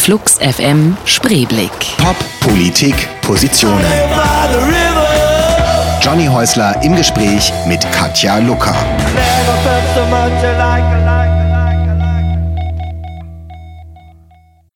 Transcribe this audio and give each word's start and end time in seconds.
Flux 0.00 0.38
FM 0.38 0.96
Spreeblick. 1.04 1.70
Pop, 1.98 2.16
Politik, 2.40 2.94
Positionen. 3.20 3.84
Johnny 6.00 6.24
Häusler 6.24 6.82
im 6.82 6.96
Gespräch 6.96 7.52
mit 7.66 7.80
Katja 7.92 8.38
Lucker. 8.38 8.74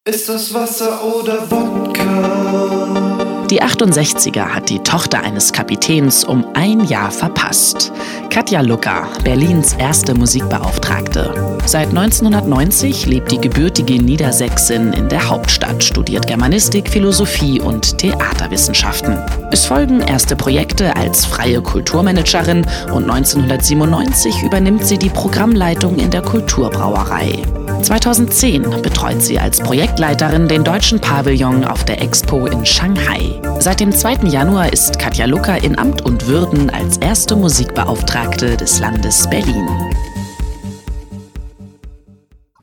Ist 0.04 0.28
das 0.28 0.52
Wasser 0.52 1.02
oder 1.02 1.50
Wodka? 1.50 3.23
Die 3.50 3.62
68er 3.62 4.54
hat 4.54 4.70
die 4.70 4.78
Tochter 4.78 5.22
eines 5.22 5.52
Kapitäns 5.52 6.24
um 6.24 6.46
ein 6.54 6.80
Jahr 6.84 7.10
verpasst. 7.10 7.92
Katja 8.30 8.62
Lucker, 8.62 9.06
Berlins 9.22 9.74
erste 9.74 10.14
Musikbeauftragte. 10.14 11.58
Seit 11.66 11.88
1990 11.88 13.04
lebt 13.04 13.30
die 13.30 13.40
gebürtige 13.40 14.02
Niedersächsin 14.02 14.94
in 14.94 15.10
der 15.10 15.28
Hauptstadt, 15.28 15.84
studiert 15.84 16.26
Germanistik, 16.26 16.88
Philosophie 16.88 17.60
und 17.60 17.98
Theaterwissenschaften. 17.98 19.18
Es 19.50 19.66
folgen 19.66 20.00
erste 20.00 20.36
Projekte 20.36 20.96
als 20.96 21.26
freie 21.26 21.60
Kulturmanagerin 21.60 22.66
und 22.94 23.10
1997 23.10 24.42
übernimmt 24.42 24.86
sie 24.86 24.98
die 24.98 25.10
Programmleitung 25.10 25.96
in 25.98 26.10
der 26.10 26.22
Kulturbrauerei. 26.22 27.42
2010 27.84 28.80
betreut 28.80 29.20
sie 29.20 29.38
als 29.38 29.60
Projektleiterin 29.60 30.48
den 30.48 30.64
deutschen 30.64 31.02
Pavillon 31.02 31.64
auf 31.64 31.84
der 31.84 32.00
Expo 32.00 32.46
in 32.46 32.64
Shanghai. 32.64 33.42
Seit 33.60 33.80
dem 33.80 33.92
2. 33.92 34.26
Januar 34.30 34.72
ist 34.72 34.98
Katja 34.98 35.26
Lucker 35.26 35.62
in 35.62 35.78
Amt 35.78 36.00
und 36.00 36.26
Würden 36.26 36.70
als 36.70 36.96
erste 36.96 37.36
Musikbeauftragte 37.36 38.56
des 38.56 38.78
Landes 38.80 39.28
Berlin. 39.28 39.68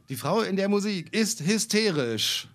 Die 0.10 0.16
Frau 0.16 0.42
in 0.42 0.56
der 0.56 0.70
Musik 0.70 1.14
ist 1.14 1.46
hysterisch. 1.46 2.48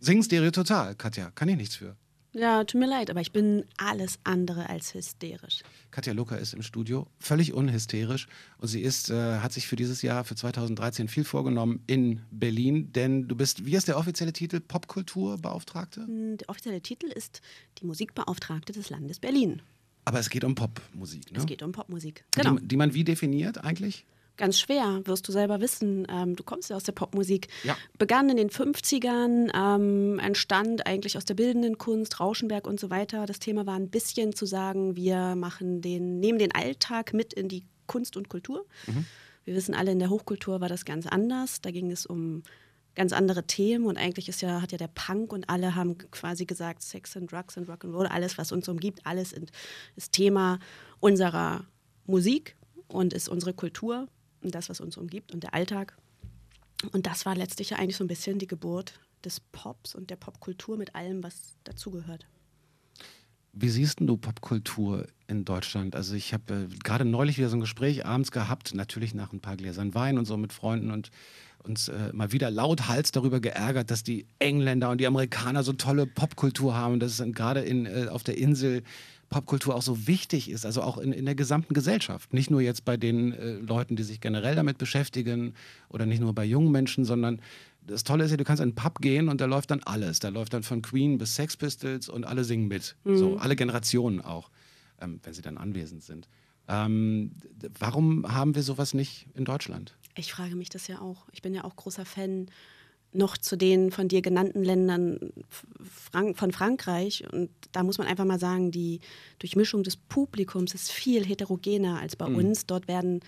Sing 0.00 0.20
Stereo 0.20 0.50
total, 0.50 0.96
Katja. 0.96 1.30
Kann 1.36 1.48
ich 1.48 1.56
nichts 1.56 1.76
für. 1.76 1.94
Ja, 2.32 2.64
tut 2.64 2.80
mir 2.80 2.88
leid, 2.88 3.10
aber 3.10 3.20
ich 3.20 3.30
bin 3.30 3.64
alles 3.76 4.18
andere 4.24 4.68
als 4.68 4.92
hysterisch. 4.92 5.60
Katja 5.98 6.12
Lucker 6.12 6.38
ist 6.38 6.54
im 6.54 6.62
Studio, 6.62 7.08
völlig 7.18 7.54
unhysterisch. 7.54 8.28
Und 8.58 8.68
sie 8.68 8.82
ist, 8.82 9.10
äh, 9.10 9.38
hat 9.40 9.52
sich 9.52 9.66
für 9.66 9.74
dieses 9.74 10.00
Jahr, 10.00 10.22
für 10.22 10.36
2013, 10.36 11.08
viel 11.08 11.24
vorgenommen 11.24 11.82
in 11.88 12.20
Berlin. 12.30 12.92
Denn 12.92 13.26
du 13.26 13.34
bist, 13.34 13.66
wie 13.66 13.74
ist 13.74 13.88
der 13.88 13.98
offizielle 13.98 14.32
Titel? 14.32 14.60
Popkulturbeauftragte? 14.60 16.02
Hm, 16.02 16.36
Der 16.36 16.48
offizielle 16.50 16.80
Titel 16.82 17.06
ist 17.06 17.40
die 17.80 17.86
Musikbeauftragte 17.86 18.72
des 18.72 18.90
Landes 18.90 19.18
Berlin. 19.18 19.60
Aber 20.04 20.20
es 20.20 20.30
geht 20.30 20.44
um 20.44 20.54
Popmusik, 20.54 21.32
ne? 21.32 21.38
Es 21.38 21.46
geht 21.46 21.64
um 21.64 21.72
Popmusik. 21.72 22.24
Genau. 22.30 22.54
Die, 22.58 22.68
die 22.68 22.76
man 22.76 22.94
wie 22.94 23.02
definiert 23.02 23.64
eigentlich? 23.64 24.06
Ganz 24.38 24.60
schwer, 24.60 25.02
wirst 25.04 25.26
du 25.26 25.32
selber 25.32 25.60
wissen. 25.60 26.06
Ähm, 26.08 26.36
du 26.36 26.44
kommst 26.44 26.70
ja 26.70 26.76
aus 26.76 26.84
der 26.84 26.92
Popmusik. 26.92 27.48
Ja. 27.64 27.76
Begann 27.98 28.30
in 28.30 28.36
den 28.36 28.50
50ern, 28.50 29.50
ähm, 29.52 30.20
entstand 30.20 30.86
eigentlich 30.86 31.16
aus 31.16 31.24
der 31.24 31.34
bildenden 31.34 31.76
Kunst, 31.76 32.20
Rauschenberg 32.20 32.66
und 32.66 32.78
so 32.78 32.88
weiter. 32.88 33.26
Das 33.26 33.40
Thema 33.40 33.66
war 33.66 33.74
ein 33.74 33.90
bisschen 33.90 34.34
zu 34.34 34.46
sagen, 34.46 34.94
wir 34.94 35.34
machen 35.34 35.82
den, 35.82 36.20
nehmen 36.20 36.38
den 36.38 36.54
Alltag 36.54 37.12
mit 37.12 37.34
in 37.34 37.48
die 37.48 37.64
Kunst 37.88 38.16
und 38.16 38.28
Kultur. 38.28 38.64
Wir 39.44 39.54
wissen 39.56 39.74
alle, 39.74 39.90
in 39.90 39.98
der 39.98 40.10
Hochkultur 40.10 40.60
war 40.60 40.68
das 40.68 40.84
ganz 40.84 41.06
anders. 41.06 41.60
Da 41.60 41.72
ging 41.72 41.90
es 41.90 42.06
um 42.06 42.44
ganz 42.94 43.12
andere 43.12 43.44
Themen 43.44 43.86
und 43.86 43.96
eigentlich 43.96 44.28
ist 44.28 44.42
ja, 44.42 44.62
hat 44.62 44.70
ja 44.70 44.78
der 44.78 44.88
Punk 44.88 45.32
und 45.32 45.48
alle 45.48 45.74
haben 45.74 45.98
quasi 45.98 46.46
gesagt, 46.46 46.82
Sex 46.82 47.16
and 47.16 47.32
Drugs 47.32 47.56
and 47.56 47.68
Rock'n'Roll, 47.68 48.06
alles, 48.06 48.38
was 48.38 48.52
uns 48.52 48.68
umgibt, 48.68 49.00
alles 49.04 49.34
ist 49.96 50.12
Thema 50.12 50.58
unserer 51.00 51.64
Musik 52.06 52.56
und 52.88 53.12
ist 53.12 53.28
unsere 53.28 53.54
Kultur 53.54 54.08
und 54.42 54.54
das, 54.54 54.68
was 54.68 54.80
uns 54.80 54.96
umgibt 54.96 55.32
und 55.32 55.42
der 55.42 55.54
Alltag. 55.54 55.96
Und 56.92 57.06
das 57.06 57.26
war 57.26 57.34
letztlich 57.34 57.70
ja 57.70 57.78
eigentlich 57.78 57.96
so 57.96 58.04
ein 58.04 58.08
bisschen 58.08 58.38
die 58.38 58.46
Geburt 58.46 59.00
des 59.24 59.40
Pops 59.40 59.94
und 59.94 60.10
der 60.10 60.16
Popkultur 60.16 60.76
mit 60.76 60.94
allem, 60.94 61.22
was 61.22 61.56
dazugehört. 61.64 62.26
Wie 63.52 63.68
siehst 63.68 63.98
du 64.00 64.16
Popkultur 64.16 65.08
in 65.26 65.44
Deutschland? 65.44 65.96
Also 65.96 66.14
ich 66.14 66.32
habe 66.32 66.68
äh, 66.70 66.76
gerade 66.84 67.04
neulich 67.04 67.38
wieder 67.38 67.48
so 67.48 67.56
ein 67.56 67.60
Gespräch 67.60 68.06
abends 68.06 68.30
gehabt, 68.30 68.74
natürlich 68.74 69.14
nach 69.14 69.32
ein 69.32 69.40
paar 69.40 69.56
Gläsern 69.56 69.94
Wein 69.94 70.18
und 70.18 70.26
so 70.26 70.36
mit 70.36 70.52
Freunden 70.52 70.92
und 70.92 71.10
uns 71.64 71.88
äh, 71.88 72.12
mal 72.12 72.30
wieder 72.30 72.50
lauthals 72.50 73.10
darüber 73.10 73.40
geärgert, 73.40 73.90
dass 73.90 74.04
die 74.04 74.26
Engländer 74.38 74.90
und 74.90 75.00
die 75.00 75.06
Amerikaner 75.06 75.64
so 75.64 75.72
tolle 75.72 76.06
Popkultur 76.06 76.74
haben 76.74 76.94
und 76.94 77.00
dass 77.00 77.18
es 77.18 77.34
gerade 77.34 77.66
äh, 77.66 78.08
auf 78.08 78.22
der 78.22 78.38
Insel 78.38 78.82
Popkultur 79.30 79.74
auch 79.74 79.82
so 79.82 80.06
wichtig 80.06 80.50
ist, 80.50 80.64
also 80.64 80.82
auch 80.82 80.98
in, 80.98 81.12
in 81.12 81.24
der 81.24 81.34
gesamten 81.34 81.74
Gesellschaft. 81.74 82.32
Nicht 82.32 82.50
nur 82.50 82.60
jetzt 82.60 82.84
bei 82.84 82.96
den 82.96 83.32
äh, 83.32 83.52
Leuten, 83.54 83.96
die 83.96 84.02
sich 84.02 84.20
generell 84.20 84.54
damit 84.54 84.78
beschäftigen 84.78 85.54
oder 85.88 86.06
nicht 86.06 86.20
nur 86.20 86.34
bei 86.34 86.44
jungen 86.44 86.72
Menschen, 86.72 87.04
sondern 87.04 87.40
das 87.86 88.04
Tolle 88.04 88.24
ist 88.24 88.30
ja, 88.30 88.36
du 88.36 88.44
kannst 88.44 88.60
in 88.60 88.68
einen 88.68 88.74
Pub 88.74 89.00
gehen 89.00 89.28
und 89.28 89.40
da 89.40 89.46
läuft 89.46 89.70
dann 89.70 89.82
alles. 89.82 90.18
Da 90.18 90.28
läuft 90.28 90.52
dann 90.52 90.62
von 90.62 90.82
Queen 90.82 91.18
bis 91.18 91.34
Sex 91.34 91.56
Pistols 91.56 92.08
und 92.08 92.24
alle 92.24 92.44
singen 92.44 92.68
mit. 92.68 92.96
So, 93.04 93.38
alle 93.38 93.56
Generationen 93.56 94.20
auch, 94.20 94.50
ähm, 95.00 95.20
wenn 95.22 95.32
sie 95.32 95.42
dann 95.42 95.56
anwesend 95.56 96.02
sind. 96.02 96.28
Ähm, 96.68 97.32
warum 97.78 98.30
haben 98.30 98.54
wir 98.54 98.62
sowas 98.62 98.92
nicht 98.92 99.26
in 99.34 99.46
Deutschland? 99.46 99.96
Ich 100.14 100.32
frage 100.32 100.54
mich 100.54 100.68
das 100.68 100.86
ja 100.86 101.00
auch. 101.00 101.26
Ich 101.32 101.40
bin 101.40 101.54
ja 101.54 101.64
auch 101.64 101.76
großer 101.76 102.04
Fan 102.04 102.50
noch 103.12 103.38
zu 103.38 103.56
den 103.56 103.90
von 103.90 104.08
dir 104.08 104.22
genannten 104.22 104.62
Ländern 104.62 105.32
von 106.34 106.52
Frankreich. 106.52 107.24
Und 107.32 107.50
da 107.72 107.82
muss 107.82 107.98
man 107.98 108.06
einfach 108.06 108.24
mal 108.24 108.38
sagen, 108.38 108.70
die 108.70 109.00
Durchmischung 109.38 109.82
des 109.82 109.96
Publikums 109.96 110.74
ist 110.74 110.90
viel 110.90 111.24
heterogener 111.24 112.00
als 112.00 112.16
bei 112.16 112.26
uns. 112.26 112.66
Dort 112.66 112.86
werden 112.88 113.20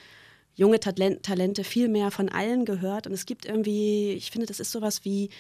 junge 0.55 0.81
Talent, 0.81 1.23
Talente 1.23 1.65
viel 1.65 1.89
mehr 1.89 2.11
von 2.11 2.29
allen 2.29 2.65
gehört. 2.65 3.07
Und 3.07 3.15
es 3.15 3.27
gibt 3.27 3.47
irgendwie, 3.47 4.13
ich 4.13 4.31
finde, 4.31 4.47
das 4.47 4.61
ist 4.61 4.73
sowas 4.73 5.05
wie 5.05 5.31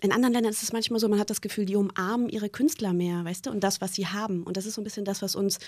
in 0.00 0.12
anderen 0.12 0.32
Ländern 0.32 0.52
ist 0.52 0.62
es 0.62 0.72
manchmal 0.72 1.00
so, 1.00 1.08
man 1.08 1.18
hat 1.18 1.30
das 1.30 1.40
Gefühl, 1.40 1.64
die 1.64 1.74
umarmen 1.74 2.28
ihre 2.28 2.48
Künstler 2.48 2.92
mehr, 2.92 3.24
weißt 3.24 3.46
du, 3.46 3.50
und 3.50 3.60
das, 3.60 3.80
was 3.80 3.94
sie 3.94 4.06
haben. 4.06 4.44
Und 4.44 4.56
das 4.56 4.64
ist 4.64 4.74
so 4.74 4.80
ein 4.80 4.84
bisschen 4.84 5.04
das, 5.04 5.22
was 5.22 5.34
uns 5.34 5.58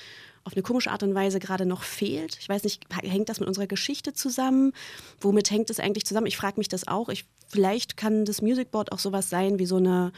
auf 0.45 0.53
eine 0.53 0.63
komische 0.63 0.93
Art 0.93 1.03
und 1.03 1.15
Weise 1.15 1.41
gerade 1.41 1.67
noch 1.67 1.83
fehlt. 1.83 2.39
Ich 2.41 2.49
weiß 2.49 2.63
nicht, 2.63 2.85
hängt 3.03 3.29
das 3.29 3.41
mit 3.41 3.49
unserer 3.49 3.67
Geschichte 3.67 4.15
zusammen? 4.15 4.73
Womit 5.21 5.51
hängt 5.51 5.69
es 5.69 5.81
eigentlich 5.81 6.07
zusammen? 6.07 6.29
Ich 6.29 6.37
frage 6.37 6.59
mich 6.59 6.69
das 6.69 6.87
auch. 6.87 7.09
Ich, 7.09 7.25
vielleicht 7.49 7.97
kann 7.97 8.25
das 8.25 8.41
Music 8.41 8.71
Board 8.71 8.93
auch 8.93 9.01
sowas 9.01 9.31
sein 9.31 9.59
wie 9.59 9.67
so 9.67 9.77
eine, 9.77 10.13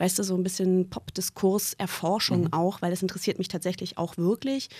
weißt 0.00 0.18
du, 0.18 0.22
so 0.22 0.34
ein 0.34 0.42
bisschen 0.42 0.88
Pop-Diskurs-Erforschung 0.88 2.52
auch, 2.54 2.80
weil 2.80 2.90
das 2.90 3.02
interessiert 3.02 3.38
mich 3.38 3.48
tatsächlich 3.48 3.98
auch 3.98 4.16
wirklich. 4.16 4.70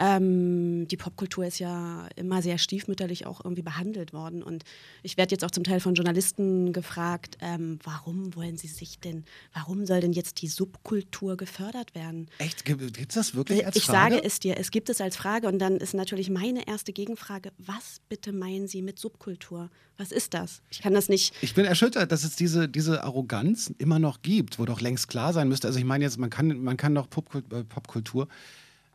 Ähm, 0.00 0.88
die 0.88 0.96
Popkultur 0.96 1.46
ist 1.46 1.60
ja 1.60 2.08
immer 2.16 2.42
sehr 2.42 2.58
stiefmütterlich 2.58 3.26
auch 3.26 3.44
irgendwie 3.44 3.62
behandelt 3.62 4.12
worden. 4.12 4.42
Und 4.42 4.64
ich 5.04 5.16
werde 5.16 5.32
jetzt 5.32 5.44
auch 5.44 5.52
zum 5.52 5.62
Teil 5.62 5.78
von 5.78 5.94
Journalisten 5.94 6.72
gefragt, 6.72 7.38
ähm, 7.40 7.78
warum 7.84 8.34
wollen 8.34 8.56
sie 8.56 8.66
sich 8.66 8.98
denn, 8.98 9.24
warum 9.52 9.86
soll 9.86 10.00
denn 10.00 10.12
jetzt 10.12 10.42
die 10.42 10.48
Subkultur 10.48 11.36
gefördert 11.36 11.94
werden? 11.94 12.28
Echt? 12.38 12.64
Gibt 12.64 12.98
es 12.98 13.14
das 13.14 13.34
wirklich 13.36 13.64
als 13.64 13.76
ich 13.76 13.84
Frage? 13.84 14.16
sage 14.16 14.26
es 14.26 14.40
dir, 14.40 14.58
es 14.58 14.72
gibt 14.72 14.88
es 14.90 15.00
als 15.00 15.16
Frage 15.16 15.46
und 15.46 15.60
dann 15.60 15.76
ist 15.76 15.94
natürlich 15.94 16.30
meine 16.30 16.66
erste 16.66 16.92
Gegenfrage, 16.92 17.52
was 17.58 18.00
bitte 18.08 18.32
meinen 18.32 18.66
Sie 18.66 18.82
mit 18.82 18.98
Subkultur? 18.98 19.70
Was 19.96 20.10
ist 20.10 20.34
das? 20.34 20.60
Ich 20.70 20.82
kann 20.82 20.92
das 20.92 21.08
nicht. 21.08 21.32
Ich 21.40 21.54
bin 21.54 21.64
erschüttert, 21.64 22.10
dass 22.10 22.24
es 22.24 22.34
diese, 22.34 22.68
diese 22.68 23.04
Arroganz 23.04 23.72
immer 23.78 24.00
noch 24.00 24.22
gibt, 24.22 24.58
wo 24.58 24.63
doch 24.66 24.80
längst 24.80 25.08
klar 25.08 25.32
sein 25.32 25.48
müsste. 25.48 25.66
Also 25.66 25.78
ich 25.78 25.84
meine 25.84 26.04
jetzt, 26.04 26.18
man 26.18 26.30
kann, 26.30 26.62
man 26.62 26.76
kann 26.76 26.94
doch 26.94 27.06
äh, 27.06 27.64
Popkultur 27.64 28.28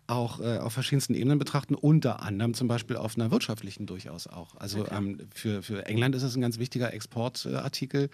auch 0.08 0.40
äh, 0.40 0.58
auf 0.58 0.74
verschiedensten 0.74 1.14
Ebenen 1.14 1.38
betrachten, 1.38 1.76
unter 1.76 2.22
anderem 2.22 2.54
zum 2.54 2.68
Beispiel 2.68 2.96
auf 2.96 3.16
einer 3.16 3.32
wirtschaftlichen 3.32 3.86
durchaus 3.86 4.28
auch. 4.28 4.56
Also 4.56 4.88
ähm, 4.90 5.20
für, 5.34 5.62
für 5.62 5.86
England 5.86 6.16
ist 6.16 6.24
es 6.24 6.36
ein 6.36 6.42
ganz 6.42 6.58
wichtiger 6.58 6.94
Exportartikel. 6.94 8.10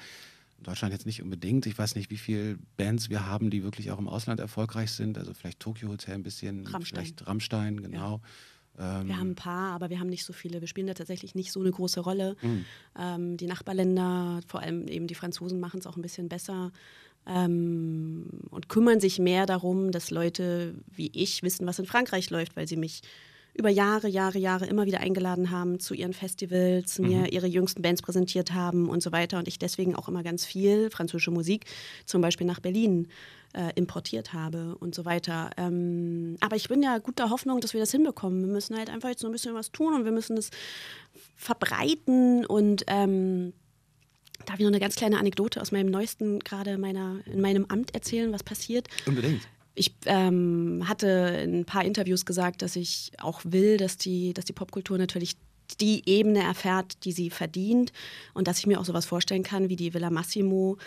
Deutschland 0.61 0.93
jetzt 0.93 1.05
nicht 1.05 1.21
unbedingt. 1.21 1.65
Ich 1.65 1.77
weiß 1.77 1.95
nicht, 1.95 2.09
wie 2.09 2.17
viele 2.17 2.57
Bands 2.77 3.09
wir 3.09 3.25
haben, 3.25 3.49
die 3.49 3.63
wirklich 3.63 3.91
auch 3.91 3.99
im 3.99 4.07
Ausland 4.07 4.39
erfolgreich 4.39 4.91
sind. 4.91 5.17
Also 5.17 5.33
vielleicht 5.33 5.59
Tokyo 5.59 5.89
Hotel 5.89 6.15
ein 6.15 6.23
bisschen, 6.23 6.65
Rammstein. 6.67 7.03
vielleicht 7.03 7.27
Rammstein, 7.27 7.81
genau. 7.81 8.21
Ähm, 8.77 9.07
Wir 9.07 9.17
haben 9.17 9.31
ein 9.31 9.35
paar, 9.35 9.73
aber 9.73 9.89
wir 9.89 9.99
haben 9.99 10.09
nicht 10.09 10.25
so 10.25 10.33
viele. 10.33 10.61
Wir 10.61 10.67
spielen 10.67 10.87
da 10.87 10.93
tatsächlich 10.93 11.35
nicht 11.35 11.51
so 11.51 11.59
eine 11.59 11.71
große 11.71 11.99
Rolle. 11.99 12.35
Mhm. 12.41 12.65
Ähm, 12.97 13.37
die 13.37 13.47
Nachbarländer, 13.47 14.41
vor 14.47 14.61
allem 14.61 14.87
eben 14.87 15.07
die 15.07 15.15
Franzosen, 15.15 15.59
machen 15.59 15.79
es 15.79 15.87
auch 15.87 15.95
ein 15.95 16.01
bisschen 16.01 16.29
besser 16.29 16.71
ähm, 17.27 18.27
und 18.51 18.69
kümmern 18.69 18.99
sich 18.99 19.19
mehr 19.19 19.45
darum, 19.45 19.91
dass 19.91 20.11
Leute 20.11 20.75
wie 20.91 21.11
ich 21.13 21.43
wissen, 21.43 21.65
was 21.67 21.79
in 21.79 21.85
Frankreich 21.85 22.29
läuft, 22.29 22.55
weil 22.55 22.67
sie 22.67 22.77
mich 22.77 23.01
über 23.57 23.69
Jahre, 23.69 24.09
Jahre, 24.09 24.37
Jahre 24.37 24.65
immer 24.65 24.85
wieder 24.85 24.99
eingeladen 24.99 25.49
haben 25.49 25.79
zu 25.79 25.93
ihren 25.93 26.13
Festivals, 26.13 26.99
mir 26.99 27.31
ihre 27.31 27.47
jüngsten 27.47 27.81
Bands 27.81 28.01
präsentiert 28.01 28.53
haben 28.53 28.89
und 28.89 29.01
so 29.01 29.13
weiter. 29.13 29.39
Und 29.39 29.47
ich 29.47 29.57
deswegen 29.57 29.95
auch 29.95 30.09
immer 30.09 30.23
ganz 30.23 30.45
viel 30.45 30.89
französische 30.89 31.31
Musik 31.31 31.65
zum 32.05 32.21
Beispiel 32.21 32.45
nach 32.45 32.59
Berlin 32.59 33.07
äh, 33.53 33.71
importiert 33.75 34.33
habe 34.33 34.75
und 34.77 34.93
so 34.93 35.05
weiter. 35.05 35.51
Ähm, 35.55 36.35
aber 36.41 36.57
ich 36.57 36.67
bin 36.67 36.83
ja 36.83 36.97
guter 36.97 37.29
Hoffnung, 37.29 37.61
dass 37.61 37.73
wir 37.73 37.79
das 37.79 37.91
hinbekommen. 37.91 38.41
Wir 38.41 38.51
müssen 38.51 38.77
halt 38.77 38.89
einfach 38.89 39.07
jetzt 39.07 39.21
so 39.21 39.27
ein 39.27 39.31
bisschen 39.31 39.55
was 39.55 39.71
tun 39.71 39.93
und 39.93 40.03
wir 40.03 40.11
müssen 40.11 40.35
es 40.35 40.49
verbreiten 41.37 42.45
und 42.45 42.83
ähm, 42.87 43.53
darf 44.45 44.59
ich 44.59 44.61
noch 44.61 44.71
eine 44.71 44.79
ganz 44.79 44.95
kleine 44.95 45.19
Anekdote 45.19 45.61
aus 45.61 45.71
meinem 45.71 45.89
neuesten, 45.89 46.39
gerade 46.39 46.77
meiner, 46.77 47.19
in 47.25 47.41
meinem 47.41 47.65
Amt 47.65 47.93
erzählen, 47.93 48.31
was 48.31 48.43
passiert? 48.43 48.87
Unbedingt. 49.05 49.41
Ich 49.75 49.93
ähm, 50.05 50.83
hatte 50.87 51.07
in 51.43 51.59
ein 51.59 51.65
paar 51.65 51.83
Interviews 51.83 52.25
gesagt, 52.25 52.61
dass 52.61 52.75
ich 52.77 53.11
auch 53.17 53.41
will, 53.43 53.77
dass 53.77 53.97
die, 53.97 54.33
dass 54.33 54.45
die 54.45 54.53
Popkultur 54.53 54.97
natürlich 54.97 55.35
die 55.81 56.03
Ebene 56.05 56.43
erfährt, 56.43 57.03
die 57.03 57.11
sie 57.11 57.29
verdient 57.29 57.91
und 58.33 58.47
dass 58.47 58.59
ich 58.59 58.67
mir 58.67 58.79
auch 58.79 58.85
sowas 58.85 59.05
vorstellen 59.05 59.43
kann 59.43 59.69
wie 59.69 59.75
die 59.75 59.93
Villa 59.93 60.09
Massimo 60.09 60.77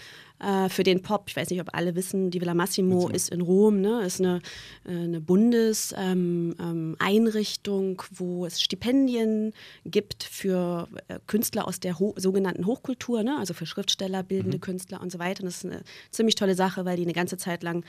äh, 0.40 0.68
für 0.68 0.84
den 0.84 1.02
Pop. 1.02 1.24
Ich 1.28 1.36
weiß 1.36 1.50
nicht, 1.50 1.60
ob 1.60 1.74
alle 1.74 1.94
wissen, 1.94 2.30
die 2.30 2.40
Villa 2.40 2.54
Massimo 2.54 3.08
ist 3.08 3.30
in 3.30 3.40
Rom, 3.40 3.80
ne? 3.80 4.04
ist 4.04 4.20
eine, 4.20 4.40
äh, 4.86 4.92
eine 4.92 5.20
Bundeseinrichtung, 5.20 7.90
ähm, 7.90 7.96
wo 8.10 8.46
es 8.46 8.60
Stipendien 8.60 9.52
gibt 9.84 10.24
für 10.24 10.88
äh, 11.08 11.18
Künstler 11.26 11.66
aus 11.66 11.80
der 11.80 11.98
ho 11.98 12.14
sogenannten 12.16 12.66
Hochkultur, 12.66 13.22
ne? 13.22 13.36
also 13.38 13.54
für 13.54 13.66
Schriftsteller, 13.66 14.22
bildende 14.22 14.58
Künstler 14.58 15.00
und 15.00 15.10
so 15.10 15.18
weiter. 15.18 15.42
Und 15.42 15.46
das 15.46 15.64
ist 15.64 15.66
eine 15.66 15.82
ziemlich 16.10 16.36
tolle 16.36 16.54
Sache, 16.54 16.84
weil 16.84 16.96
die 16.96 17.02
eine 17.02 17.12
ganze 17.12 17.36
Zeit 17.36 17.62
lang 17.62 17.84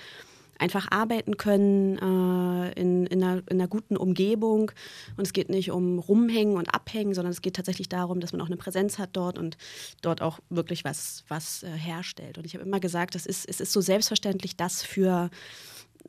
einfach 0.60 0.88
arbeiten 0.92 1.38
können 1.38 1.98
äh, 1.98 2.80
in, 2.80 3.08
in, 3.08 3.24
einer, 3.24 3.42
in 3.50 3.60
einer 3.60 3.68
guten 3.68 3.98
Umgebung. 3.98 4.72
Und 5.18 5.26
es 5.26 5.34
geht 5.34 5.50
nicht 5.50 5.72
um 5.72 6.00
Rumhängen 6.00 6.58
und 6.58 6.74
Abhängen, 6.74 7.14
sondern 7.14 7.32
es 7.32 7.42
geht 7.42 7.56
tatsächlich 7.56 7.90
darum, 7.90 8.20
dass 8.20 8.34
man 8.34 8.42
auch 8.42 8.48
eine 8.48 8.58
Präsenz 8.58 9.00
hat 9.00 9.12
dort 9.14 9.38
und 9.38 9.58
dort 10.02 10.22
auch 10.22 10.40
wirklich 10.50 10.84
was, 10.84 11.24
was 11.28 11.64
äh, 11.64 11.70
herstellt. 11.70 12.38
Und 12.38 12.46
ich 12.46 12.54
habe 12.54 12.66
immer 12.66 12.80
gesagt, 12.80 13.16
das 13.16 13.26
ist, 13.26 13.48
es 13.48 13.60
ist 13.60 13.72
so 13.72 13.82
selbstverständlich, 13.82 14.56
das 14.56 14.84
für 14.84 15.30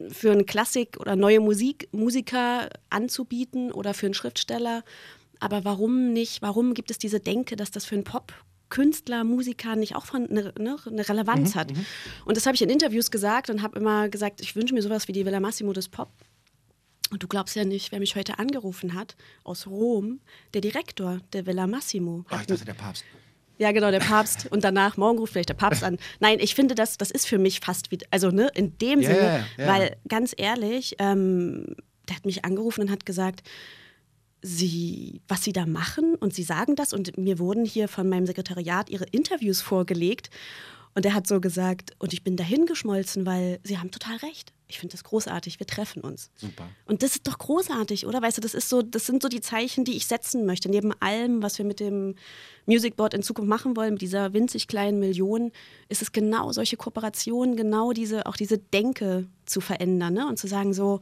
für 0.08 0.32
einen 0.32 0.46
Klassik 0.46 0.98
oder 0.98 1.14
neue 1.16 1.40
Musik, 1.40 1.88
Musiker 1.92 2.70
anzubieten 2.88 3.70
oder 3.70 3.92
für 3.92 4.06
einen 4.06 4.14
Schriftsteller. 4.14 4.82
Aber 5.40 5.64
warum 5.64 6.12
nicht, 6.12 6.42
warum 6.42 6.74
gibt 6.74 6.90
es 6.90 6.98
diese 6.98 7.20
Denke, 7.20 7.56
dass 7.56 7.70
das 7.70 7.84
für 7.84 7.96
einen 7.96 8.04
Pop 8.04 8.32
Künstler, 8.70 9.24
Musiker 9.24 9.76
nicht 9.76 9.96
auch 9.96 10.06
von, 10.06 10.28
eine, 10.30 10.54
ne, 10.58 10.76
eine 10.86 11.08
Relevanz 11.08 11.54
hat. 11.54 11.72
Und 12.24 12.36
das 12.36 12.46
habe 12.46 12.54
ich 12.54 12.62
in 12.62 12.70
Interviews 12.70 13.10
gesagt 13.10 13.50
und 13.50 13.62
habe 13.62 13.78
immer 13.78 14.08
gesagt, 14.08 14.40
ich 14.40 14.56
wünsche 14.56 14.72
mir 14.74 14.82
sowas 14.82 15.08
wie 15.08 15.12
die 15.12 15.26
Villa 15.26 15.40
Massimo 15.40 15.72
des 15.72 15.88
Pop. 15.88 16.10
Und 17.10 17.22
du 17.22 17.28
glaubst 17.28 17.56
ja 17.56 17.64
nicht, 17.64 17.90
wer 17.92 17.98
mich 17.98 18.14
heute 18.14 18.38
angerufen 18.38 18.94
hat 18.94 19.16
aus 19.42 19.66
Rom, 19.66 20.20
der 20.54 20.60
Direktor 20.60 21.18
der 21.32 21.44
Villa 21.44 21.66
Massimo. 21.66 22.24
Ah, 22.30 22.38
ich 22.40 22.46
dachte, 22.46 22.64
der 22.64 22.74
Papst. 22.74 23.04
Ja, 23.58 23.72
genau, 23.72 23.90
der 23.90 23.98
Papst. 23.98 24.46
Und 24.50 24.64
danach, 24.64 24.96
morgen 24.96 25.18
ruft 25.18 25.32
vielleicht 25.34 25.50
der 25.50 25.54
Papst 25.54 25.84
an. 25.84 25.98
Nein, 26.20 26.38
ich 26.40 26.54
finde, 26.54 26.74
das, 26.74 26.96
das 26.96 27.10
ist 27.10 27.26
für 27.26 27.36
mich 27.38 27.60
fast 27.60 27.90
wie, 27.90 27.98
also 28.10 28.30
ne, 28.30 28.48
in 28.54 28.78
dem 28.78 29.00
Ja, 29.00 29.10
Sinne, 29.10 29.46
ja. 29.58 29.66
weil 29.66 29.96
ganz 30.08 30.32
ehrlich, 30.36 30.96
ähm, 30.98 31.74
der 32.08 32.16
hat 32.16 32.24
mich 32.24 32.44
angerufen 32.44 32.82
und 32.82 32.90
hat 32.90 33.04
gesagt, 33.04 33.42
sie, 34.42 35.20
was 35.28 35.44
sie 35.44 35.52
da 35.52 35.66
machen 35.66 36.14
und 36.14 36.34
sie 36.34 36.42
sagen 36.42 36.76
das 36.76 36.92
und 36.92 37.16
mir 37.18 37.38
wurden 37.38 37.64
hier 37.64 37.88
von 37.88 38.08
meinem 38.08 38.26
Sekretariat 38.26 38.90
ihre 38.90 39.04
Interviews 39.04 39.60
vorgelegt 39.60 40.30
und 40.94 41.06
er 41.06 41.14
hat 41.14 41.26
so 41.26 41.40
gesagt 41.40 41.92
und 41.98 42.12
ich 42.12 42.24
bin 42.24 42.36
dahin 42.36 42.66
geschmolzen, 42.66 43.24
weil 43.24 43.60
sie 43.62 43.78
haben 43.78 43.90
total 43.90 44.16
recht. 44.16 44.52
Ich 44.66 44.78
finde 44.78 44.92
das 44.92 45.04
großartig, 45.04 45.58
wir 45.58 45.66
treffen 45.66 46.02
uns. 46.02 46.30
Super. 46.36 46.68
Und 46.84 47.02
das 47.02 47.16
ist 47.16 47.26
doch 47.26 47.38
großartig, 47.38 48.06
oder? 48.06 48.22
Weißt 48.22 48.38
du, 48.38 48.40
das 48.40 48.54
ist 48.54 48.68
so, 48.68 48.82
das 48.82 49.06
sind 49.06 49.22
so 49.22 49.28
die 49.28 49.40
Zeichen, 49.40 49.84
die 49.84 49.96
ich 49.96 50.06
setzen 50.06 50.46
möchte. 50.46 50.68
Neben 50.68 50.92
allem, 51.00 51.42
was 51.42 51.58
wir 51.58 51.64
mit 51.64 51.80
dem 51.80 52.14
Music 52.66 52.96
Board 52.96 53.14
in 53.14 53.22
Zukunft 53.22 53.48
machen 53.48 53.76
wollen, 53.76 53.94
mit 53.94 54.02
dieser 54.02 54.32
winzig 54.32 54.68
kleinen 54.68 55.00
Million, 55.00 55.52
ist 55.88 56.02
es 56.02 56.12
genau 56.12 56.52
solche 56.52 56.76
Kooperationen, 56.76 57.56
genau 57.56 57.92
diese, 57.92 58.26
auch 58.26 58.36
diese 58.36 58.58
Denke 58.58 59.26
zu 59.44 59.60
verändern, 59.60 60.14
ne? 60.14 60.26
Und 60.28 60.38
zu 60.38 60.46
sagen 60.46 60.72
so, 60.72 61.00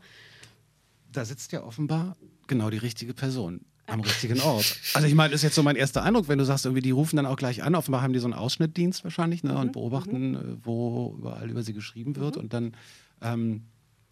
Da 1.12 1.24
sitzt 1.24 1.52
ja 1.52 1.62
offenbar 1.62 2.16
genau 2.48 2.70
die 2.70 2.78
richtige 2.78 3.14
Person 3.14 3.60
am 3.88 4.00
richtigen 4.00 4.40
Ort. 4.40 4.76
Also 4.94 5.06
ich 5.06 5.14
meine, 5.14 5.30
das 5.30 5.40
ist 5.40 5.44
jetzt 5.44 5.54
so 5.54 5.62
mein 5.62 5.76
erster 5.76 6.02
Eindruck, 6.02 6.28
wenn 6.28 6.38
du 6.38 6.44
sagst, 6.44 6.66
irgendwie 6.66 6.82
die 6.82 6.90
rufen 6.90 7.16
dann 7.16 7.26
auch 7.26 7.36
gleich 7.36 7.62
an. 7.62 7.74
Offenbar 7.74 8.02
haben 8.02 8.12
die 8.12 8.18
so 8.18 8.26
einen 8.26 8.34
Ausschnittdienst 8.34 9.04
wahrscheinlich 9.04 9.42
ne, 9.44 9.56
und 9.56 9.72
beobachten, 9.72 10.34
äh, 10.34 10.38
wo 10.62 11.14
überall 11.18 11.50
über 11.50 11.62
sie 11.62 11.72
geschrieben 11.72 12.16
wird. 12.16 12.36
Und 12.36 12.52
dann 12.52 12.76
ähm, 13.22 13.62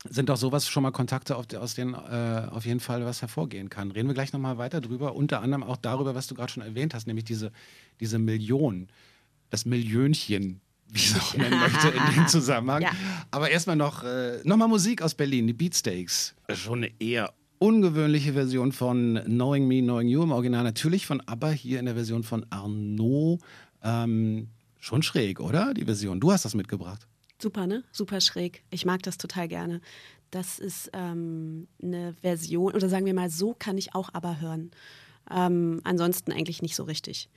sind 0.09 0.29
doch 0.29 0.37
sowas 0.37 0.69
schon 0.69 0.83
mal 0.83 0.93
Kontakte, 0.93 1.37
auf, 1.37 1.47
aus 1.55 1.75
denen 1.75 1.95
äh, 1.95 2.49
auf 2.51 2.65
jeden 2.65 2.81
Fall 2.81 3.05
was 3.05 3.21
hervorgehen 3.21 3.69
kann. 3.69 3.91
Reden 3.91 4.09
wir 4.09 4.15
gleich 4.15 4.33
nochmal 4.33 4.59
weiter 4.59 4.81
drüber. 4.81 5.15
Unter 5.15 5.43
anderem 5.43 5.63
auch 5.63 5.77
darüber, 5.77 6.15
was 6.15 6.27
du 6.27 6.35
gerade 6.35 6.53
schon 6.53 6.63
erwähnt 6.63 6.95
hast, 6.95 7.07
nämlich 7.07 7.25
diese, 7.25 7.53
diese 8.01 8.19
Million, 8.19 8.89
das 9.51 9.65
Millionchen, 9.65 10.61
wie 10.89 10.99
ich 10.99 11.11
es 11.11 11.21
auch 11.21 11.35
nennen 11.35 11.59
möchte 11.59 11.89
in 11.89 12.15
dem 12.15 12.29
Zusammenhang. 12.29 12.83
Ja. 12.83 12.93
Aber 13.31 13.51
erstmal 13.51 13.77
noch, 13.77 14.05
äh, 14.05 14.41
nochmal 14.45 14.69
Musik 14.69 15.03
aus 15.03 15.15
Berlin, 15.15 15.47
die 15.47 15.53
Beatsteaks. 15.53 16.35
Schon 16.55 16.85
eine 16.85 16.93
eher 17.01 17.35
ungewöhnliche 17.59 18.33
Version 18.33 18.73
von 18.73 19.21
Knowing 19.25 19.67
Me, 19.67 19.81
Knowing 19.81 20.09
You 20.09 20.23
im 20.23 20.33
Original. 20.33 20.65
Natürlich 20.65 21.07
von 21.07 21.21
ABBA, 21.21 21.51
hier 21.51 21.79
in 21.79 21.87
der 21.87 21.95
Version 21.95 22.23
von 22.23 22.47
Arnaud. 22.51 23.41
Ähm, 23.83 24.49
schon 24.79 25.03
schräg, 25.03 25.41
oder? 25.41 25.75
Die 25.75 25.85
Version. 25.85 26.21
Du 26.21 26.33
hast 26.33 26.45
das 26.45 26.55
mitgebracht. 26.55 27.07
Super, 27.41 27.67
ne? 27.67 27.85
Super 27.93 28.21
schräg. 28.21 28.63
Ich 28.71 28.87
mag 28.87 29.03
das 29.03 29.19
total 29.19 29.49
gerne. 29.49 29.81
Das 30.31 30.59
ist 30.59 30.91
ähm, 30.93 31.69
eine 31.83 32.15
Version, 32.21 32.75
oder 32.75 32.89
sagen 32.89 33.07
wir 33.07 33.15
mal, 33.15 33.31
so 33.31 33.55
kann 33.59 33.79
ich 33.79 33.95
auch 33.95 34.11
aber 34.13 34.41
hören. 34.41 34.71
Ähm, 35.31 35.81
ansonsten 35.85 36.33
eigentlich 36.33 36.63
nicht 36.63 36.77
so 36.77 36.85
richtig. 36.85 37.29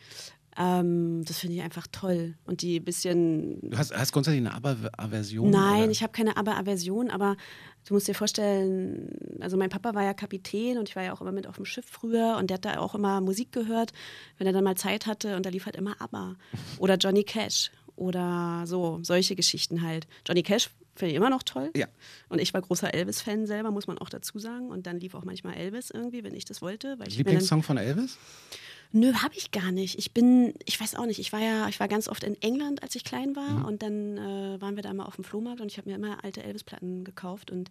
Ähm, 0.58 1.24
das 1.26 1.40
finde 1.40 1.56
ich 1.56 1.62
einfach 1.62 1.88
toll. 1.92 2.36
Und 2.46 2.62
die 2.62 2.80
bisschen 2.80 3.62
Du 3.62 3.78
hast, 3.78 3.96
hast 3.96 4.12
grundsätzlich 4.12 4.46
eine 4.46 4.54
ABBA-Version? 4.54 5.50
Nein, 5.50 5.84
oder? 5.84 5.92
ich 5.92 6.04
habe 6.04 6.12
keine 6.12 6.38
Aber-Aversion, 6.38 7.10
aber 7.10 7.38
du 7.86 7.94
musst 7.94 8.08
dir 8.08 8.16
vorstellen, 8.16 9.38
also 9.40 9.58
mein 9.58 9.70
Papa 9.70 9.94
war 9.94 10.04
ja 10.04 10.14
Kapitän 10.14 10.78
und 10.78 10.90
ich 10.90 10.96
war 10.96 11.04
ja 11.04 11.14
auch 11.14 11.22
immer 11.22 11.32
mit 11.32 11.48
auf 11.48 11.56
dem 11.56 11.66
Schiff 11.66 11.86
früher 11.86 12.38
und 12.38 12.50
der 12.50 12.56
hat 12.56 12.66
da 12.66 12.78
auch 12.80 12.96
immer 12.96 13.22
Musik 13.22 13.52
gehört, 13.52 13.94
wenn 14.38 14.48
er 14.48 14.54
dann 14.54 14.64
mal 14.64 14.76
Zeit 14.76 15.06
hatte 15.06 15.36
und 15.36 15.46
da 15.46 15.50
lief 15.50 15.66
halt 15.66 15.76
immer 15.76 15.96
Aber 16.00 16.36
oder 16.80 16.96
Johnny 16.96 17.24
Cash 17.24 17.72
oder 17.96 18.64
so, 18.66 19.00
solche 19.04 19.36
Geschichten 19.36 19.82
halt. 19.82 20.08
Johnny 20.28 20.44
Cash 20.44 20.70
finde 20.96 21.12
ich 21.12 21.18
immer 21.18 21.30
noch 21.30 21.44
toll. 21.44 21.72
Ja. 21.76 21.88
Und 22.28 22.40
ich 22.40 22.54
war 22.54 22.62
großer 22.62 22.94
Elvis-Fan 22.94 23.48
selber, 23.48 23.72
muss 23.72 23.88
man 23.88 23.98
auch 23.98 24.10
dazu 24.10 24.38
sagen. 24.38 24.70
Und 24.70 24.86
dann 24.86 25.00
lief 25.00 25.16
auch 25.16 25.24
manchmal 25.24 25.56
Elvis 25.56 25.90
irgendwie, 25.90 26.24
wenn 26.24 26.36
ich 26.36 26.46
das 26.46 26.62
wollte. 26.62 26.98
Lieblingssong 27.06 27.64
von 27.64 27.78
Elvis? 27.78 28.18
Nö, 28.92 29.14
habe 29.14 29.36
ich 29.36 29.52
gar 29.52 29.72
nicht. 29.72 30.00
Ich 30.00 30.14
bin, 30.14 30.54
ich 30.66 30.80
weiß 30.82 30.96
auch 30.96 31.06
nicht, 31.06 31.20
ich 31.20 31.32
war 31.32 31.40
ja, 31.42 31.68
ich 31.70 31.80
war 31.80 31.88
ganz 31.88 32.08
oft 32.08 32.24
in 32.24 32.42
England, 32.42 32.82
als 32.82 32.96
ich 32.96 33.04
klein 33.04 33.36
war 33.36 33.60
Mhm. 33.60 33.66
und 33.66 33.84
dann 33.84 34.18
äh, 34.18 34.60
waren 34.62 34.76
wir 34.76 34.84
da 34.84 34.94
mal 34.94 35.06
auf 35.06 35.16
dem 35.16 35.24
Flohmarkt 35.24 35.62
und 35.62 35.68
ich 35.72 35.78
habe 35.78 35.90
mir 35.90 35.96
immer 35.96 36.24
alte 36.24 36.44
Elvis-Platten 36.44 37.04
gekauft 37.04 37.52
und 37.52 37.70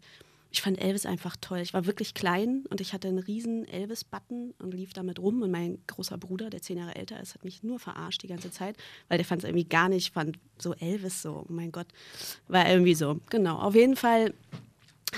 ich 0.51 0.63
fand 0.63 0.81
Elvis 0.81 1.05
einfach 1.05 1.37
toll. 1.41 1.59
Ich 1.59 1.75
war 1.75 1.85
wirklich 1.87 2.15
klein 2.15 2.65
und 2.71 2.81
ich 2.81 2.93
hatte 2.95 3.09
einen 3.09 3.19
riesen 3.19 3.67
Elvis-Button 3.69 4.55
und 4.61 4.73
lief 4.73 4.93
damit 4.95 5.19
rum 5.19 5.43
und 5.43 5.51
mein 5.51 5.79
großer 5.89 6.17
Bruder, 6.17 6.49
der 6.51 6.63
zehn 6.63 6.79
Jahre 6.79 6.95
älter 6.95 7.21
ist, 7.21 7.35
hat 7.35 7.45
mich 7.45 7.63
nur 7.63 7.79
verarscht 7.79 8.23
die 8.23 8.29
ganze 8.29 8.51
Zeit, 8.51 8.77
weil 9.09 9.19
der 9.19 9.27
fand 9.27 9.43
es 9.43 9.49
irgendwie 9.49 9.69
gar 9.69 9.89
nicht, 9.91 10.15
fand 10.15 10.39
so 10.57 10.73
Elvis 10.75 11.21
so, 11.21 11.45
oh 11.49 11.53
mein 11.53 11.71
Gott, 11.73 11.89
war 12.47 12.67
irgendwie 12.71 12.95
so. 12.95 13.21
Genau, 13.29 13.59
auf 13.59 13.75
jeden 13.75 13.97
Fall 13.97 14.33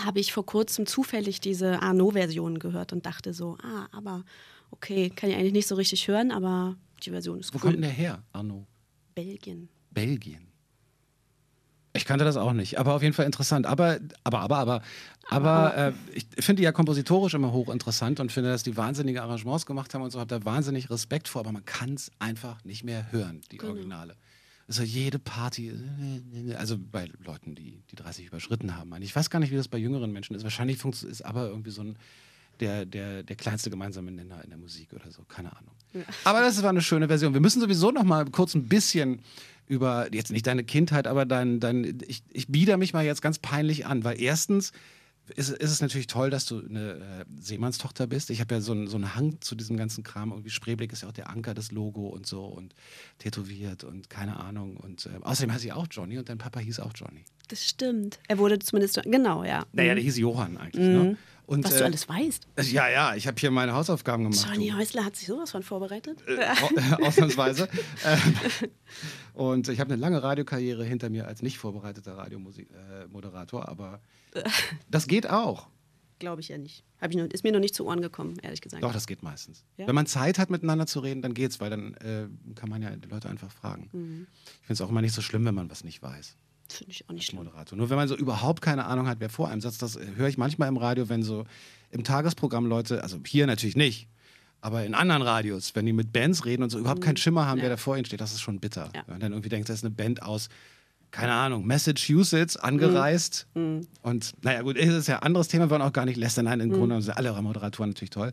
habe 0.05 0.19
ich 0.19 0.33
vor 0.33 0.47
kurzem 0.47 0.87
zufällig 0.87 1.41
diese 1.41 1.81
Arnaud-Version 1.83 2.59
gehört 2.59 2.93
und 2.93 3.05
dachte 3.07 3.33
so, 3.35 3.57
ah, 3.63 3.87
aber 3.93 4.25
okay, 4.71 5.11
kann 5.11 5.31
ich 5.31 5.37
eigentlich 5.37 5.53
nicht 5.53 5.67
so 5.69 5.75
richtig 5.75 6.07
hören, 6.09 6.31
aber 6.31 6.77
die 7.05 7.11
Version 7.11 7.39
ist 7.41 7.53
Wo 7.53 7.57
cool. 7.57 7.61
kommt 7.63 7.75
denn 7.75 7.83
der 7.83 7.91
her, 7.91 8.23
Arno? 8.33 8.67
Belgien. 9.15 9.69
Belgien. 9.91 10.47
Ich 11.93 12.05
kannte 12.05 12.25
das 12.25 12.37
auch 12.37 12.53
nicht, 12.53 12.79
aber 12.79 12.95
auf 12.95 13.03
jeden 13.03 13.15
Fall 13.15 13.27
interessant. 13.27 13.67
Aber, 13.67 13.99
aber, 14.23 14.39
aber, 14.41 14.59
aber, 14.59 14.83
aber 15.29 15.77
äh, 15.77 15.93
ich 16.15 16.25
finde 16.39 16.61
die 16.61 16.65
ja 16.65 16.71
kompositorisch 16.71 17.35
immer 17.35 17.53
hochinteressant 17.53 18.21
und 18.21 18.31
finde, 18.31 18.51
dass 18.51 18.63
die 18.63 18.77
wahnsinnige 18.77 19.23
Arrangements 19.23 19.67
gemacht 19.67 19.93
haben 19.93 20.03
und 20.03 20.11
so, 20.13 20.21
habe 20.21 20.29
da 20.29 20.45
wahnsinnig 20.45 20.89
Respekt 20.89 21.27
vor, 21.27 21.41
aber 21.41 21.51
man 21.51 21.65
kann 21.65 21.95
es 21.95 22.13
einfach 22.21 22.65
nicht 22.65 22.85
mehr 22.85 23.11
hören, 23.11 23.41
die 23.51 23.57
Genau. 23.57 23.73
Originale. 23.73 24.15
Also 24.69 24.85
jede 24.85 25.19
Party, 25.19 25.73
also 26.57 26.79
bei 26.79 27.11
Leuten, 27.25 27.57
die 27.57 27.83
die 27.91 27.97
30 27.97 28.27
überschritten 28.27 28.77
haben. 28.77 28.95
Ich 29.03 29.17
weiß 29.17 29.29
gar 29.29 29.41
nicht, 29.41 29.51
wie 29.51 29.57
das 29.57 29.67
bei 29.67 29.79
jüngeren 29.79 30.13
Menschen 30.13 30.37
ist. 30.37 30.45
Wahrscheinlich 30.45 30.85
ist 30.85 31.23
aber 31.27 31.49
irgendwie 31.49 31.71
so 31.73 31.83
ein 31.83 31.97
der, 32.61 32.85
der, 32.87 33.23
der 33.23 33.37
kleinste 33.37 33.71
gemeinsame 33.71 34.11
Nenner 34.11 34.43
in 34.45 34.51
der 34.51 34.59
Musik 34.59 34.93
oder 34.93 35.11
so, 35.11 35.23
keine 35.25 35.57
Ahnung. 35.57 35.75
Aber 36.25 36.41
das 36.41 36.63
war 36.63 36.71
eine 36.71 36.83
schöne 36.83 37.09
Version. 37.09 37.35
Wir 37.35 37.41
müssen 37.41 37.61
sowieso 37.61 37.91
noch 37.91 38.05
mal 38.05 38.25
kurz 38.27 38.55
ein 38.55 38.69
bisschen 38.69 39.21
über, 39.67 40.13
jetzt 40.13 40.31
nicht 40.31 40.47
deine 40.47 40.65
Kindheit, 40.65 41.07
aber 41.07 41.25
dein, 41.27 41.61
dein 41.61 41.99
ich, 42.07 42.23
ich 42.31 42.49
bieder 42.49 42.77
mich 42.77 42.93
mal 42.93 43.05
jetzt 43.05 43.23
ganz 43.23 43.39
peinlich 43.39 43.87
an, 43.87 44.05
weil 44.05 44.21
erstens 44.21 44.73
ist, 45.37 45.51
ist 45.51 45.71
es 45.71 45.81
natürlich 45.81 46.07
toll, 46.07 46.31
dass 46.31 46.47
du 46.47 46.61
eine 46.61 46.93
äh, 46.93 47.25
Seemannstochter 47.41 48.07
bist. 48.07 48.31
Ich 48.31 48.41
habe 48.41 48.55
ja 48.55 48.61
so 48.61 48.73
einen, 48.73 48.89
so 48.89 48.97
einen 48.97 49.15
Hang 49.15 49.41
zu 49.41 49.55
diesem 49.55 49.77
ganzen 49.77 50.03
Kram. 50.03 50.31
Irgendwie 50.31 50.51
Spreeblick 50.51 50.93
ist 50.93 51.03
ja 51.03 51.09
auch 51.09 51.13
der 51.13 51.31
Anker 51.31 51.55
des 51.55 51.71
Logo 51.71 52.09
und 52.09 52.27
so 52.27 52.45
und 52.45 52.75
tätowiert 53.19 53.85
und 53.85 54.11
keine 54.11 54.41
Ahnung. 54.41 54.77
Und 54.77 55.07
äh, 55.07 55.11
außerdem 55.21 55.53
heißt 55.53 55.63
sie 55.63 55.73
auch 55.73 55.87
Johnny 55.91 56.19
und 56.19 56.29
dein 56.29 56.39
Papa 56.39 56.61
hieß 56.61 56.81
auch 56.81 56.93
Johnny. 56.95 57.25
Das 57.49 57.65
stimmt. 57.65 58.19
Er 58.29 58.39
wurde 58.39 58.59
zumindest, 58.59 59.01
genau, 59.05 59.45
ja. 59.45 59.65
Naja, 59.73 59.95
der 59.95 60.03
hieß 60.03 60.19
Johann 60.19 60.57
eigentlich. 60.57 60.87
Ne? 60.87 61.17
Und, 61.51 61.65
Was 61.65 61.73
äh, 61.75 61.79
du 61.79 61.85
alles 61.87 62.09
weißt. 62.09 62.47
Ja, 62.71 62.89
ja, 62.89 63.17
ich 63.17 63.27
habe 63.27 63.37
hier 63.41 63.51
meine 63.51 63.73
Hausaufgaben 63.75 64.23
gemacht. 64.23 64.47
Johnny 64.49 64.71
du. 64.71 64.77
Häusler 64.77 65.05
hat 65.05 65.17
sich 65.17 65.27
sowas 65.27 65.51
von 65.51 65.65
vorbereitet. 65.65 66.23
Äh, 66.29 66.47
au- 66.47 67.05
ausnahmsweise. 67.07 67.69
Ähm, 68.05 68.21
und 69.35 69.69
ich 69.69 69.81
habe 69.81 69.93
eine 69.93 70.01
lange 70.01 70.23
Radiokarriere 70.23 70.85
hinter 70.85 71.11
mir 71.11 71.27
als 71.27 71.43
nicht 71.43 71.59
vorbereiteter 71.59 72.17
Radiomoderator, 72.17 73.69
aber 73.69 74.01
das 74.91 75.09
geht 75.09 75.29
auch. 75.29 75.67
Glaube 76.21 76.41
ich 76.41 76.49
ja 76.51 76.57
nicht. 76.59 76.85
Hab 77.01 77.11
ich 77.11 77.17
noch, 77.17 77.25
ist 77.25 77.43
mir 77.43 77.51
noch 77.51 77.59
nicht 77.59 77.75
zu 77.75 77.85
Ohren 77.85 78.01
gekommen, 78.01 78.37
ehrlich 78.43 78.61
gesagt. 78.61 78.85
Doch, 78.85 78.93
das 78.93 79.09
geht 79.09 79.25
meistens. 79.25 79.65
Ja? 79.77 79.89
Wenn 79.89 79.95
man 79.97 80.07
Zeit 80.07 80.39
hat, 80.39 80.51
miteinander 80.51 80.87
zu 80.87 81.01
reden, 81.01 81.21
dann 81.21 81.35
geht's, 81.35 81.59
weil 81.59 81.71
dann 81.71 81.95
äh, 81.95 82.29
kann 82.55 82.69
man 82.71 82.81
ja 82.81 82.91
die 82.95 83.09
Leute 83.09 83.29
einfach 83.29 83.51
fragen. 83.51 83.89
Mhm. 83.93 84.27
Ich 84.61 84.67
finde 84.69 84.73
es 84.75 84.81
auch 84.83 84.91
immer 84.91 85.01
nicht 85.03 85.15
so 85.15 85.21
schlimm, 85.23 85.45
wenn 85.47 85.55
man 85.57 85.69
was 85.69 85.83
nicht 85.83 86.01
weiß. 86.01 86.37
Finde 86.73 86.93
ich 86.93 87.09
auch 87.09 87.13
nicht 87.13 87.27
schlimm. 87.27 87.45
Moderator. 87.45 87.77
Nur 87.77 87.91
wenn 87.91 87.97
man 87.97 88.09
so 88.09 88.17
überhaupt 88.17 88.63
keine 88.63 88.85
Ahnung 88.87 89.07
hat, 89.09 89.21
wer 89.21 89.29
vor 89.29 89.49
einem 89.49 89.61
sitzt, 89.61 89.83
das 89.83 89.97
äh, 89.97 90.07
höre 90.17 90.29
ich 90.29 90.39
manchmal 90.39 90.69
im 90.69 90.77
Radio, 90.77 91.09
wenn 91.09 91.23
so 91.23 91.45
im 91.91 92.05
Tagesprogramm 92.05 92.67
Leute, 92.67 93.03
also 93.03 93.19
hier 93.27 93.47
natürlich 93.47 93.77
nicht, 93.77 94.09
Aber 94.63 94.85
in 94.85 94.95
anderen 94.95 95.23
Radios, 95.23 95.75
wenn 95.75 95.87
die 95.87 95.93
mit 95.95 96.13
Bands 96.13 96.45
reden 96.45 96.63
und 96.63 96.69
so 96.71 96.79
überhaupt 96.79 97.01
keinen 97.01 97.17
Schimmer 97.17 97.47
haben, 97.47 97.59
Ja. 97.59 97.63
wer 97.65 97.71
da 97.71 97.77
vor 97.79 97.97
ihnen 97.97 98.05
steht, 98.05 98.21
das 98.21 98.33
ist 98.33 98.41
schon 98.43 98.61
bitter. 98.61 98.91
Ja. 98.95 99.03
Wenn 99.07 99.15
man 99.15 99.21
dann 99.21 99.33
irgendwie 99.33 99.49
denkt, 99.49 99.71
das 99.71 99.77
ist 99.79 99.85
eine 99.85 99.95
Band 99.95 100.23
aus, 100.23 100.51
keine 101.11 101.33
Ahnung, 101.33 101.67
Massachusetts 101.67 102.57
angereist. 102.59 103.47
Mhm. 103.55 103.87
Und 104.03 104.33
naja, 104.45 104.61
gut, 104.63 104.77
ist 104.77 105.09
ja 105.09 105.17
ein 105.17 105.23
anderes 105.23 105.49
Thema, 105.49 105.65
wir 105.67 105.71
wollen 105.71 105.81
auch 105.83 105.95
gar 105.95 106.05
nicht 106.05 106.19
lästern. 106.19 106.45
Nein, 106.45 106.61
im 106.61 106.69
Grunde 106.69 106.89
genommen 106.89 107.03
sind 107.03 107.17
alle 107.17 107.33
Moderatoren 107.41 107.91
natürlich 107.91 108.11
toll. 108.11 108.33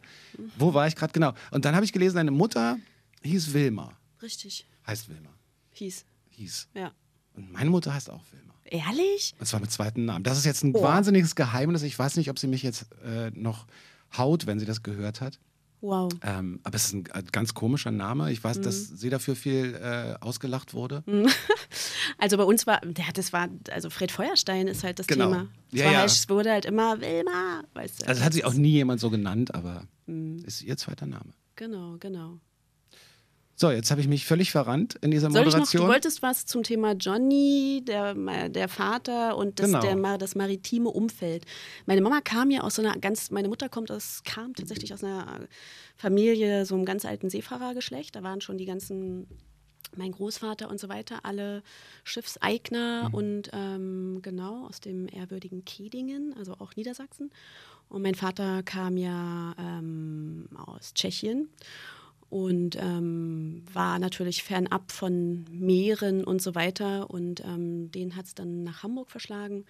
Wo 0.58 0.74
war 0.74 0.86
ich 0.88 0.96
gerade 0.98 1.13
genau? 1.13 1.34
Und 1.51 1.63
dann 1.65 1.74
habe 1.75 1.86
ich 1.86 1.94
gelesen, 1.94 2.17
deine 2.17 2.32
Mutter 2.32 2.77
hieß 3.24 3.53
Wilma. 3.53 3.94
Richtig. 4.22 4.67
Heißt 4.86 5.08
Wilma. 5.10 5.29
Hieß. 5.72 6.03
Hieß. 6.32 6.67
Ja. 6.75 6.91
Und 7.38 7.51
meine 7.53 7.70
Mutter 7.70 7.94
heißt 7.94 8.10
auch 8.10 8.22
Wilma. 8.32 8.53
Ehrlich? 8.65 9.34
Und 9.39 9.46
zwar 9.46 9.62
mit 9.62 9.72
zweiten 9.72 10.03
Namen. 10.06 10.24
Das 10.25 10.38
ist 10.38 10.44
jetzt 10.46 10.63
ein 10.63 10.74
Oh. 10.75 10.82
wahnsinniges 10.84 11.36
Geheimnis. 11.36 11.84
Ich 11.84 11.98
weiß 11.98 12.17
nicht, 12.17 12.29
ob 12.29 12.38
sie 12.38 12.48
mich 12.48 12.63
jetzt 12.63 12.88
äh, 13.06 13.32
noch 13.32 13.65
haut, 14.17 14.46
wenn 14.46 14.60
sie 14.60 14.65
das 14.65 14.84
gehört 14.84 15.22
hat. 15.22 15.39
Wow. 15.79 16.12
Ähm, 16.24 16.60
aber 16.63 16.75
es 16.75 16.86
ist 16.88 16.94
ein 16.94 17.03
ganz 17.32 17.53
komischer 17.53 17.91
Name. 17.91 18.32
Ich 18.32 18.44
weiß, 18.44 18.60
dass 18.62 18.88
sie 18.88 19.12
dafür 19.12 19.36
viel 19.36 19.75
äh, 19.75 20.15
ausgelacht 20.20 20.74
wurde. 20.74 21.03
Also 22.20 22.38
bei 22.38 22.44
uns 22.44 22.65
war, 22.65 22.82
ja, 22.86 23.03
das 23.13 23.32
war, 23.34 23.48
also 23.70 23.89
Fred 23.89 24.12
Feuerstein 24.12 24.67
ist 24.67 24.84
halt 24.84 24.98
das 24.98 25.08
Genau. 25.08 25.25
Thema. 25.25 25.48
Es, 25.72 25.79
Ja, 25.79 25.91
ja. 25.91 26.00
Halt, 26.00 26.10
es 26.10 26.29
wurde 26.29 26.51
halt 26.51 26.65
immer 26.65 27.00
Wilma, 27.01 27.63
weißt 27.74 28.01
du. 28.01 28.08
Also 28.08 28.24
hat 28.24 28.34
sich 28.34 28.46
auch 28.46 28.53
nie 28.53 28.70
jemand 28.72 29.00
so 29.01 29.10
genannt, 29.10 29.53
aber 29.53 29.84
Mhm. 30.08 30.39
ist 30.46 30.63
ihr 30.63 30.77
zweiter 30.77 31.06
Name. 31.06 31.34
Genau, 31.58 31.98
genau. 32.00 32.39
So, 33.60 33.72
jetzt 33.72 33.90
habe 33.90 34.00
ich 34.00 34.08
mich 34.08 34.24
völlig 34.28 34.52
verrannt 34.52 35.00
in 35.02 35.10
dieser 35.10 35.32
Soll 35.32 35.40
ich 35.42 35.46
noch, 35.48 35.54
Moderation. 35.54 35.82
du 35.82 35.88
wolltest 35.90 36.22
was 36.22 36.46
zum 36.46 36.62
Thema 36.62 36.92
Johnny, 36.92 37.84
der, 37.88 38.14
der 38.50 38.68
Vater 38.70 39.36
und 39.36 39.60
das, 39.60 39.66
Genau. 39.66 39.82
der, 39.82 40.18
das 40.20 40.36
maritime 40.36 40.90
Umfeld. 40.90 41.44
Meine 41.88 42.02
Mama 42.02 42.22
kam 42.22 42.52
ja 42.52 42.62
aus 42.62 42.76
so 42.76 42.84
einer 42.84 42.96
ganz, 43.00 43.32
meine 43.32 43.48
Mutter 43.48 43.68
kommt 43.68 43.90
aus, 43.90 44.22
kam 44.24 44.54
tatsächlich 44.54 44.94
aus 44.94 45.04
einer 45.04 45.48
Familie, 45.96 46.68
so 46.68 46.76
einem 46.76 46.86
ganz 46.86 47.04
alten 47.04 47.32
Seefahrergeschlecht. 47.32 48.16
Da 48.16 48.22
waren 48.22 48.42
schon 48.42 48.60
die 48.60 48.66
ganzen, 48.66 49.26
mein 49.96 50.12
Großvater 50.12 50.70
und 50.70 50.80
so 50.80 50.88
weiter, 50.88 51.22
alle 51.24 51.64
Schiffseigner 52.04 53.10
und 53.12 53.50
ähm, 53.54 54.20
genau 54.22 54.68
aus 54.68 54.82
dem 54.82 55.08
ehrwürdigen 55.12 55.66
Kedingen, 55.66 56.36
also 56.38 56.54
auch 56.60 56.76
Niedersachsen. 56.76 57.32
Und 57.90 58.04
mein 58.04 58.14
Vater 58.14 58.62
kam 58.62 58.98
ja 58.98 59.56
ähm, 59.58 60.48
aus 60.68 60.94
Tschechien 60.94 61.50
und 62.29 62.75
ähm, 62.79 63.63
war 63.72 64.00
natürlich 64.00 64.43
fernab 64.43 64.91
von 64.91 65.46
Meeren 65.50 66.24
und 66.24 66.41
so 66.41 66.55
weiter. 66.55 67.10
Und 67.10 67.43
ähm, 67.46 67.91
den 67.91 68.15
hat 68.15 68.25
es 68.25 68.36
dann 68.36 68.63
nach 68.63 68.84
Hamburg 68.84 69.10
verschlagen. 69.10 69.65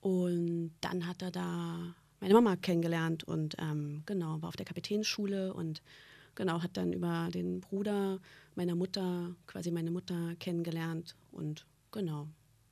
Und 0.00 0.72
dann 0.80 1.06
hat 1.06 1.22
er 1.22 1.30
da 1.30 1.94
meine 2.20 2.34
Mama 2.34 2.56
kennengelernt 2.56 3.24
und 3.24 3.54
ähm, 3.58 4.02
genau, 4.06 4.40
war 4.40 4.48
auf 4.48 4.56
der 4.56 4.64
Kapitänsschule 4.64 5.52
und 5.52 5.82
genau, 6.34 6.62
hat 6.62 6.76
dann 6.78 6.92
über 6.94 7.28
den 7.32 7.60
Bruder 7.60 8.18
meiner 8.54 8.74
Mutter, 8.74 9.34
quasi 9.46 9.70
meine 9.70 9.90
Mutter 9.90 10.34
kennengelernt 10.40 11.16
und 11.32 11.66
genau. 11.92 12.28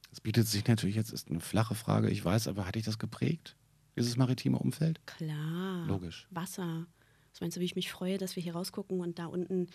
Das 0.08 0.20
bietet 0.20 0.46
sich 0.46 0.66
natürlich 0.66 0.96
jetzt, 0.96 1.12
ist 1.12 1.30
eine 1.30 1.40
flache 1.40 1.74
Frage, 1.74 2.08
ich 2.08 2.24
weiß, 2.24 2.48
aber 2.48 2.66
hat 2.66 2.76
dich 2.76 2.84
das 2.84 2.98
geprägt, 2.98 3.56
dieses 3.96 4.16
maritime 4.16 4.58
Umfeld? 4.58 5.00
Klar. 5.06 5.86
Logisch. 5.86 6.26
Wasser. 6.30 6.86
Was 7.32 7.40
meinst 7.40 7.56
du, 7.56 7.60
wie 7.60 7.64
ich 7.64 7.74
mich 7.76 7.90
freue, 7.90 8.18
dass 8.18 8.36
wir 8.36 8.42
hier 8.42 8.52
rausgucken 8.54 9.00
und 9.00 9.18
da 9.18 9.24
unten 9.26 9.68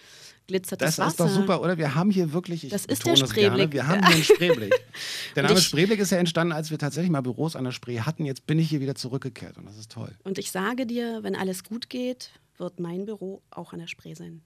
glitzert 0.46 0.80
das, 0.82 0.98
Das, 0.98 1.06
Wasser? 1.06 1.26
ist 1.26 1.32
doch 1.36 1.42
super, 1.42 1.62
oder? 1.62 1.78
Wir 1.80 1.96
haben 1.96 2.12
hier 2.12 2.32
wirklich, 2.32 2.64
ich 2.64 2.70
Das 2.70 2.86
ist 2.86 3.04
der 3.06 3.16
das 3.16 3.34
gerne, 3.34 3.56
Spreeblick. 3.56 3.74
wir 3.74 3.88
haben 3.88 4.06
hier 4.06 4.16
einen 4.16 4.24
Spreeblick. 4.24 4.74
Der 5.36 5.44
Name 5.44 5.60
Spreeblick 5.60 6.00
ist 6.00 6.12
ja 6.12 6.20
entstanden, 6.20 6.54
als 6.54 6.70
wir 6.70 6.78
tatsächlich 6.78 7.10
mal 7.12 7.22
Büros 7.22 7.56
an 7.56 7.64
der 7.64 7.72
Spree 7.72 8.00
hatten. 8.02 8.26
Jetzt 8.26 8.46
bin 8.46 8.60
ich 8.60 8.70
hier 8.70 8.80
wieder 8.80 8.94
zurückgekehrt 8.96 9.58
und 9.58 9.66
das 9.66 9.78
ist 9.78 9.92
toll. 9.92 10.12
Und 10.24 10.38
ich 10.38 10.52
sage 10.52 10.86
dir, 10.86 11.20
wenn 11.24 11.36
alles 11.36 11.64
gut 11.64 11.90
geht, 11.90 12.32
wird 12.58 12.80
mein 12.80 13.06
Büro 13.06 13.42
auch 13.50 13.74
an 13.74 13.80
der 13.80 13.88
Spree 13.88 14.14
sein. 14.14 14.42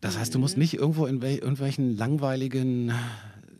Das 0.00 0.16
heißt, 0.18 0.32
du 0.34 0.38
musst 0.38 0.56
nicht 0.56 0.74
irgendwo 0.74 1.06
in 1.06 1.22
wel 1.22 1.38
irgendwelchen 1.38 1.96
langweiligen 1.96 2.92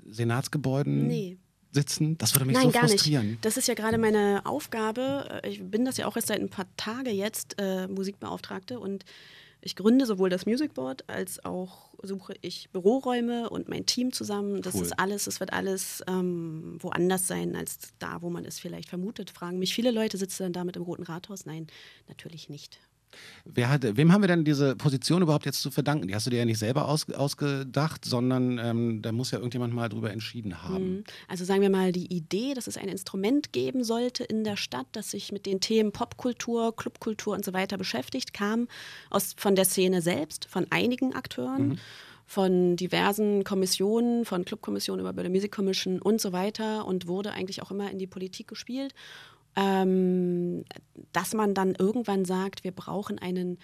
Senatsgebäuden 0.09 1.07
Nee. 1.09 1.39
Sitzen? 1.73 2.17
Das 2.19 2.35
würde 2.35 2.47
mich 2.47 2.55
Nein, 2.57 2.67
so 2.67 2.71
gar 2.73 2.89
frustrieren. 2.89 3.31
nicht. 3.33 3.45
Das 3.45 3.57
ist 3.57 3.69
ja 3.69 3.75
gerade 3.75 3.99
meine 3.99 4.43
Aufgabe. 4.45 5.41
Ich 5.45 5.63
bin 5.63 5.85
das 5.85 5.97
ja 5.97 6.07
auch 6.07 6.17
erst 6.17 6.29
seit 6.29 6.41
ein 6.41 6.49
paar 6.51 6.67
Tagen 6.77 7.15
jetzt 7.15 7.57
äh, 7.59 7.87
Musikbeauftragte 7.89 8.79
und 8.81 9.05
ich 9.61 9.75
gründe 9.75 10.07
sowohl 10.07 10.31
das 10.31 10.47
Music 10.47 10.75
Board 10.75 11.09
als 11.09 11.45
auch 11.45 11.91
suche 12.03 12.35
ich 12.41 12.71
Büroräume 12.71 13.51
und 13.51 13.69
mein 13.69 13.85
Team 13.87 14.13
zusammen. 14.13 14.63
Das 14.63 14.75
Cool. 14.75 14.83
ist 14.83 14.99
alles, 14.99 15.27
es 15.27 15.41
wird 15.41 15.53
alles 15.53 16.03
ähm, 16.07 16.77
woanders 16.81 17.27
sein 17.27 17.57
als 17.57 17.79
da, 17.99 18.23
wo 18.23 18.31
man 18.31 18.45
es 18.45 18.61
vielleicht 18.61 18.89
vermutet. 18.89 19.31
Fragen 19.31 19.59
mich 19.59 19.75
viele 19.75 19.91
Leute, 19.91 20.19
sitzt 20.19 20.39
du 20.39 20.45
dann 20.45 20.53
da 20.53 20.63
mit 20.65 20.77
im 20.77 20.83
Roten 20.83 21.03
Rathaus? 21.03 21.47
Nein, 21.47 21.67
natürlich 22.07 22.49
nicht. 22.49 22.79
Wer 23.45 23.71
hat, 23.71 23.97
wem 23.97 24.13
haben 24.13 24.23
wir 24.23 24.29
denn 24.29 24.45
diese 24.45 24.77
Position 24.77 25.23
überhaupt 25.23 25.47
jetzt 25.47 25.63
zu 25.63 25.71
verdanken? 25.71 26.09
Die 26.09 26.15
hast 26.15 26.27
du 26.27 26.31
dir 26.31 26.39
ja 26.39 26.45
nicht 26.45 26.59
selber 26.59 26.89
aus, 26.89 27.09
ausgedacht, 27.11 28.05
sondern 28.05 28.59
ähm, 28.59 29.03
da 29.03 29.13
muss 29.13 29.31
ja 29.31 29.39
irgendjemand 29.39 29.73
mal 29.75 29.89
drüber 29.89 30.11
entschieden 30.11 30.63
haben. 30.63 30.97
Mhm. 30.97 31.05
Also 31.29 31.45
sagen 31.45 31.63
wir 31.63 31.71
mal 31.71 31.93
die 31.93 32.13
Idee, 32.13 32.55
dass 32.55 32.67
es 32.67 32.77
ein 32.77 32.89
Instrument 32.89 33.53
geben 33.53 33.85
sollte 33.85 34.25
in 34.25 34.45
der 34.45 34.57
Stadt, 34.57 34.87
das 34.93 35.11
sich 35.11 35.33
mit 35.33 35.47
den 35.47 35.61
Themen 35.61 35.93
Popkultur, 35.93 36.75
Clubkultur 36.75 37.35
und 37.35 37.45
so 37.45 37.53
weiter 37.53 37.79
beschäftigt, 37.79 38.33
kam 38.33 38.69
aus, 39.11 39.35
von 39.37 39.55
der 39.55 39.65
Szene 39.65 40.03
selbst, 40.03 40.47
von 40.47 40.67
einigen 40.71 41.15
Akteuren. 41.15 41.81
Von 42.29 42.75
diversen 42.75 43.45
Kommissionen, 43.45 44.25
von 44.25 44.45
Clubkommissionen 44.45 45.01
über 45.01 45.13
Berlin 45.13 45.31
Music 45.31 45.53
Commission 45.53 46.03
und 46.03 46.21
so 46.21 46.33
weiter 46.33 46.85
und 46.85 47.07
wurde 47.07 47.31
eigentlich 47.31 47.63
auch 47.63 47.71
immer 47.71 47.89
in 47.89 48.01
die 48.01 48.09
Politik 48.09 48.49
gespielt. 48.49 48.95
Ähm, 49.57 50.65
dass 51.13 51.33
man 51.35 51.55
dann 51.55 51.75
irgendwann 51.75 52.25
sagt, 52.25 52.63
wir 52.63 52.73
brauchen 52.73 53.19
einen 53.19 53.59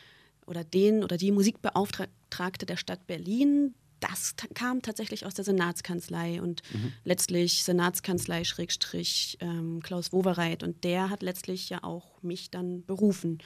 oder 0.46 0.64
den 0.64 1.04
oder 1.04 1.16
die 1.16 1.32
Musikbeauftragte 1.32 2.66
der 2.66 2.76
Stadt 2.76 3.06
Berlin. 3.06 3.74
Das 4.00 4.34
kam 4.54 4.82
tatsächlich 4.82 5.26
aus 5.26 5.34
der 5.34 5.44
Senatskanzlei 5.44 6.42
und 6.42 6.62
letztlich 7.04 7.62
Senatskanzlei 7.62 8.42
Schrägstrich 8.42 9.38
ähm, 9.40 9.80
Klaus 9.80 10.12
Wowereit 10.12 10.64
und 10.64 10.82
der 10.82 11.08
hat 11.08 11.22
letztlich 11.22 11.68
ja 11.68 11.84
auch 11.84 12.20
mich 12.20 12.50
dann 12.50 12.84
berufen. 12.84 13.38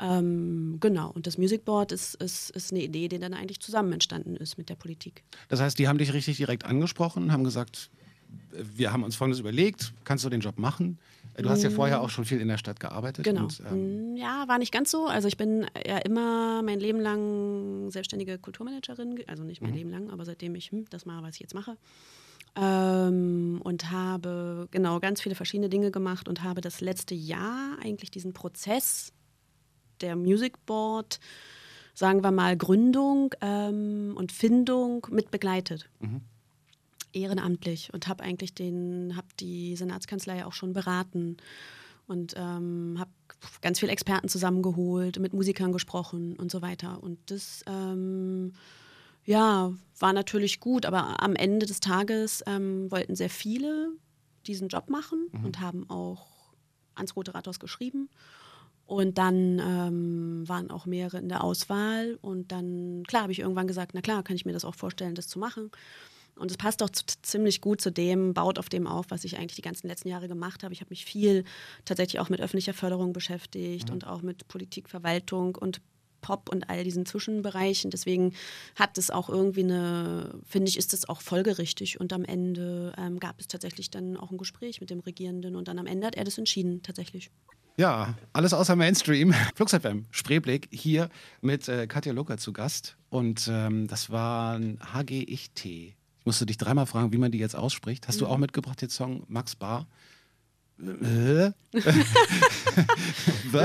Ähm, 0.00 0.76
genau, 0.80 1.10
und 1.10 1.26
das 1.26 1.38
Music 1.38 1.64
Board 1.64 1.92
ist, 1.92 2.14
ist, 2.16 2.50
ist 2.50 2.70
eine 2.70 2.82
Idee, 2.82 3.08
die 3.08 3.18
dann 3.18 3.34
eigentlich 3.34 3.60
zusammen 3.60 3.92
entstanden 3.92 4.36
ist 4.36 4.56
mit 4.56 4.68
der 4.68 4.76
Politik. 4.76 5.24
Das 5.48 5.60
heißt, 5.60 5.78
die 5.78 5.88
haben 5.88 5.98
dich 5.98 6.12
richtig 6.12 6.36
direkt 6.36 6.64
angesprochen, 6.64 7.32
haben 7.32 7.42
gesagt, 7.42 7.90
wir 8.52 8.92
haben 8.92 9.02
uns 9.04 9.16
Folgendes 9.16 9.40
überlegt, 9.40 9.92
kannst 10.04 10.24
du 10.24 10.28
den 10.28 10.40
Job 10.40 10.58
machen? 10.58 10.98
Äh, 11.34 11.42
Du 11.42 11.50
hast 11.50 11.62
ja 11.62 11.70
vorher 11.70 12.00
auch 12.00 12.10
schon 12.10 12.24
viel 12.24 12.40
in 12.40 12.48
der 12.48 12.58
Stadt 12.58 12.80
gearbeitet. 12.80 13.24
Genau. 13.24 13.42
Und, 13.44 13.62
ähm, 13.70 14.14
Mm, 14.14 14.16
ja, 14.16 14.44
war 14.48 14.58
nicht 14.58 14.72
ganz 14.72 14.90
so. 14.90 15.06
Also 15.06 15.28
ich 15.28 15.36
bin 15.36 15.66
ja 15.86 15.98
immer 15.98 16.62
mein 16.62 16.80
Leben 16.80 16.98
lang 17.00 17.90
selbstständige 17.90 18.38
Kulturmanagerin, 18.38 19.16
ge- 19.16 19.26
also 19.28 19.44
nicht 19.44 19.60
mein 19.62 19.74
Leben 19.74 19.90
lang, 19.90 20.10
aber 20.10 20.24
seitdem 20.24 20.54
ich 20.56 20.72
hm, 20.72 20.86
das 20.90 21.06
mache, 21.06 21.22
was 21.22 21.34
ich 21.34 21.40
jetzt 21.40 21.54
mache. 21.54 21.76
Ähm, 22.56 23.60
und 23.62 23.90
habe 23.90 24.66
genau 24.70 24.98
ganz 25.00 25.20
viele 25.20 25.34
verschiedene 25.34 25.68
Dinge 25.68 25.90
gemacht 25.90 26.28
und 26.28 26.42
habe 26.42 26.60
das 26.60 26.80
letzte 26.80 27.14
Jahr 27.14 27.76
eigentlich 27.82 28.10
diesen 28.10 28.32
Prozess 28.32 29.12
der 30.00 30.16
Music 30.16 30.64
Board, 30.66 31.20
sagen 31.94 32.22
wir 32.24 32.30
mal 32.32 32.56
Gründung 32.56 33.34
ähm, 33.40 34.14
und 34.16 34.32
Findung 34.32 35.06
mit 35.10 35.30
begleitet 35.30 35.88
ehrenamtlich 37.12 37.92
und 37.92 38.08
habe 38.08 38.22
eigentlich 38.24 38.54
den, 38.54 39.14
habe 39.16 39.28
die 39.40 39.76
Senatskanzlei 39.76 40.44
auch 40.44 40.52
schon 40.52 40.72
beraten 40.72 41.36
und 42.06 42.34
ähm, 42.36 42.96
habe 42.98 43.10
ganz 43.60 43.78
viele 43.78 43.92
Experten 43.92 44.28
zusammengeholt, 44.28 45.18
mit 45.18 45.32
Musikern 45.32 45.72
gesprochen 45.72 46.36
und 46.36 46.50
so 46.50 46.62
weiter. 46.62 47.02
Und 47.02 47.18
das, 47.26 47.62
ähm, 47.66 48.52
ja, 49.24 49.72
war 49.98 50.12
natürlich 50.12 50.58
gut, 50.60 50.86
aber 50.86 51.22
am 51.22 51.34
Ende 51.34 51.66
des 51.66 51.80
Tages 51.80 52.42
ähm, 52.46 52.90
wollten 52.90 53.14
sehr 53.14 53.30
viele 53.30 53.90
diesen 54.46 54.68
Job 54.68 54.88
machen 54.88 55.28
und 55.44 55.60
haben 55.60 55.88
auch 55.90 56.26
ans 56.94 57.14
Rote 57.14 57.34
Rathaus 57.34 57.60
geschrieben. 57.60 58.08
Und 58.86 59.18
dann 59.18 59.58
ähm, 59.62 60.48
waren 60.48 60.70
auch 60.70 60.86
mehrere 60.86 61.18
in 61.18 61.28
der 61.28 61.44
Auswahl. 61.44 62.18
Und 62.22 62.52
dann, 62.52 63.02
klar, 63.06 63.24
habe 63.24 63.32
ich 63.32 63.40
irgendwann 63.40 63.66
gesagt, 63.66 63.92
na 63.92 64.00
klar, 64.00 64.22
kann 64.22 64.34
ich 64.34 64.46
mir 64.46 64.54
das 64.54 64.64
auch 64.64 64.74
vorstellen, 64.74 65.14
das 65.14 65.28
zu 65.28 65.38
machen. 65.38 65.70
Und 66.38 66.50
es 66.50 66.56
passt 66.56 66.82
auch 66.82 66.90
z- 66.90 67.18
ziemlich 67.22 67.60
gut 67.60 67.80
zu 67.80 67.90
dem, 67.90 68.34
baut 68.34 68.58
auf 68.58 68.68
dem 68.68 68.86
auf, 68.86 69.06
was 69.10 69.24
ich 69.24 69.36
eigentlich 69.38 69.56
die 69.56 69.62
ganzen 69.62 69.88
letzten 69.88 70.08
Jahre 70.08 70.28
gemacht 70.28 70.62
habe. 70.62 70.72
Ich 70.72 70.80
habe 70.80 70.90
mich 70.90 71.04
viel 71.04 71.44
tatsächlich 71.84 72.20
auch 72.20 72.28
mit 72.28 72.40
öffentlicher 72.40 72.74
Förderung 72.74 73.12
beschäftigt 73.12 73.90
und 73.90 74.06
auch 74.06 74.22
mit 74.22 74.48
Politik, 74.48 74.88
Verwaltung 74.88 75.54
und 75.56 75.80
Pop 76.20 76.48
und 76.48 76.68
all 76.68 76.82
diesen 76.82 77.06
Zwischenbereichen. 77.06 77.90
Deswegen 77.90 78.34
hat 78.74 78.98
es 78.98 79.10
auch 79.10 79.28
irgendwie 79.28 79.62
eine, 79.62 80.34
finde 80.44 80.68
ich, 80.68 80.76
ist 80.76 80.92
es 80.92 81.08
auch 81.08 81.20
folgerichtig. 81.20 82.00
Und 82.00 82.12
am 82.12 82.24
Ende 82.24 82.92
ähm, 82.98 83.20
gab 83.20 83.38
es 83.38 83.46
tatsächlich 83.46 83.90
dann 83.90 84.16
auch 84.16 84.32
ein 84.32 84.38
Gespräch 84.38 84.80
mit 84.80 84.90
dem 84.90 84.98
Regierenden 85.00 85.54
und 85.54 85.68
dann 85.68 85.78
am 85.78 85.86
Ende 85.86 86.08
hat 86.08 86.16
er 86.16 86.24
das 86.24 86.36
entschieden, 86.36 86.82
tatsächlich. 86.82 87.30
Ja, 87.76 88.18
alles 88.32 88.52
außer 88.52 88.74
Mainstream. 88.74 89.32
Flux 89.54 89.72
FM, 89.72 90.06
Spreeblick, 90.10 90.68
hier 90.72 91.08
mit 91.40 91.68
äh, 91.68 91.86
Katja 91.86 92.12
Lucker 92.12 92.36
zu 92.36 92.52
Gast. 92.52 92.96
Und 93.10 93.48
ähm, 93.48 93.86
das 93.86 94.10
war 94.10 94.58
ein 94.58 94.80
HGIT. 94.92 95.94
Ich 96.28 96.30
musste 96.30 96.44
dich 96.44 96.58
dreimal 96.58 96.84
fragen, 96.84 97.10
wie 97.10 97.16
man 97.16 97.32
die 97.32 97.38
jetzt 97.38 97.56
ausspricht. 97.56 98.06
Hast 98.06 98.20
du 98.20 98.26
auch 98.26 98.36
mitgebracht 98.36 98.82
den 98.82 98.90
Song 98.90 99.22
Max 99.28 99.56
Bar? 99.56 99.86
Äh? 100.80 101.52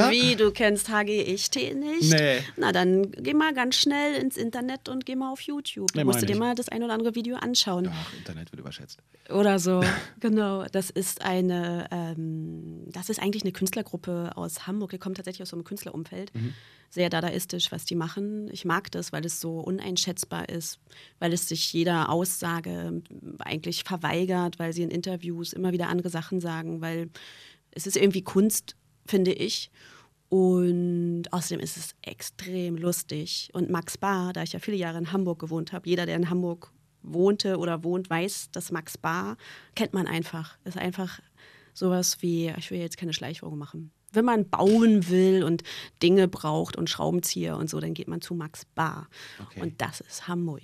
Wie, 0.10 0.36
du 0.36 0.52
kennst 0.52 0.90
HGIT 0.90 1.76
nicht? 1.76 2.12
Nee. 2.12 2.40
Na, 2.58 2.72
dann 2.72 3.12
geh 3.12 3.34
mal 3.34 3.54
ganz 3.54 3.76
schnell 3.76 4.16
ins 4.16 4.36
Internet 4.36 4.90
und 4.90 5.06
geh 5.06 5.16
mal 5.16 5.32
auf 5.32 5.42
YouTube. 5.42 5.90
Nee, 5.94 6.02
Da 6.02 6.06
musst 6.06 6.22
du 6.22 6.26
dir 6.26 6.38
mal 6.38 6.56
das 6.56 6.70
ein 6.70 6.82
oder 6.84 6.94
andere 6.94 7.14
Video 7.16 7.36
anschauen. 7.38 7.90
Ach, 7.92 8.14
Internet 8.18 8.52
wird 8.52 8.60
überschätzt. 8.60 9.00
Oder 9.30 9.60
so, 9.60 9.84
genau. 10.20 10.66
Das 10.72 10.90
ist 10.90 11.24
eine, 11.24 11.88
ähm, 11.92 12.86
das 12.92 13.10
ist 13.10 13.22
eigentlich 13.22 13.44
eine 13.44 13.52
Künstlergruppe 13.52 14.32
aus 14.36 14.66
Hamburg. 14.68 14.92
Die 14.92 14.98
kommt 14.98 15.18
tatsächlich 15.18 15.44
aus 15.44 15.50
so 15.50 15.56
einem 15.56 15.66
Künstlerumfeld. 15.66 16.32
Sehr 16.90 17.10
dadaistisch, 17.10 17.72
was 17.72 17.86
die 17.86 17.96
machen. 17.96 18.50
Ich 18.52 18.66
mag 18.66 18.92
das, 18.92 19.12
weil 19.12 19.26
es 19.26 19.40
so 19.40 19.60
uneinschätzbar 19.60 20.50
ist, 20.50 20.80
weil 21.18 21.34
es 21.34 21.48
sich 21.48 21.74
jeder 21.74 22.10
Aussage 22.10 23.02
eigentlich 23.40 23.84
verweigert, 23.84 24.60
weil 24.60 24.74
sie 24.74 24.84
in 24.84 24.92
Interviews 24.92 25.54
immer 25.54 25.72
wieder 25.72 25.90
andere 25.90 26.10
Sachen 26.10 26.40
sagen, 26.40 26.82
weil 26.82 27.03
es 27.72 27.88
ist 27.88 27.98
irgendwie 27.98 28.24
Kunst, 28.24 28.76
finde 29.06 29.34
ich. 29.34 29.72
Und 30.30 31.26
außerdem 31.32 31.60
ist 31.60 31.78
es 31.78 31.96
extrem 32.02 32.76
lustig. 32.76 33.50
Und 33.54 33.70
Max 33.70 33.98
Bar, 33.98 34.34
da 34.34 34.42
ich 34.44 34.54
ja 34.54 34.60
viele 34.60 34.78
Jahre 34.78 34.98
in 34.98 35.12
Hamburg 35.12 35.40
gewohnt 35.40 35.74
habe, 35.74 35.88
jeder, 35.88 36.06
der 36.06 36.16
in 36.16 36.30
Hamburg 36.30 36.72
wohnte 37.04 37.58
oder 37.58 37.84
wohnt, 37.84 38.10
weiß, 38.10 38.50
dass 38.52 38.72
Max 38.72 38.98
Bar 38.98 39.38
kennt 39.76 39.94
man 39.94 40.08
einfach. 40.08 40.58
Ist 40.64 40.78
einfach 40.78 41.20
sowas 41.74 42.22
wie, 42.22 42.52
ich 42.58 42.72
will 42.72 42.80
jetzt 42.80 42.98
keine 42.98 43.14
Schleichwerbung 43.14 43.60
machen. 43.60 43.92
Wenn 44.12 44.26
man 44.26 44.50
bauen 44.50 45.10
will 45.10 45.44
und 45.44 45.64
Dinge 46.02 46.28
braucht 46.28 46.78
und 46.78 46.90
Schraubenzieher 46.90 47.58
und 47.58 47.70
so, 47.70 47.80
dann 47.80 47.94
geht 47.94 48.08
man 48.08 48.22
zu 48.22 48.34
Max 48.36 48.66
Bar. 48.66 49.10
Okay. 49.40 49.62
Und 49.62 49.82
das 49.82 50.02
ist 50.02 50.28
Hamburg. 50.28 50.64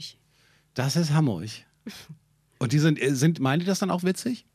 Das 0.73 0.95
ist 0.95 1.11
Hamburg. 1.11 1.49
Und 2.59 2.73
die 2.73 2.79
sind, 2.79 3.01
äh, 3.01 3.15
sind, 3.15 3.39
meinen 3.39 3.61
die 3.61 3.65
das 3.65 3.79
dann 3.79 3.89
auch 3.89 4.03
witzig? 4.03 4.45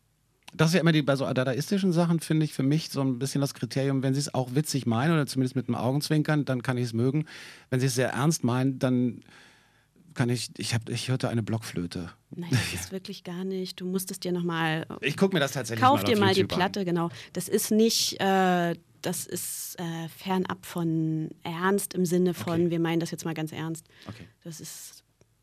Das 0.56 0.68
ist 0.68 0.74
ja 0.74 0.80
immer 0.80 0.92
die, 0.92 1.02
bei 1.02 1.16
so 1.16 1.30
dadaistischen 1.32 1.92
Sachen, 1.92 2.20
finde 2.20 2.44
ich 2.44 2.52
für 2.52 2.62
mich 2.62 2.90
so 2.90 3.00
ein 3.00 3.18
bisschen 3.18 3.40
das 3.40 3.54
Kriterium, 3.54 4.02
wenn 4.02 4.14
sie 4.14 4.20
es 4.20 4.32
auch 4.34 4.54
witzig 4.54 4.86
meinen 4.86 5.12
oder 5.12 5.26
zumindest 5.26 5.56
mit 5.56 5.68
einem 5.68 5.74
Augenzwinkern, 5.76 6.44
dann 6.44 6.62
kann 6.62 6.76
ich 6.78 6.84
es 6.84 6.92
mögen. 6.92 7.26
Wenn 7.70 7.80
sie 7.80 7.86
es 7.86 7.94
sehr 7.94 8.10
ernst 8.10 8.44
meinen, 8.44 8.78
dann 8.78 9.20
kann 10.14 10.30
ich, 10.30 10.50
ich, 10.58 10.74
hab, 10.74 10.88
ich 10.88 11.08
hörte 11.08 11.28
eine 11.28 11.42
Blockflöte. 11.42 12.10
Nein, 12.30 12.50
das 12.50 12.72
ist 12.72 12.92
wirklich 12.92 13.24
gar 13.24 13.44
nicht. 13.44 13.80
Du 13.80 13.86
musst 13.86 14.10
es 14.12 14.20
dir 14.20 14.30
nochmal 14.32 14.86
Ich 15.00 15.16
gucke 15.16 15.34
mir 15.34 15.40
das 15.40 15.52
tatsächlich 15.52 15.84
Kauf 15.84 16.02
mal 16.02 16.04
dir 16.06 16.18
mal 16.18 16.34
die 16.34 16.40
YouTube 16.40 16.52
an. 16.52 16.58
Platte, 16.58 16.84
genau. 16.84 17.10
Das 17.32 17.48
ist 17.48 17.72
nicht, 17.72 18.20
äh, 18.20 18.76
das 19.02 19.26
ist 19.26 19.76
äh, 19.80 20.08
fernab 20.08 20.64
von 20.64 21.30
ernst 21.42 21.94
im 21.94 22.06
Sinne 22.06 22.32
von, 22.32 22.54
Okay. 22.62 22.70
wir 22.70 22.80
meinen 22.80 23.00
das 23.00 23.10
jetzt 23.10 23.24
mal 23.24 23.34
ganz 23.34 23.50
ernst. 23.52 23.86
Okay. 24.06 24.28
Das 24.44 24.60
ist 24.60 25.02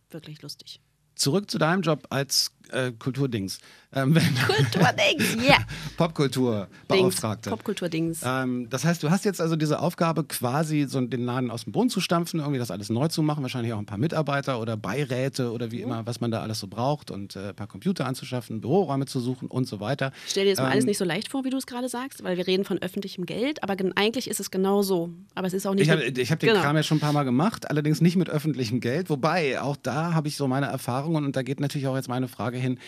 wirklich 0.09 0.41
lustig. 0.41 0.79
Zurück 1.15 1.51
zu 1.51 1.57
deinem 1.57 1.81
Job 1.81 2.07
als 2.09 2.51
äh, 2.71 2.91
Kulturdings. 2.97 3.59
Ähm, 3.93 4.13
Kulturdings, 4.47 5.35
yeah. 5.45 5.57
Popkulturbeauftragte. 5.97 7.49
Dings, 7.49 7.57
Popkulturdings. 7.57 8.21
Ähm, 8.25 8.67
das 8.69 8.85
heißt, 8.85 9.03
du 9.03 9.09
hast 9.09 9.25
jetzt 9.25 9.41
also 9.41 9.55
diese 9.55 9.79
Aufgabe, 9.79 10.23
quasi 10.23 10.85
so 10.87 11.01
den 11.01 11.25
Laden 11.25 11.51
aus 11.51 11.63
dem 11.65 11.73
Boden 11.73 11.89
zu 11.89 11.99
stampfen, 12.01 12.39
irgendwie 12.39 12.59
das 12.59 12.71
alles 12.71 12.89
neu 12.89 13.07
zu 13.07 13.21
machen, 13.21 13.41
wahrscheinlich 13.43 13.73
auch 13.73 13.79
ein 13.79 13.85
paar 13.85 13.97
Mitarbeiter 13.97 14.59
oder 14.59 14.77
Beiräte 14.77 15.51
oder 15.51 15.71
wie 15.71 15.81
immer, 15.81 16.05
was 16.05 16.21
man 16.21 16.31
da 16.31 16.41
alles 16.41 16.59
so 16.59 16.67
braucht 16.67 17.11
und 17.11 17.35
äh, 17.35 17.49
ein 17.49 17.55
paar 17.55 17.67
Computer 17.67 18.05
anzuschaffen, 18.05 18.61
Büroräume 18.61 19.05
zu 19.05 19.19
suchen 19.19 19.47
und 19.47 19.67
so 19.67 19.79
weiter. 19.79 20.11
Stell 20.27 20.45
dir 20.45 20.51
das 20.51 20.59
mal 20.59 20.67
Ähm, 20.67 20.71
alles 20.73 20.85
nicht 20.85 20.97
so 20.97 21.05
leicht 21.05 21.29
vor, 21.29 21.43
wie 21.43 21.49
du 21.49 21.57
es 21.57 21.65
gerade 21.65 21.89
sagst, 21.89 22.23
weil 22.23 22.37
wir 22.37 22.47
reden 22.47 22.63
von 22.63 22.77
öffentlichem 22.81 23.25
Geld, 23.25 23.63
aber 23.63 23.75
gen- 23.75 23.95
eigentlich 23.97 24.29
ist 24.29 24.39
es 24.39 24.51
genau 24.51 24.81
so. 24.81 25.09
Aber 25.35 25.47
es 25.47 25.53
ist 25.53 25.65
auch 25.65 25.73
nicht. 25.73 25.83
Ich 25.83 25.89
habe 25.89 26.03
ich 26.03 26.31
hab 26.31 26.39
den 26.39 26.49
genau. 26.49 26.61
Kram 26.61 26.75
ja 26.75 26.83
schon 26.83 26.97
ein 26.97 27.01
paar 27.01 27.13
Mal 27.13 27.23
gemacht, 27.23 27.69
allerdings 27.69 28.01
nicht 28.01 28.15
mit 28.15 28.29
öffentlichem 28.29 28.79
Geld. 28.79 29.09
Wobei, 29.09 29.61
auch 29.61 29.75
da 29.75 30.13
habe 30.13 30.27
ich 30.27 30.35
so 30.37 30.47
meine 30.47 30.67
Erfahrungen 30.67 31.25
und 31.25 31.35
da 31.35 31.43
geht 31.43 31.59
natürlich 31.59 31.87
auch 31.87 31.95
jetzt 31.95 32.07
meine 32.09 32.27
Frage 32.27 32.57
hin. 32.61 32.79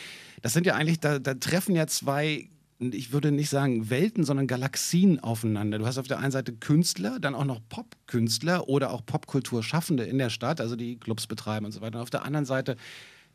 Das 0.41 0.53
sind 0.53 0.65
ja 0.65 0.75
eigentlich, 0.75 0.99
da, 0.99 1.19
da 1.19 1.33
treffen 1.33 1.75
ja 1.75 1.87
zwei, 1.87 2.49
ich 2.79 3.11
würde 3.11 3.31
nicht 3.31 3.49
sagen 3.49 3.89
Welten, 3.89 4.23
sondern 4.23 4.47
Galaxien 4.47 5.19
aufeinander. 5.19 5.79
Du 5.79 5.85
hast 5.85 5.97
auf 5.97 6.07
der 6.07 6.19
einen 6.19 6.31
Seite 6.31 6.53
Künstler, 6.53 7.19
dann 7.19 7.35
auch 7.35 7.45
noch 7.45 7.59
Popkünstler 7.69 8.67
oder 8.67 8.91
auch 8.91 9.05
Popkulturschaffende 9.05 10.03
in 10.03 10.17
der 10.17 10.29
Stadt, 10.29 10.61
also 10.61 10.75
die 10.75 10.97
Clubs 10.97 11.27
betreiben 11.27 11.65
und 11.65 11.71
so 11.71 11.81
weiter. 11.81 11.97
Und 11.97 12.03
auf 12.03 12.09
der 12.09 12.25
anderen 12.25 12.45
Seite 12.45 12.75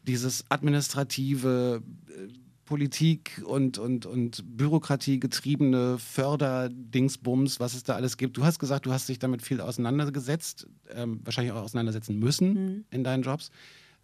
dieses 0.07 0.45
administrative 0.50 1.83
äh, 2.09 2.33
Politik 2.68 3.42
und, 3.46 3.79
und, 3.79 4.05
und 4.05 4.44
Bürokratie 4.44 5.18
getriebene 5.18 5.98
Förderdingsbums, 5.98 7.61
was 7.61 7.72
es 7.72 7.83
da 7.83 7.94
alles 7.94 8.18
gibt. 8.18 8.37
Du 8.37 8.44
hast 8.44 8.59
gesagt, 8.59 8.85
du 8.85 8.92
hast 8.92 9.09
dich 9.09 9.18
damit 9.18 9.40
viel 9.40 9.62
auseinandergesetzt, 9.62 10.66
ähm, 10.90 11.20
wahrscheinlich 11.24 11.53
auch 11.53 11.62
auseinandersetzen 11.62 12.18
müssen 12.18 12.85
in 12.90 13.05
deinen 13.05 13.22
Jobs, 13.22 13.51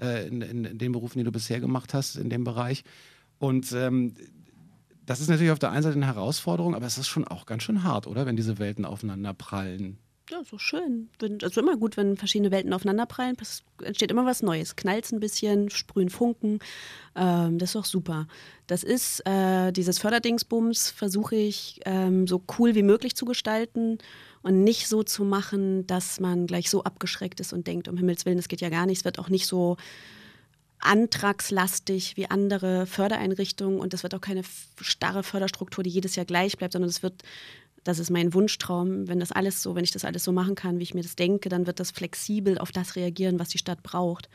äh, 0.00 0.26
in, 0.28 0.42
in, 0.42 0.78
den 0.78 0.92
Berufen, 0.92 1.18
die 1.18 1.24
du 1.24 1.32
bisher 1.32 1.60
gemacht 1.60 1.94
hast, 1.94 2.16
in 2.16 2.30
dem 2.30 2.44
Bereich. 2.44 2.84
Und 3.38 3.72
ähm, 3.72 4.14
das 5.06 5.20
ist 5.20 5.28
natürlich 5.28 5.52
auf 5.52 5.58
der 5.58 5.70
einen 5.70 5.82
Seite 5.82 5.96
eine 5.96 6.06
Herausforderung, 6.06 6.74
aber 6.74 6.86
es 6.86 6.98
ist 6.98 7.08
schon 7.08 7.26
auch 7.26 7.46
ganz 7.46 7.62
schön 7.62 7.82
hart, 7.84 8.06
oder? 8.06 8.26
Wenn 8.26 8.36
diese 8.36 8.58
Welten 8.58 8.84
aufeinander 8.84 9.34
prallen. 9.34 9.98
Ja, 10.30 10.42
so 10.42 10.56
schön. 10.56 11.10
Wenn- 11.18 11.38
Also 11.42 11.60
immer 11.60 11.76
gut, 11.76 11.98
wenn 11.98 12.16
verschiedene 12.16 12.50
Welten 12.50 12.72
aufeinanderprallen. 12.72 13.36
Es 13.40 13.62
entsteht 13.82 14.10
immer 14.10 14.24
was 14.24 14.42
Neues. 14.42 14.74
Knallt 14.74 15.12
ein 15.12 15.20
bisschen, 15.20 15.68
sprühen 15.68 16.08
Funken. 16.08 16.60
Ähm, 17.14 17.58
das 17.58 17.70
ist 17.70 17.74
doch 17.74 17.84
super. 17.84 18.26
Das 18.66 18.82
ist 18.84 19.20
äh, 19.26 19.70
dieses 19.72 19.98
Förderdingsbums, 19.98 20.90
versuche 20.90 21.36
ich 21.36 21.80
ähm, 21.84 22.26
so 22.26 22.42
cool 22.58 22.74
wie 22.74 22.82
möglich 22.82 23.14
zu 23.16 23.26
gestalten 23.26 23.98
und 24.44 24.62
nicht 24.62 24.88
so 24.88 25.02
zu 25.02 25.24
machen, 25.24 25.86
dass 25.86 26.20
man 26.20 26.46
gleich 26.46 26.68
so 26.68 26.84
abgeschreckt 26.84 27.40
ist 27.40 27.54
und 27.54 27.66
denkt, 27.66 27.88
um 27.88 27.96
Himmels 27.96 28.26
Willen, 28.26 28.36
das 28.36 28.48
geht 28.48 28.60
ja 28.60 28.68
gar 28.68 28.84
nicht. 28.84 28.98
Es 28.98 29.04
wird 29.04 29.18
auch 29.18 29.30
nicht 29.30 29.46
so 29.46 29.78
antragslastig 30.80 32.18
wie 32.18 32.28
andere 32.30 32.84
Fördereinrichtungen 32.86 33.80
und 33.80 33.94
das 33.94 34.02
wird 34.02 34.14
auch 34.14 34.20
keine 34.20 34.42
starre 34.80 35.22
Förderstruktur, 35.22 35.82
die 35.82 35.88
jedes 35.88 36.14
Jahr 36.14 36.26
gleich 36.26 36.58
bleibt, 36.58 36.74
sondern 36.74 36.90
es 36.90 37.02
wird, 37.02 37.22
das 37.84 37.98
ist 37.98 38.10
mein 38.10 38.34
Wunschtraum, 38.34 39.08
wenn 39.08 39.18
das 39.18 39.32
alles 39.32 39.62
so, 39.62 39.74
wenn 39.76 39.84
ich 39.84 39.92
das 39.92 40.04
alles 40.04 40.24
so 40.24 40.32
machen 40.32 40.56
kann, 40.56 40.78
wie 40.78 40.82
ich 40.82 40.92
mir 40.92 41.02
das 41.02 41.16
denke, 41.16 41.48
dann 41.48 41.66
wird 41.66 41.80
das 41.80 41.90
flexibel 41.90 42.58
auf 42.58 42.70
das 42.70 42.96
reagieren, 42.96 43.38
was 43.38 43.48
die 43.48 43.56
Stadt 43.58 43.82
braucht. 43.82 44.28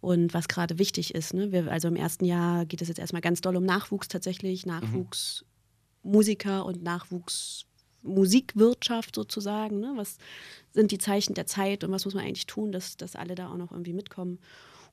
Und 0.00 0.34
was 0.34 0.46
gerade 0.46 0.78
wichtig 0.78 1.14
ist. 1.14 1.34
Ne? 1.34 1.52
Wir, 1.52 1.72
also 1.72 1.88
im 1.88 1.96
ersten 1.96 2.26
Jahr 2.26 2.66
geht 2.66 2.82
es 2.82 2.88
jetzt 2.88 2.98
erstmal 2.98 3.22
ganz 3.22 3.40
doll 3.40 3.56
um 3.56 3.64
Nachwuchs 3.64 4.08
tatsächlich, 4.08 4.66
Nachwuchsmusiker 4.66 6.64
und 6.64 6.82
Nachwuchsmusikwirtschaft 8.06 9.14
sozusagen. 9.14 9.80
Ne? 9.80 9.92
Was 9.96 10.18
sind 10.72 10.90
die 10.90 10.98
Zeichen 10.98 11.34
der 11.34 11.46
Zeit 11.46 11.84
und 11.84 11.90
was 11.90 12.04
muss 12.04 12.14
man 12.14 12.24
eigentlich 12.24 12.46
tun, 12.46 12.72
dass, 12.72 12.96
dass 12.96 13.16
alle 13.16 13.34
da 13.34 13.48
auch 13.50 13.56
noch 13.56 13.72
irgendwie 13.72 13.92
mitkommen. 13.92 14.38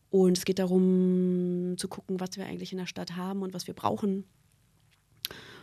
Und 0.10 0.38
es 0.38 0.46
geht 0.46 0.60
darum 0.60 1.76
zu 1.78 1.88
gucken, 1.88 2.20
was 2.20 2.38
wir 2.38 2.46
eigentlich 2.46 2.72
in 2.72 2.78
der 2.78 2.86
Stadt 2.86 3.16
haben 3.16 3.42
und 3.42 3.54
was 3.54 3.68
wir 3.68 3.74
brauchen. 3.74 4.26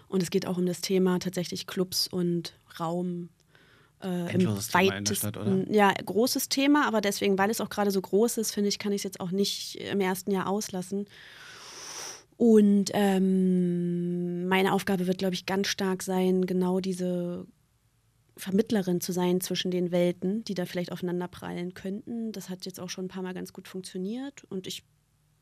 Und 0.09 0.23
es 0.23 0.31
geht 0.31 0.47
auch 0.47 0.59
um 0.59 0.67
das 0.67 0.81
Thema 0.81 1.19
tatsächlich 1.21 1.67
Clubs 1.67 2.09
und 2.09 2.55
Raum. 2.81 3.29
Äh, 4.03 4.35
im 4.35 4.47
weitesten, 4.47 5.15
Stadt, 5.15 5.37
oder? 5.37 5.71
ja, 5.71 5.93
großes 5.93 6.49
Thema, 6.49 6.87
aber 6.87 7.01
deswegen, 7.01 7.39
weil 7.39 7.51
es 7.51 7.61
auch 7.61 7.69
gerade 7.69 7.91
so 7.91 8.01
groß 8.01 8.39
ist, 8.39 8.53
finde 8.53 8.71
ich, 8.71 8.79
kann 8.79 8.93
ich 8.93 9.01
es 9.01 9.05
jetzt 9.05 9.21
auch 9.21 9.31
nicht 9.31 9.77
im 9.77 10.01
ersten 10.01 10.31
Jahr 10.31 10.49
auslassen. 10.49 11.07
Und 12.41 12.87
ähm, 12.95 14.49
meine 14.49 14.73
Aufgabe 14.73 15.07
wird, 15.07 15.19
glaube 15.19 15.35
ich, 15.35 15.45
ganz 15.45 15.69
stark 15.69 16.03
sein, 16.03 16.47
genau 16.47 16.81
diese 16.81 17.47
Vermittlerin 18.35 19.03
zu 19.03 19.13
sein 19.13 19.43
zwischen 19.43 19.71
den 19.71 19.93
Welten, 19.93 20.43
die 20.45 20.55
da 20.55 20.65
vielleicht 20.65 20.91
aufeinander 20.91 21.29
prallen 21.29 21.75
könnten. 21.75 22.33
Das 22.33 22.49
hat 22.49 22.65
jetzt 22.65 22.81
auch 22.81 22.89
schon 22.89 23.05
ein 23.05 23.09
paar 23.09 23.23
Mal 23.23 23.35
ganz 23.35 23.53
gut 23.53 23.69
funktioniert. 23.69 24.43
Und 24.45 24.67
ich 24.67 24.85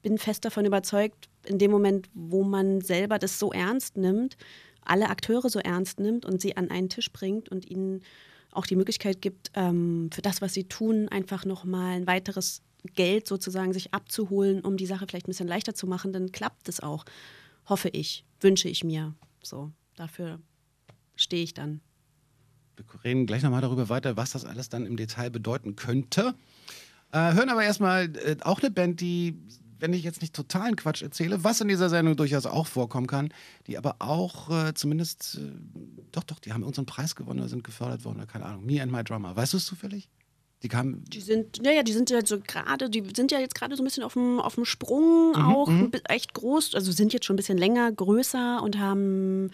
bin 0.03 0.19
fest 0.19 0.45
davon 0.45 0.65
überzeugt, 0.65 1.29
in 1.47 1.59
dem 1.59 1.71
Moment, 1.71 2.11
wo 2.15 2.43
man 2.43 2.81
selber 2.81 3.21
das 3.21 3.39
so 3.39 3.53
ernst 3.53 3.97
nimmt, 3.97 4.37
alle 4.83 5.09
Akteure 5.09 5.51
so 5.51 5.61
ernst 5.61 6.01
nimmt 6.01 6.27
und 6.27 6.41
sie 6.41 6.57
an 6.57 6.69
einen 6.69 6.89
Tisch 6.89 7.13
bringt 7.13 7.49
und 7.49 7.65
ihnen 7.71 8.01
auch 8.51 8.67
die 8.67 8.75
Möglichkeit 8.75 9.23
gibt, 9.23 9.53
ähm, 9.55 10.11
für 10.13 10.23
das, 10.23 10.43
was 10.43 10.53
sie 10.53 10.65
tun, 10.65 11.09
einfach 11.09 11.45
nochmal 11.45 11.95
ein 11.95 12.09
weiteres 12.09 12.63
Geld 12.95 13.27
sozusagen 13.27 13.73
sich 13.73 13.93
abzuholen, 13.95 14.61
um 14.61 14.77
die 14.77 14.87
Sache 14.87 15.07
vielleicht 15.09 15.27
ein 15.27 15.33
bisschen 15.33 15.49
leichter 15.49 15.75
zu 15.75 15.87
machen, 15.87 16.13
dann 16.13 16.33
klappt 16.33 16.69
es 16.69 16.81
auch. 16.81 17.05
Hoffe 17.67 17.89
ich, 17.89 18.25
wünsche 18.41 18.69
ich 18.69 18.85
mir. 18.85 19.15
So, 19.43 19.73
dafür 19.97 20.41
stehe 21.17 21.43
ich 21.43 21.55
dann. 21.55 21.81
Wir 22.77 22.85
reden 23.05 23.27
gleich 23.27 23.43
nochmal 23.43 23.61
darüber 23.61 23.89
weiter, 23.89 24.17
was 24.17 24.31
das 24.31 24.45
alles 24.45 24.69
dann 24.69 24.87
im 24.87 24.97
Detail 24.97 25.31
bedeuten 25.31 25.75
könnte. 25.75 26.35
Äh, 27.11 27.33
hören 27.35 27.49
aber 27.49 27.65
erstmal 27.65 28.05
äh, 28.17 28.37
auch 28.43 28.61
eine 28.61 28.71
Band, 28.71 29.01
die, 29.01 29.37
wenn 29.79 29.93
ich 29.93 30.05
jetzt 30.05 30.21
nicht 30.21 30.35
totalen 30.35 30.77
Quatsch 30.77 31.03
erzähle, 31.03 31.43
was 31.43 31.61
in 31.61 31.69
dieser 31.69 31.89
Sendung 31.89 32.17
durchaus 32.17 32.47
auch 32.47 32.67
vorkommen 32.67 33.07
kann, 33.07 33.31
die 33.67 33.79
aber 33.79 33.97
auch 33.99 34.51
äh, 34.51 34.75
zumindest, 34.75 35.41
äh, 35.41 35.51
doch, 36.13 36.23
doch, 36.25 36.39
die 36.39 36.53
haben 36.53 36.63
unseren 36.63 36.87
Preis 36.87 37.17
gewonnen 37.17 37.41
oder 37.41 37.49
sind 37.49 37.65
gefördert 37.65 38.05
worden, 38.05 38.19
oder 38.19 38.27
keine 38.27 38.45
Ahnung. 38.45 38.65
Me 38.65 38.81
and 38.81 38.93
My 38.93 39.03
Drummer. 39.03 39.35
Weißt 39.35 39.55
du 39.55 39.57
es 39.57 39.67
zufällig? 39.67 40.09
Die 40.65 40.69
kamen. 40.69 41.05
Die 41.07 41.21
sind, 41.21 41.65
ja, 41.65 41.71
ja, 41.71 41.83
die 41.85 41.93
sind 41.93 42.11
ja 42.11 42.25
so 42.27 42.41
gerade, 42.41 42.91
die 42.91 43.05
sind 43.15 43.31
ja 43.31 43.39
jetzt 43.39 43.55
gerade 43.55 43.77
so 43.77 43.83
ein 43.83 43.85
bisschen 43.85 44.03
auf 44.03 44.15
dem, 44.15 44.41
auf 44.41 44.57
dem 44.57 44.65
Sprung, 44.65 45.37
auch 45.37 45.69
ein 45.69 45.91
bi- 45.93 46.01
echt 46.09 46.35
groß, 46.35 46.75
also 46.75 46.91
sind 46.91 47.13
jetzt 47.13 47.27
schon 47.27 47.35
ein 47.35 47.37
bisschen 47.37 47.59
länger, 47.59 47.93
größer 47.93 48.61
und 48.63 48.77
haben 48.77 49.51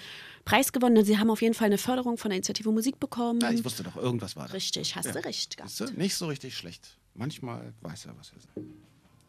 Preis 0.47 0.73
gewonnen. 0.73 1.05
Sie 1.05 1.19
haben 1.19 1.29
auf 1.29 1.43
jeden 1.43 1.53
Fall 1.55 1.67
eine 1.67 1.77
Förderung 1.77 2.17
von 2.17 2.31
der 2.31 2.37
Initiative 2.39 2.71
Musik 2.73 2.99
bekommen. 3.01 3.41
Ja, 3.43 3.51
ich 3.51 3.63
wusste 3.65 3.83
doch, 3.83 3.97
irgendwas 3.97 4.35
war 4.35 4.47
da. 4.47 4.55
Richtig, 4.55 4.97
hast 4.97 5.05
Ja. 5.07 5.13
du 5.13 5.25
recht 5.25 5.59
gehabt. 5.59 5.79
Du? 5.79 5.85
Nicht 5.93 6.15
so 6.15 6.27
richtig 6.27 6.57
schlecht. 6.57 6.97
Manchmal 7.15 7.75
weiß 7.83 8.07
er, 8.07 8.17
was 8.19 8.33
er 8.33 8.41
sagt. 8.41 8.67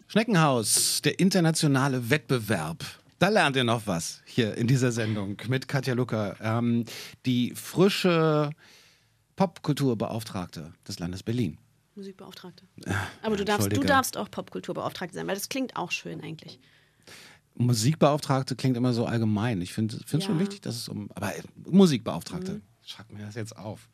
Schneckenhaus, 0.08 1.02
der 1.02 1.20
internationale 1.20 2.10
Wettbewerb. 2.10 2.86
Da 3.20 3.30
lernt 3.30 3.56
ihr 3.58 3.64
noch 3.66 3.86
was 3.86 4.22
hier 4.26 4.56
in 4.56 4.68
dieser 4.68 4.92
Sendung 4.94 5.36
mit 5.50 5.68
Katja 5.68 5.94
Lucker, 5.94 6.38
ähm, 6.42 6.86
die 7.26 7.54
frische 7.56 8.52
Popkulturbeauftragte 9.36 10.74
des 10.88 11.00
Landes 11.00 11.24
Berlin. 11.24 11.58
Musikbeauftragte. 11.96 12.66
Aber 13.22 13.38
du 13.38 13.46
darfst, 13.46 13.72
du 13.76 13.82
darfst 13.82 14.18
auch 14.18 14.30
Popkulturbeauftragte 14.30 15.16
sein, 15.16 15.28
weil 15.28 15.36
das 15.36 15.50
klingt 15.50 15.76
auch 15.76 15.92
schön 15.92 16.22
eigentlich. 16.22 16.60
Musikbeauftragte 17.56 18.56
klingt 18.56 18.76
immer 18.76 18.94
so 18.94 19.06
allgemein. 19.06 19.62
Ich 19.62 19.74
finde 19.74 19.96
es 19.98 20.12
Ja. 20.12 20.22
schon 20.22 20.40
wichtig, 20.40 20.62
dass 20.62 20.76
es 20.76 20.90
um. 20.90 21.10
Aber 21.16 21.36
äh, 21.36 21.42
Musikbeauftragte. 21.70 22.62
Schreib 22.84 23.12
mir 23.12 23.26
das 23.26 23.36
jetzt 23.36 23.56
auf. 23.58 23.88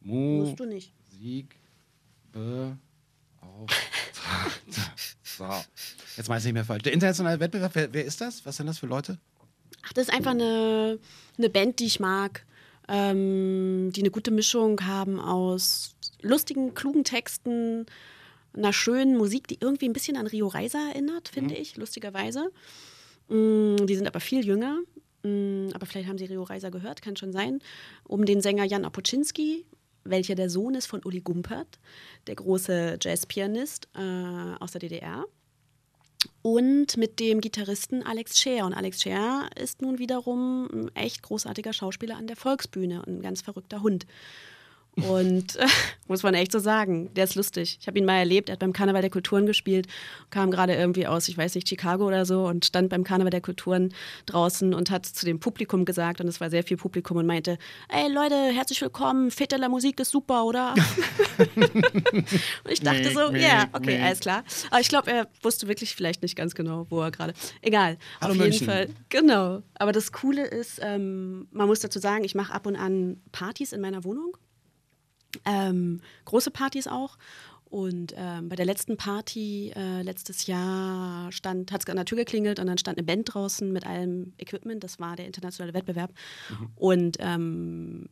Musst 0.00 0.58
du 0.58 0.64
nicht. 0.64 0.92
Musikbeauftragte. 1.12 2.78
so. 5.22 5.44
Jetzt 6.16 6.28
weiß 6.28 6.42
ich 6.42 6.46
nicht 6.46 6.54
mehr 6.54 6.64
falsch. 6.64 6.82
Der 6.84 6.92
internationale 6.92 7.40
Wettbewerb, 7.40 7.74
wer, 7.74 7.92
wer 7.92 8.04
ist 8.04 8.20
das? 8.20 8.44
Was 8.46 8.56
sind 8.56 8.66
das 8.66 8.78
für 8.78 8.86
Leute? 8.86 9.18
Ach, 9.82 9.92
das 9.92 10.08
ist 10.08 10.14
einfach 10.14 10.30
eine, 10.30 10.98
eine 11.38 11.50
Band, 11.50 11.80
die 11.80 11.86
ich 11.86 11.98
mag, 12.00 12.44
ähm, 12.88 13.90
die 13.92 14.00
eine 14.00 14.10
gute 14.10 14.30
Mischung 14.30 14.86
haben 14.86 15.20
aus 15.20 15.94
lustigen, 16.20 16.74
klugen 16.74 17.04
Texten, 17.04 17.86
einer 18.54 18.72
schönen 18.72 19.16
Musik, 19.16 19.48
die 19.48 19.58
irgendwie 19.60 19.88
ein 19.88 19.92
bisschen 19.92 20.16
an 20.16 20.26
Rio 20.26 20.46
Reiser 20.46 20.80
erinnert, 20.90 21.28
finde 21.28 21.54
ich, 21.54 21.76
lustigerweise. 21.76 22.50
Mm, 23.28 23.86
die 23.86 23.94
sind 23.94 24.06
aber 24.06 24.20
viel 24.20 24.44
jünger. 24.44 24.78
Mm, 25.22 25.68
aber 25.72 25.86
vielleicht 25.86 26.08
haben 26.08 26.18
sie 26.18 26.26
Rio 26.26 26.42
Reiser 26.42 26.70
gehört, 26.70 27.02
kann 27.02 27.16
schon 27.16 27.32
sein. 27.32 27.60
Um 28.04 28.24
den 28.24 28.40
Sänger 28.40 28.64
Jan 28.64 28.84
Opoczynski, 28.84 29.64
welcher 30.04 30.34
der 30.34 30.50
Sohn 30.50 30.74
ist 30.74 30.86
von 30.86 31.02
Uli 31.04 31.20
Gumpert, 31.20 31.78
der 32.26 32.34
große 32.34 32.98
Jazzpianist 33.00 33.88
äh, 33.94 34.56
aus 34.58 34.72
der 34.72 34.80
DDR 34.80 35.24
und 36.42 36.96
mit 36.96 37.20
dem 37.20 37.40
Gitarristen 37.40 38.02
Alex 38.02 38.40
Scher. 38.40 38.66
Und 38.66 38.74
Alex 38.74 39.02
Scher 39.02 39.48
ist 39.54 39.80
nun 39.80 39.98
wiederum 39.98 40.68
ein 40.72 40.96
echt 40.96 41.22
großartiger 41.22 41.72
Schauspieler 41.72 42.16
an 42.16 42.26
der 42.26 42.36
Volksbühne 42.36 43.02
und 43.06 43.18
ein 43.18 43.22
ganz 43.22 43.42
verrückter 43.42 43.82
Hund. 43.82 44.06
Und 44.96 45.56
äh, 45.56 45.66
muss 46.06 46.22
man 46.22 46.34
echt 46.34 46.52
so 46.52 46.58
sagen, 46.58 47.12
der 47.14 47.24
ist 47.24 47.34
lustig. 47.34 47.78
Ich 47.80 47.86
habe 47.86 47.98
ihn 47.98 48.04
mal 48.04 48.18
erlebt, 48.18 48.50
er 48.50 48.54
hat 48.54 48.60
beim 48.60 48.74
Karneval 48.74 49.00
der 49.00 49.10
Kulturen 49.10 49.46
gespielt, 49.46 49.86
kam 50.28 50.50
gerade 50.50 50.74
irgendwie 50.74 51.06
aus, 51.06 51.28
ich 51.28 51.38
weiß 51.38 51.54
nicht, 51.54 51.68
Chicago 51.68 52.06
oder 52.06 52.26
so 52.26 52.44
und 52.46 52.66
stand 52.66 52.90
beim 52.90 53.02
Karneval 53.02 53.30
der 53.30 53.40
Kulturen 53.40 53.94
draußen 54.26 54.74
und 54.74 54.90
hat 54.90 55.06
zu 55.06 55.24
dem 55.24 55.40
Publikum 55.40 55.86
gesagt, 55.86 56.20
und 56.20 56.28
es 56.28 56.40
war 56.40 56.50
sehr 56.50 56.62
viel 56.62 56.76
Publikum 56.76 57.16
und 57.16 57.26
meinte, 57.26 57.56
ey 57.88 58.12
Leute, 58.12 58.34
herzlich 58.34 58.82
willkommen, 58.82 59.30
Fete 59.30 59.56
la 59.56 59.70
Musik 59.70 59.98
ist 60.00 60.10
super, 60.10 60.44
oder? 60.44 60.74
und 61.56 62.70
ich 62.70 62.80
dachte 62.80 63.10
so, 63.12 63.32
ja, 63.34 63.68
okay, 63.72 63.98
alles 63.98 64.20
klar. 64.20 64.44
Aber 64.70 64.80
ich 64.80 64.88
glaube, 64.88 65.10
er 65.10 65.28
wusste 65.42 65.68
wirklich 65.68 65.94
vielleicht 65.94 66.22
nicht 66.22 66.36
ganz 66.36 66.54
genau, 66.54 66.86
wo 66.90 67.00
er 67.00 67.10
gerade. 67.10 67.32
Egal. 67.62 67.96
Hallo 68.20 68.32
auf 68.32 68.38
München. 68.38 68.52
jeden 68.52 68.66
Fall. 68.66 68.88
Genau. 69.08 69.62
Aber 69.74 69.92
das 69.92 70.12
Coole 70.12 70.46
ist, 70.46 70.80
ähm, 70.82 71.48
man 71.50 71.66
muss 71.66 71.80
dazu 71.80 71.98
sagen, 71.98 72.24
ich 72.24 72.34
mache 72.34 72.52
ab 72.52 72.66
und 72.66 72.76
an 72.76 73.22
Partys 73.32 73.72
in 73.72 73.80
meiner 73.80 74.04
Wohnung. 74.04 74.36
Ähm, 75.44 76.00
große 76.24 76.50
Partys 76.50 76.86
auch. 76.86 77.16
Und 77.72 78.12
ähm, 78.18 78.50
bei 78.50 78.56
der 78.56 78.66
letzten 78.66 78.98
Party 78.98 79.72
äh, 79.74 80.02
letztes 80.02 80.46
Jahr 80.46 81.32
stand, 81.32 81.72
hat 81.72 81.82
es 81.82 81.88
an 81.88 81.96
der 81.96 82.04
Tür 82.04 82.18
geklingelt 82.18 82.58
und 82.58 82.66
dann 82.66 82.76
stand 82.76 82.98
eine 82.98 83.06
Band 83.06 83.32
draußen 83.32 83.72
mit 83.72 83.86
allem 83.86 84.34
Equipment. 84.36 84.84
Das 84.84 85.00
war 85.00 85.16
der 85.16 85.24
internationale 85.24 85.72
Wettbewerb. 85.72 86.12
Und 86.76 87.16
ähm, 87.20 88.10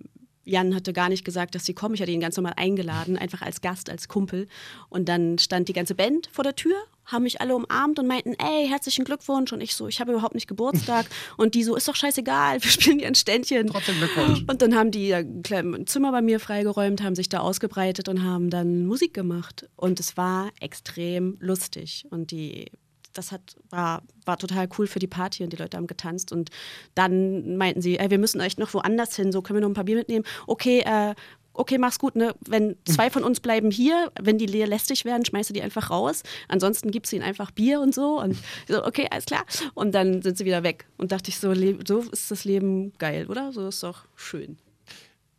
Jan 0.51 0.75
hatte 0.75 0.93
gar 0.93 1.09
nicht 1.09 1.25
gesagt, 1.25 1.55
dass 1.55 1.65
sie 1.65 1.75
kommen. 1.75 1.95
Ich 1.95 2.03
hatte 2.03 2.11
ihn 2.11 2.21
ganz 2.21 2.37
normal 2.37 2.55
eingeladen, 2.57 3.17
einfach 3.17 3.43
als 3.43 3.61
Gast, 3.61 3.89
als 3.89 4.09
Kumpel. 4.09 4.49
Und 4.89 5.09
dann 5.09 5.39
stand 5.39 5.69
die 5.69 5.73
ganze 5.73 5.95
Band 5.95 6.29
vor 6.33 6.45
der 6.45 6.57
Tür, 6.57 6.75
haben 7.07 7.23
mich 7.23 7.41
alle 7.41 7.55
umarmt 7.55 7.99
und 7.99 8.07
meinten, 8.07 8.35
ey, 8.35 8.69
herzlichen 8.69 9.05
Glückwunsch. 9.05 9.53
Und 9.53 9.61
ich 9.61 9.75
so, 9.75 9.89
ich 9.89 10.01
habe 10.01 10.13
überhaupt 10.13 10.35
nicht 10.35 10.49
Geburtstag. 10.49 11.07
Und 11.37 11.55
die 11.55 11.65
so, 11.65 11.77
ist 11.77 11.89
doch 11.89 11.97
scheißegal, 11.97 12.61
wir 12.63 12.71
spielen 12.71 12.99
hier 12.99 13.09
ein 13.09 13.15
Ständchen. 13.15 13.69
Trotzdem 13.69 13.97
Glückwunsch. 13.99 14.45
Und 14.49 14.63
dann 14.63 14.75
haben 14.75 14.91
die 14.91 15.15
ein 15.15 15.87
Zimmer 15.87 16.13
bei 16.13 16.23
mir 16.23 16.41
freigeräumt, 16.41 17.03
haben 17.03 17.15
sich 17.15 17.29
da 17.29 17.41
ausgebreitet 17.41 18.09
und 18.09 18.25
haben 18.25 18.51
dann 18.51 18.87
Musik 18.87 19.15
gemacht. 19.15 19.69
Und 19.77 20.01
es 20.01 20.17
war 20.17 20.51
extrem 20.61 21.37
lustig. 21.41 22.07
Und 22.11 22.31
die, 22.33 22.67
das 23.13 23.33
hat, 23.33 23.57
war, 23.71 24.03
war 24.25 24.37
total 24.39 24.69
cool 24.79 24.87
für 24.87 24.99
die 24.99 25.07
Party 25.07 25.43
und 25.43 25.53
die 25.53 25.57
Leute 25.57 25.77
haben 25.77 25.87
getanzt. 25.87 26.33
Und 26.33 26.51
dann 26.95 27.57
meinten 27.57 27.83
sie, 27.83 27.99
ey, 27.99 28.11
wir 28.11 28.19
müssen 28.19 28.41
echt 28.41 28.59
noch 28.59 28.73
woanders 28.75 29.17
hin, 29.17 29.33
so 29.33 29.43
können 29.43 29.59
wir 29.59 29.63
noch 29.63 29.71
ein 29.71 29.75
paar 29.75 29.85
Bier 29.85 29.97
mitnehmen. 29.97 30.25
Okay, 30.47 30.81
äh, 30.81 31.15
Okay, 31.53 31.79
mach's 31.79 31.99
gut, 31.99 32.15
ne? 32.15 32.35
Wenn 32.49 32.77
zwei 32.85 33.11
von 33.11 33.25
uns 33.25 33.41
bleiben 33.41 33.71
hier, 33.71 34.13
wenn 34.21 34.39
die 34.39 34.47
lästig 34.47 35.05
werden, 35.05 35.25
schmeißt 35.25 35.51
du 35.51 35.55
die 35.55 35.63
einfach 35.63 35.91
raus. 35.91 36.23
Ansonsten 36.49 36.91
gibst 36.91 37.13
du 37.13 37.17
ihnen 37.17 37.25
einfach 37.25 37.51
Bier 37.51 37.81
und 37.81 37.95
so. 37.95 38.21
Und 38.21 38.37
so, 38.69 38.85
okay, 38.85 39.09
alles 39.11 39.27
klar. 39.27 39.45
Und 39.75 39.93
dann 39.95 40.23
sind 40.23 40.39
sie 40.39 40.45
wieder 40.45 40.63
weg. 40.63 40.87
Und 40.97 41.13
dachte 41.13 41.29
ich 41.29 41.39
so, 41.39 41.53
so 41.87 42.01
ist 42.13 42.31
das 42.31 42.45
Leben 42.45 42.93
geil, 42.99 43.27
oder? 43.27 43.53
So 43.53 43.69
ist 43.69 43.83
doch 43.83 44.07
schön. 44.15 44.59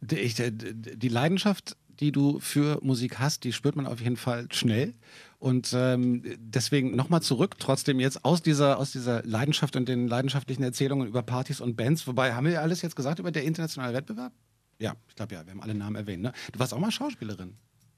Die 0.01 1.07
Leidenschaft, 1.07 1.77
die 1.99 2.11
du 2.11 2.39
für 2.39 2.79
Musik 2.81 3.19
hast, 3.19 3.43
die 3.43 3.53
spürt 3.53 3.75
man 3.75 3.87
auf 3.87 4.01
jeden 4.01 4.17
Fall 4.17 4.47
schnell. 4.51 4.93
Und 5.41 5.73
ähm, 5.75 6.21
deswegen 6.37 6.95
nochmal 6.95 7.23
zurück, 7.23 7.55
trotzdem 7.57 7.99
jetzt 7.99 8.23
aus 8.23 8.43
dieser, 8.43 8.77
aus 8.77 8.91
dieser 8.91 9.23
Leidenschaft 9.23 9.75
und 9.75 9.89
den 9.89 10.07
leidenschaftlichen 10.07 10.61
Erzählungen 10.61 11.07
über 11.07 11.23
Partys 11.23 11.61
und 11.61 11.75
Bands. 11.75 12.05
Wobei, 12.05 12.35
haben 12.35 12.45
wir 12.45 12.53
ja 12.53 12.61
alles 12.61 12.83
jetzt 12.83 12.95
gesagt 12.95 13.17
über 13.17 13.31
der 13.31 13.43
internationale 13.43 13.95
Wettbewerb? 13.95 14.33
Ja, 14.77 14.93
ich 15.09 15.15
glaube 15.15 15.33
ja, 15.33 15.43
wir 15.43 15.51
haben 15.51 15.63
alle 15.63 15.73
Namen 15.73 15.95
erwähnt. 15.95 16.21
Ne? 16.21 16.31
Du 16.51 16.59
warst 16.59 16.75
auch 16.75 16.77
mal 16.77 16.91
Schauspielerin. 16.91 17.55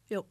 Jo, 0.10 0.24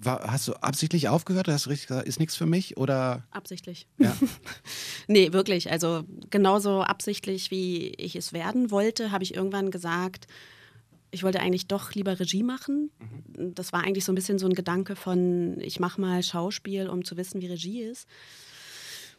War, 0.00 0.32
hast 0.32 0.48
du 0.48 0.54
absichtlich 0.54 1.08
aufgehört 1.08 1.46
oder 1.46 1.54
hast 1.54 1.66
du 1.66 1.70
richtig 1.70 1.86
gesagt, 1.86 2.08
ist 2.08 2.18
nichts 2.18 2.34
für 2.34 2.46
mich? 2.46 2.76
Oder 2.76 3.24
absichtlich. 3.30 3.86
ja. 3.98 4.12
Nee, 5.06 5.32
wirklich. 5.32 5.70
Also 5.70 6.02
genauso 6.28 6.82
absichtlich, 6.82 7.52
wie 7.52 7.90
ich 7.90 8.16
es 8.16 8.32
werden 8.32 8.72
wollte, 8.72 9.12
habe 9.12 9.22
ich 9.22 9.36
irgendwann 9.36 9.70
gesagt, 9.70 10.26
ich 11.10 11.22
wollte 11.22 11.40
eigentlich 11.40 11.66
doch 11.66 11.92
lieber 11.94 12.18
Regie 12.18 12.42
machen. 12.42 12.90
Das 13.36 13.72
war 13.72 13.82
eigentlich 13.84 14.04
so 14.04 14.12
ein 14.12 14.14
bisschen 14.14 14.38
so 14.38 14.46
ein 14.46 14.54
Gedanke 14.54 14.96
von, 14.96 15.58
ich 15.60 15.80
mache 15.80 16.00
mal 16.00 16.22
Schauspiel, 16.22 16.88
um 16.88 17.04
zu 17.04 17.16
wissen, 17.16 17.40
wie 17.40 17.46
Regie 17.46 17.82
ist. 17.82 18.08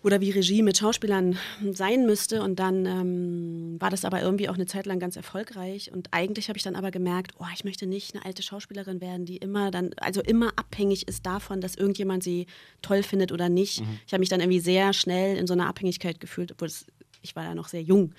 Oder 0.04 0.19
wie 0.19 0.32
Regie 0.32 0.63
mit 0.63 0.77
Schauspielern 0.77 1.38
sein 1.73 2.08
müsste. 2.08 2.41
Und 2.41 2.58
dann 2.58 2.88
ähm, 2.88 3.75
war 3.80 3.91
das 3.91 4.04
aber 4.04 4.19
irgendwie 4.21 4.49
auch 4.49 4.56
eine 4.56 4.65
Zeit 4.65 4.88
lang 4.88 4.97
ganz 4.99 5.15
erfolgreich. 5.15 5.91
Und 5.93 6.08
eigentlich 6.12 6.49
habe 6.49 6.58
ich 6.58 6.63
dann 6.63 6.75
aber 6.75 6.89
gemerkt, 6.89 7.34
oh, 7.38 7.45
ich 7.54 7.63
möchte 7.65 7.86
nicht 7.86 8.15
eine 8.15 8.25
alte 8.25 8.41
Schauspielerin 8.41 8.99
werden, 8.99 9.25
die 9.25 9.38
immer 9.38 9.69
dann, 9.69 9.91
also 9.97 10.21
immer 10.21 10.54
abhängig 10.56 11.08
ist 11.08 11.27
davon, 11.27 11.62
dass 11.62 11.75
irgendjemand 11.75 12.23
sie 12.23 12.47
toll 12.82 13.04
findet 13.04 13.32
oder 13.32 13.47
nicht. 13.47 13.84
Ich 14.08 14.13
habe 14.13 14.21
mich 14.21 14.30
dann 14.30 14.39
irgendwie 14.39 14.60
sehr 14.60 14.93
schnell 14.93 15.38
in 15.38 15.45
so 15.45 15.54
einer 15.54 15.67
Abhängigkeit 15.67 16.19
gefühlt, 16.19 16.54
obwohl 16.54 16.69
es 16.69 16.88
ich 17.21 17.36
war 17.36 17.43
ja 17.43 17.55
noch 17.55 17.67
sehr 17.67 17.81
jung. 17.81 18.13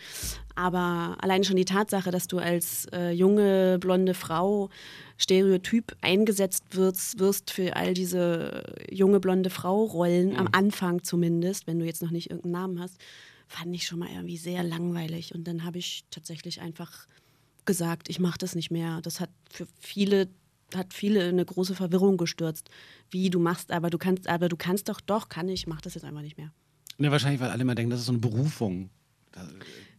Aber 0.54 1.16
allein 1.20 1.44
schon 1.44 1.56
die 1.56 1.64
Tatsache, 1.64 2.10
dass 2.10 2.28
du 2.28 2.38
als 2.38 2.86
äh, 2.92 3.10
junge, 3.10 3.78
blonde 3.80 4.14
Frau 4.14 4.70
stereotyp 5.18 5.96
eingesetzt 6.00 6.76
wirst, 6.76 7.18
wirst 7.18 7.50
für 7.50 7.76
all 7.76 7.94
diese 7.94 8.64
junge, 8.90 9.20
blonde 9.20 9.50
Frau-Rollen, 9.50 10.36
am 10.36 10.48
Anfang 10.52 11.02
zumindest, 11.02 11.66
wenn 11.66 11.78
du 11.78 11.86
jetzt 11.86 12.02
noch 12.02 12.10
nicht 12.10 12.30
irgendeinen 12.30 12.52
Namen 12.52 12.80
hast, 12.80 12.98
fand 13.48 13.74
ich 13.74 13.86
schon 13.86 13.98
mal 13.98 14.10
irgendwie 14.10 14.38
sehr 14.38 14.62
langweilig. 14.62 15.34
Und 15.34 15.44
dann 15.46 15.64
habe 15.64 15.78
ich 15.78 16.04
tatsächlich 16.10 16.60
einfach 16.60 17.06
gesagt, 17.64 18.08
ich 18.08 18.18
mache 18.18 18.38
das 18.38 18.54
nicht 18.54 18.70
mehr. 18.70 19.00
Das 19.02 19.20
hat 19.20 19.30
für 19.50 19.66
viele 19.78 20.28
hat 20.74 20.94
viele 20.94 21.20
in 21.28 21.34
eine 21.34 21.44
große 21.44 21.74
Verwirrung 21.74 22.16
gestürzt. 22.16 22.70
Wie 23.10 23.28
du 23.28 23.38
machst, 23.38 23.72
aber 23.72 23.90
du 23.90 23.98
kannst, 23.98 24.26
aber 24.26 24.48
du 24.48 24.56
kannst 24.56 24.88
doch, 24.88 25.02
doch, 25.02 25.28
kann 25.28 25.48
ich, 25.50 25.66
mach 25.66 25.82
das 25.82 25.94
jetzt 25.94 26.04
einfach 26.04 26.22
nicht 26.22 26.38
mehr. 26.38 26.50
Ne, 26.98 27.10
wahrscheinlich, 27.10 27.40
weil 27.40 27.50
alle 27.50 27.62
immer 27.62 27.74
denken, 27.74 27.90
das 27.90 28.00
ist 28.00 28.06
so 28.06 28.12
eine 28.12 28.18
Berufung. 28.20 28.90
Da, 29.32 29.46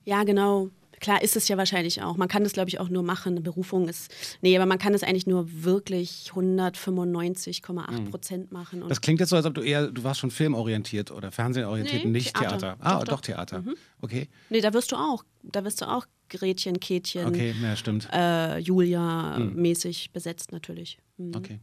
Ja, 0.06 0.23
genau. 0.23 0.69
Klar 0.99 1.21
ist 1.21 1.36
es 1.36 1.49
ja 1.49 1.58
wahrscheinlich 1.58 2.01
auch. 2.01 2.15
Man 2.15 2.29
kann 2.29 2.43
das, 2.45 2.53
glaube 2.53 2.69
ich, 2.69 2.79
auch 2.79 2.88
nur 2.88 3.03
machen. 3.03 3.34
Eine 3.34 3.41
Berufung 3.41 3.89
ist. 3.89 4.10
Nee, 4.41 4.56
aber 4.56 4.65
man 4.65 4.77
kann 4.77 4.93
es 4.93 5.03
eigentlich 5.03 5.27
nur 5.27 5.45
wirklich 5.65 6.32
195,8 6.34 8.10
Prozent 8.10 8.51
machen. 8.53 8.82
Und 8.84 8.89
Das 8.89 9.01
klingt 9.01 9.19
jetzt 9.19 9.29
so, 9.29 9.36
als 9.36 9.45
ob 9.45 9.53
du 9.53 9.62
eher, 9.62 9.88
du 9.91 10.03
warst 10.06 10.21
schon 10.21 10.32
filmorientiert 10.32 11.12
oder 11.12 11.32
fernsehorientiert, 11.32 12.06
Nee, 12.06 12.12
nicht 12.12 12.36
Theater. 12.36 12.58
Theater. 12.58 12.77
Ah, 12.79 12.93
Doch, 12.99 13.03
doch, 13.03 13.13
doch. 13.15 13.21
Theater. 13.21 13.63
Okay, 14.01 14.29
nee, 14.49 14.62
da 14.62 14.73
wirst 14.73 14.91
du 14.91 14.95
auch. 14.95 15.23
Da 15.43 15.63
wirst 15.65 15.82
du 15.82 15.89
auch 15.89 16.06
Gretchen, 16.29 16.79
Kätchen, 16.79 17.27
okay, 17.27 17.53
ja, 17.62 17.75
stimmt. 17.75 18.08
äh, 18.12 18.58
Julia 18.60 19.38
mäßig 19.39 20.12
besetzt 20.13 20.51
natürlich. 20.53 20.97
Mhm. 21.17 21.36
Okay. 21.36 21.60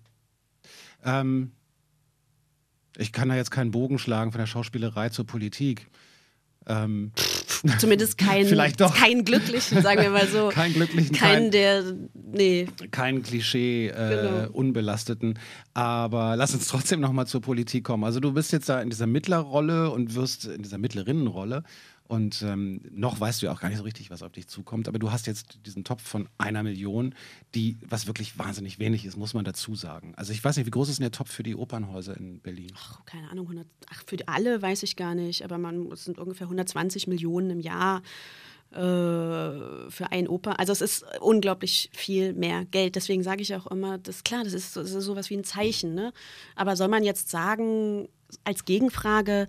Ähm, 1.03 1.53
ich 2.97 3.13
kann 3.13 3.29
da 3.29 3.37
jetzt 3.37 3.51
keinen 3.51 3.71
Bogen 3.71 3.99
schlagen 3.99 4.33
von 4.33 4.39
der 4.41 4.47
Schauspielerei 4.47 5.09
zur 5.11 5.27
Politik. 5.27 5.87
Ähm, 6.67 7.13
Zumindest 7.79 8.17
kein, 8.19 8.47
Vielleicht 8.47 8.81
doch. 8.81 8.95
glücklichen, 9.25 9.83
sagen 9.83 10.01
wir 10.03 10.11
mal 10.11 10.27
so. 10.27 10.49
Keinen 10.53 10.75
glücklichen, 10.75 11.15
Kein, 11.17 11.35
kein- 11.45 11.51
der. 11.51 11.83
Nee. 12.15 12.67
kein 12.91 13.23
Klischee, 13.23 13.89
äh, 13.89 13.93
Genau. 13.93 14.51
unbelasteten. 14.53 15.39
Aber 15.75 16.37
lass 16.37 16.55
uns 16.55 16.69
trotzdem 16.69 17.01
nochmal 17.01 17.27
zur 17.27 17.41
Politik 17.41 17.85
kommen. 17.85 18.05
Also 18.05 18.21
du 18.21 18.33
bist 18.33 18.53
jetzt 18.53 18.69
da 18.69 18.81
in 18.81 18.89
dieser 18.91 19.07
Mittlerrolle 19.07 19.91
und 19.91 20.15
wirst 20.15 20.47
in 20.47 20.63
dieser 20.63 20.79
Mittlerinnenrolle 20.79 21.65
Und 22.11 22.43
ähm, 22.43 22.81
noch 22.91 23.21
weißt 23.21 23.41
du 23.41 23.47
ja 23.47 23.53
auch 23.53 23.61
gar 23.61 23.69
nicht 23.69 23.79
so 23.79 23.85
richtig, 23.85 24.11
was 24.11 24.25
auf 24.25 24.33
dich 24.33 24.49
zukommt. 24.49 24.89
Aber 24.89 24.99
du 24.99 25.13
hast 25.13 25.29
jetzt 25.29 25.61
diesen 25.65 25.85
Topf 25.85 26.03
von 26.03 26.29
einer 26.39 26.65
Million, 26.65 27.15
die, 27.55 27.79
was 27.89 28.09
wirklich 28.09 28.37
wahnsinnig 28.37 28.81
wenig 28.81 29.07
ist, 29.07 29.17
muss 29.17 29.33
man 29.33 29.45
dazu 29.45 29.77
sagen. 29.77 30.13
Also 30.17 30.33
ich 30.33 30.43
weiß 30.43 30.57
nicht, 30.57 30.67
wie 30.67 30.73
groß 30.73 30.89
ist 30.89 30.99
denn 30.99 31.05
der 31.05 31.13
Topf 31.13 31.31
für 31.31 31.45
die 31.45 31.55
Opernhäuser 31.55 32.17
in 32.17 32.41
Berlin? 32.41 32.73
Ach, 32.75 33.05
keine 33.07 33.31
Ahnung, 33.31 33.47
100, 33.47 33.65
ach, 33.93 34.03
für 34.05 34.17
alle 34.27 34.61
weiß 34.61 34.83
ich 34.83 34.97
gar 34.97 35.15
nicht, 35.15 35.45
aber 35.45 35.57
man, 35.59 35.93
es 35.93 36.05
sind 36.05 36.19
ungefähr 36.19 36.49
120 36.49 37.07
Millionen 37.07 37.51
im 37.51 37.61
Jahr 37.61 38.03
äh, 38.73 38.81
für 38.81 40.11
ein 40.11 40.27
Oper. 40.27 40.59
Also 40.59 40.73
es 40.73 40.81
ist 40.81 41.05
unglaublich 41.21 41.91
viel 41.93 42.33
mehr 42.33 42.65
Geld. 42.65 42.97
Deswegen 42.97 43.23
sage 43.23 43.43
ich 43.43 43.55
auch 43.55 43.69
immer, 43.69 43.99
das 43.99 44.17
ist 44.17 44.25
klar, 44.25 44.43
das 44.43 44.53
ist, 44.53 44.75
so, 44.75 44.83
das 44.83 44.95
ist 44.95 45.05
sowas 45.05 45.31
wie 45.31 45.37
ein 45.37 45.45
Zeichen. 45.45 45.95
Ne? 45.95 46.13
Aber 46.57 46.75
soll 46.75 46.89
man 46.89 47.05
jetzt 47.05 47.31
sagen, 47.31 48.09
als 48.43 48.65
Gegenfrage, 48.65 49.47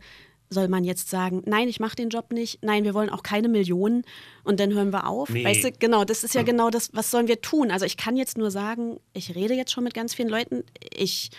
soll 0.52 0.68
man 0.68 0.84
jetzt 0.84 1.10
sagen, 1.10 1.42
nein, 1.46 1.70
ich 1.70 1.80
mache 1.80 1.96
den 1.96 2.10
Job 2.10 2.32
nicht, 2.34 2.60
nein, 2.62 2.84
wir 2.84 2.94
wollen 2.94 3.10
auch 3.10 3.24
keine 3.24 3.48
Millionen 3.48 4.04
und 4.44 4.60
dann 4.60 4.74
hören 4.74 4.92
wir 4.92 5.08
auf. 5.08 5.30
Nee. 5.30 5.46
Weißt 5.46 5.64
du, 5.64 5.72
genau, 5.72 6.04
das 6.04 6.24
ist 6.24 6.36
ja 6.36 6.44
genau 6.44 6.70
das, 6.70 6.90
was 6.94 7.10
sollen 7.10 7.30
wir 7.30 7.42
tun? 7.42 7.72
Also 7.72 7.86
ich 7.86 7.96
kann 7.96 8.18
jetzt 8.18 8.38
nur 8.38 8.52
sagen, 8.52 9.00
ich 9.14 9.34
rede 9.34 9.54
jetzt 9.54 9.72
schon 9.72 9.86
mit 9.86 9.94
ganz 9.94 10.14
vielen 10.14 10.28
Leuten, 10.28 10.64
ich 10.94 11.30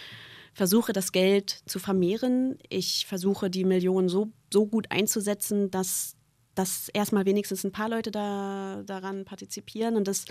versuche 0.54 0.94
das 0.94 1.12
Geld 1.12 1.62
zu 1.66 1.78
vermehren, 1.78 2.58
ich 2.70 3.06
versuche 3.06 3.50
die 3.50 3.64
Millionen 3.64 4.08
so, 4.08 4.28
so 4.52 4.66
gut 4.66 4.86
einzusetzen, 4.90 5.70
dass, 5.70 6.16
dass 6.54 6.88
erstmal 6.88 7.26
wenigstens 7.26 7.64
ein 7.64 7.72
paar 7.72 7.90
Leute 7.90 8.10
da, 8.10 8.82
daran 8.86 9.26
partizipieren 9.26 9.96
und 9.96 10.08
das 10.08 10.24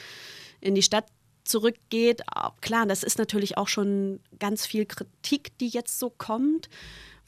in 0.60 0.74
die 0.74 0.84
Stadt 0.84 1.06
zurückgeht. 1.44 2.22
Klar, 2.62 2.88
das 2.88 3.04
ist 3.04 3.20
natürlich 3.20 3.58
auch 3.58 3.68
schon 3.68 4.20
ganz 4.40 4.66
viel 4.66 4.86
Kritik, 4.86 5.58
die 5.60 5.70
jetzt 5.70 6.00
so 6.00 6.10
kommt 6.10 6.68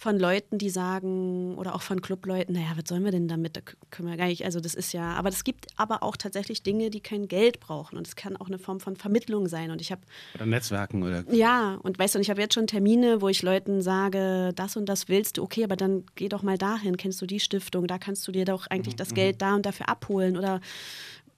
von 0.03 0.19
Leuten, 0.19 0.57
die 0.57 0.69
sagen, 0.69 1.55
oder 1.55 1.73
auch 1.73 1.81
von 1.81 2.01
Clubleuten, 2.01 2.55
naja, 2.55 2.73
was 2.75 2.89
sollen 2.89 3.05
wir 3.05 3.11
denn 3.11 3.29
damit? 3.29 3.55
Da 3.55 3.61
können 3.89 4.09
wir 4.09 4.17
gar 4.17 4.25
nicht, 4.25 4.43
also 4.43 4.59
das 4.59 4.75
ist 4.75 4.91
ja, 4.91 5.13
aber 5.13 5.29
es 5.29 5.45
gibt 5.45 5.67
aber 5.77 6.03
auch 6.03 6.17
tatsächlich 6.17 6.61
Dinge, 6.61 6.89
die 6.89 6.99
kein 6.99 7.29
Geld 7.29 7.61
brauchen. 7.61 7.97
Und 7.97 8.05
es 8.05 8.17
kann 8.17 8.35
auch 8.35 8.47
eine 8.47 8.59
Form 8.59 8.81
von 8.81 8.97
Vermittlung 8.97 9.47
sein. 9.47 9.71
Und 9.71 9.79
ich 9.79 9.93
habe 9.93 10.01
Oder 10.35 10.45
Netzwerken 10.45 11.03
oder. 11.03 11.23
ja, 11.31 11.75
und 11.81 11.97
weißt 11.97 12.15
du, 12.15 12.19
und 12.19 12.21
ich 12.23 12.29
habe 12.29 12.41
jetzt 12.41 12.53
schon 12.53 12.67
Termine, 12.67 13.21
wo 13.21 13.29
ich 13.29 13.43
Leuten 13.43 13.81
sage, 13.81 14.51
das 14.53 14.75
und 14.75 14.89
das 14.89 15.07
willst 15.07 15.37
du, 15.37 15.43
okay, 15.43 15.63
aber 15.63 15.77
dann 15.77 16.03
geh 16.15 16.27
doch 16.27 16.43
mal 16.43 16.57
dahin, 16.57 16.97
kennst 16.97 17.21
du 17.21 17.25
die 17.25 17.39
Stiftung, 17.39 17.87
da 17.87 17.97
kannst 17.97 18.27
du 18.27 18.33
dir 18.33 18.43
doch 18.43 18.67
eigentlich 18.67 18.97
das 18.97 19.13
Geld 19.13 19.41
da 19.41 19.55
und 19.55 19.65
dafür 19.65 19.87
abholen. 19.87 20.35
Oder 20.35 20.59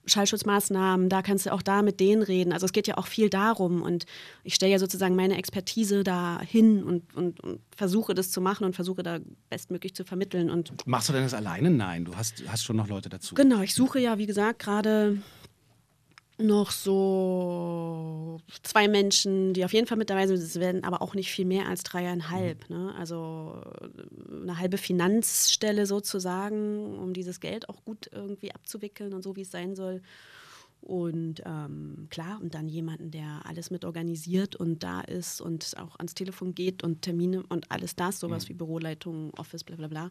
Schallschutzmaßnahmen, 0.06 1.08
da 1.08 1.22
kannst 1.22 1.46
du 1.46 1.52
auch 1.52 1.62
da 1.62 1.82
mit 1.82 2.00
denen 2.00 2.22
reden. 2.22 2.52
Also 2.52 2.66
es 2.66 2.72
geht 2.72 2.86
ja 2.86 2.96
auch 2.96 3.06
viel 3.06 3.28
darum 3.28 3.82
und 3.82 4.06
ich 4.44 4.54
stelle 4.54 4.72
ja 4.72 4.78
sozusagen 4.78 5.16
meine 5.16 5.36
Expertise 5.36 6.04
da 6.04 6.40
hin 6.40 6.82
und, 6.82 7.14
und, 7.14 7.40
und 7.40 7.60
versuche 7.76 8.14
das 8.14 8.30
zu 8.30 8.40
machen 8.40 8.64
und 8.64 8.74
versuche 8.74 9.02
da 9.02 9.18
bestmöglich 9.50 9.94
zu 9.94 10.04
vermitteln 10.04 10.50
und 10.50 10.72
Machst 10.86 11.08
du 11.08 11.12
denn 11.12 11.22
das 11.22 11.34
alleine? 11.34 11.70
Nein, 11.70 12.04
du 12.04 12.16
hast, 12.16 12.42
hast 12.48 12.64
schon 12.64 12.76
noch 12.76 12.88
Leute 12.88 13.08
dazu. 13.08 13.34
Genau, 13.34 13.60
ich 13.62 13.74
suche 13.74 13.98
ja, 13.98 14.18
wie 14.18 14.26
gesagt, 14.26 14.60
gerade 14.60 15.18
noch 16.38 16.70
so 16.70 18.38
zwei 18.62 18.88
Menschen, 18.88 19.54
die 19.54 19.64
auf 19.64 19.72
jeden 19.72 19.86
Fall 19.86 19.96
mit 19.96 20.10
dabei 20.10 20.26
sind. 20.26 20.36
Es 20.36 20.60
werden 20.60 20.84
aber 20.84 21.00
auch 21.00 21.14
nicht 21.14 21.30
viel 21.30 21.46
mehr 21.46 21.66
als 21.66 21.82
dreieinhalb. 21.82 22.68
Ne? 22.68 22.94
Also 22.98 23.60
äh, 23.80 24.42
eine 24.42 24.58
halbe 24.58 24.78
Finanzstelle 24.78 25.86
sozusagen, 25.86 26.98
um 26.98 27.14
dieses 27.14 27.40
Geld 27.40 27.68
auch 27.68 27.84
gut 27.84 28.10
irgendwie 28.12 28.52
abzuwickeln 28.52 29.14
und 29.14 29.22
so, 29.22 29.36
wie 29.36 29.42
es 29.42 29.50
sein 29.50 29.74
soll. 29.74 30.02
Und 30.82 31.42
ähm, 31.44 32.06
klar, 32.10 32.38
und 32.40 32.54
dann 32.54 32.68
jemanden, 32.68 33.10
der 33.10 33.40
alles 33.44 33.70
mit 33.70 33.84
organisiert 33.84 34.54
und 34.54 34.84
da 34.84 35.00
ist 35.00 35.40
und 35.40 35.72
auch 35.78 35.96
ans 35.98 36.14
Telefon 36.14 36.54
geht 36.54 36.84
und 36.84 37.02
Termine 37.02 37.42
und 37.48 37.72
alles 37.72 37.96
das, 37.96 38.20
sowas 38.20 38.48
wie 38.48 38.54
Büroleitung, 38.54 39.32
Office, 39.34 39.64
bla 39.64 39.74
bla 39.76 39.88
bla. 39.88 40.10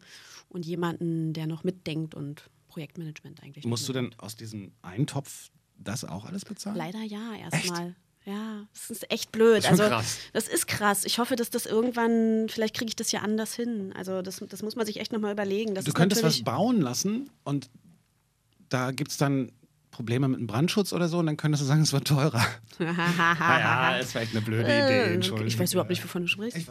Und 0.49 0.65
jemanden, 0.65 1.33
der 1.33 1.47
noch 1.47 1.63
mitdenkt 1.63 2.13
und 2.13 2.49
Projektmanagement 2.67 3.41
eigentlich. 3.41 3.63
Musst 3.65 3.87
du 3.87 3.93
denn 3.93 4.13
aus 4.17 4.35
diesem 4.35 4.73
Eintopf 4.81 5.49
das 5.77 6.05
auch 6.05 6.25
alles 6.25 6.45
bezahlen? 6.45 6.77
Leider 6.77 7.01
ja, 7.01 7.33
erstmal. 7.35 7.95
Ja, 8.25 8.65
das 8.73 8.89
ist 8.89 9.11
echt 9.11 9.31
blöd. 9.31 9.63
Das 9.63 9.73
ist 9.73 9.79
also, 9.79 9.83
krass. 9.83 10.17
Das 10.33 10.47
ist 10.47 10.67
krass. 10.67 11.05
Ich 11.05 11.19
hoffe, 11.19 11.35
dass 11.35 11.51
das 11.51 11.67
irgendwann, 11.67 12.47
vielleicht 12.49 12.75
kriege 12.75 12.89
ich 12.89 12.95
das 12.95 13.11
ja 13.11 13.21
anders 13.21 13.53
hin. 13.53 13.93
Also, 13.95 14.23
das, 14.23 14.43
das 14.49 14.63
muss 14.63 14.75
man 14.75 14.85
sich 14.85 14.99
echt 14.99 15.13
nochmal 15.13 15.31
überlegen. 15.31 15.75
Das 15.75 15.85
du 15.85 15.93
könntest 15.93 16.23
was 16.23 16.41
bauen 16.43 16.81
lassen 16.81 17.29
und 17.43 17.69
da 18.69 18.89
gibt 18.91 19.11
es 19.11 19.17
dann 19.17 19.51
Probleme 19.91 20.27
mit 20.27 20.39
dem 20.39 20.47
Brandschutz 20.47 20.91
oder 20.91 21.07
so 21.07 21.19
und 21.19 21.27
dann 21.27 21.37
könntest 21.37 21.61
du 21.63 21.67
sagen, 21.67 21.81
es 21.81 21.93
wird 21.93 22.07
teurer. 22.07 22.45
Naja, 22.79 23.97
ist 23.97 24.11
vielleicht 24.11 24.31
eine 24.31 24.41
blöde 24.41 24.63
Idee, 24.63 24.71
Äh, 24.71 25.13
Entschuldigung. 25.13 25.47
Ich 25.47 25.57
weiß 25.57 25.71
überhaupt 25.73 25.91
nicht, 25.91 26.03
wovon 26.03 26.23
du 26.23 26.27
sprichst. 26.27 26.67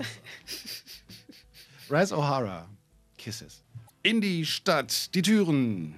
Rise 1.90 2.14
O'Hara, 2.14 2.64
Kisses. 3.16 3.62
In 4.02 4.20
die 4.20 4.44
Stadt, 4.44 5.14
die 5.14 5.22
Türen. 5.22 5.94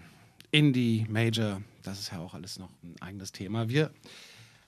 Indie, 0.52 1.06
Major, 1.08 1.60
das 1.86 2.00
ist 2.00 2.12
ja 2.12 2.18
auch 2.18 2.34
alles 2.34 2.58
noch 2.58 2.70
ein 2.82 2.94
eigenes 3.00 3.32
Thema. 3.32 3.68
Wir 3.68 3.90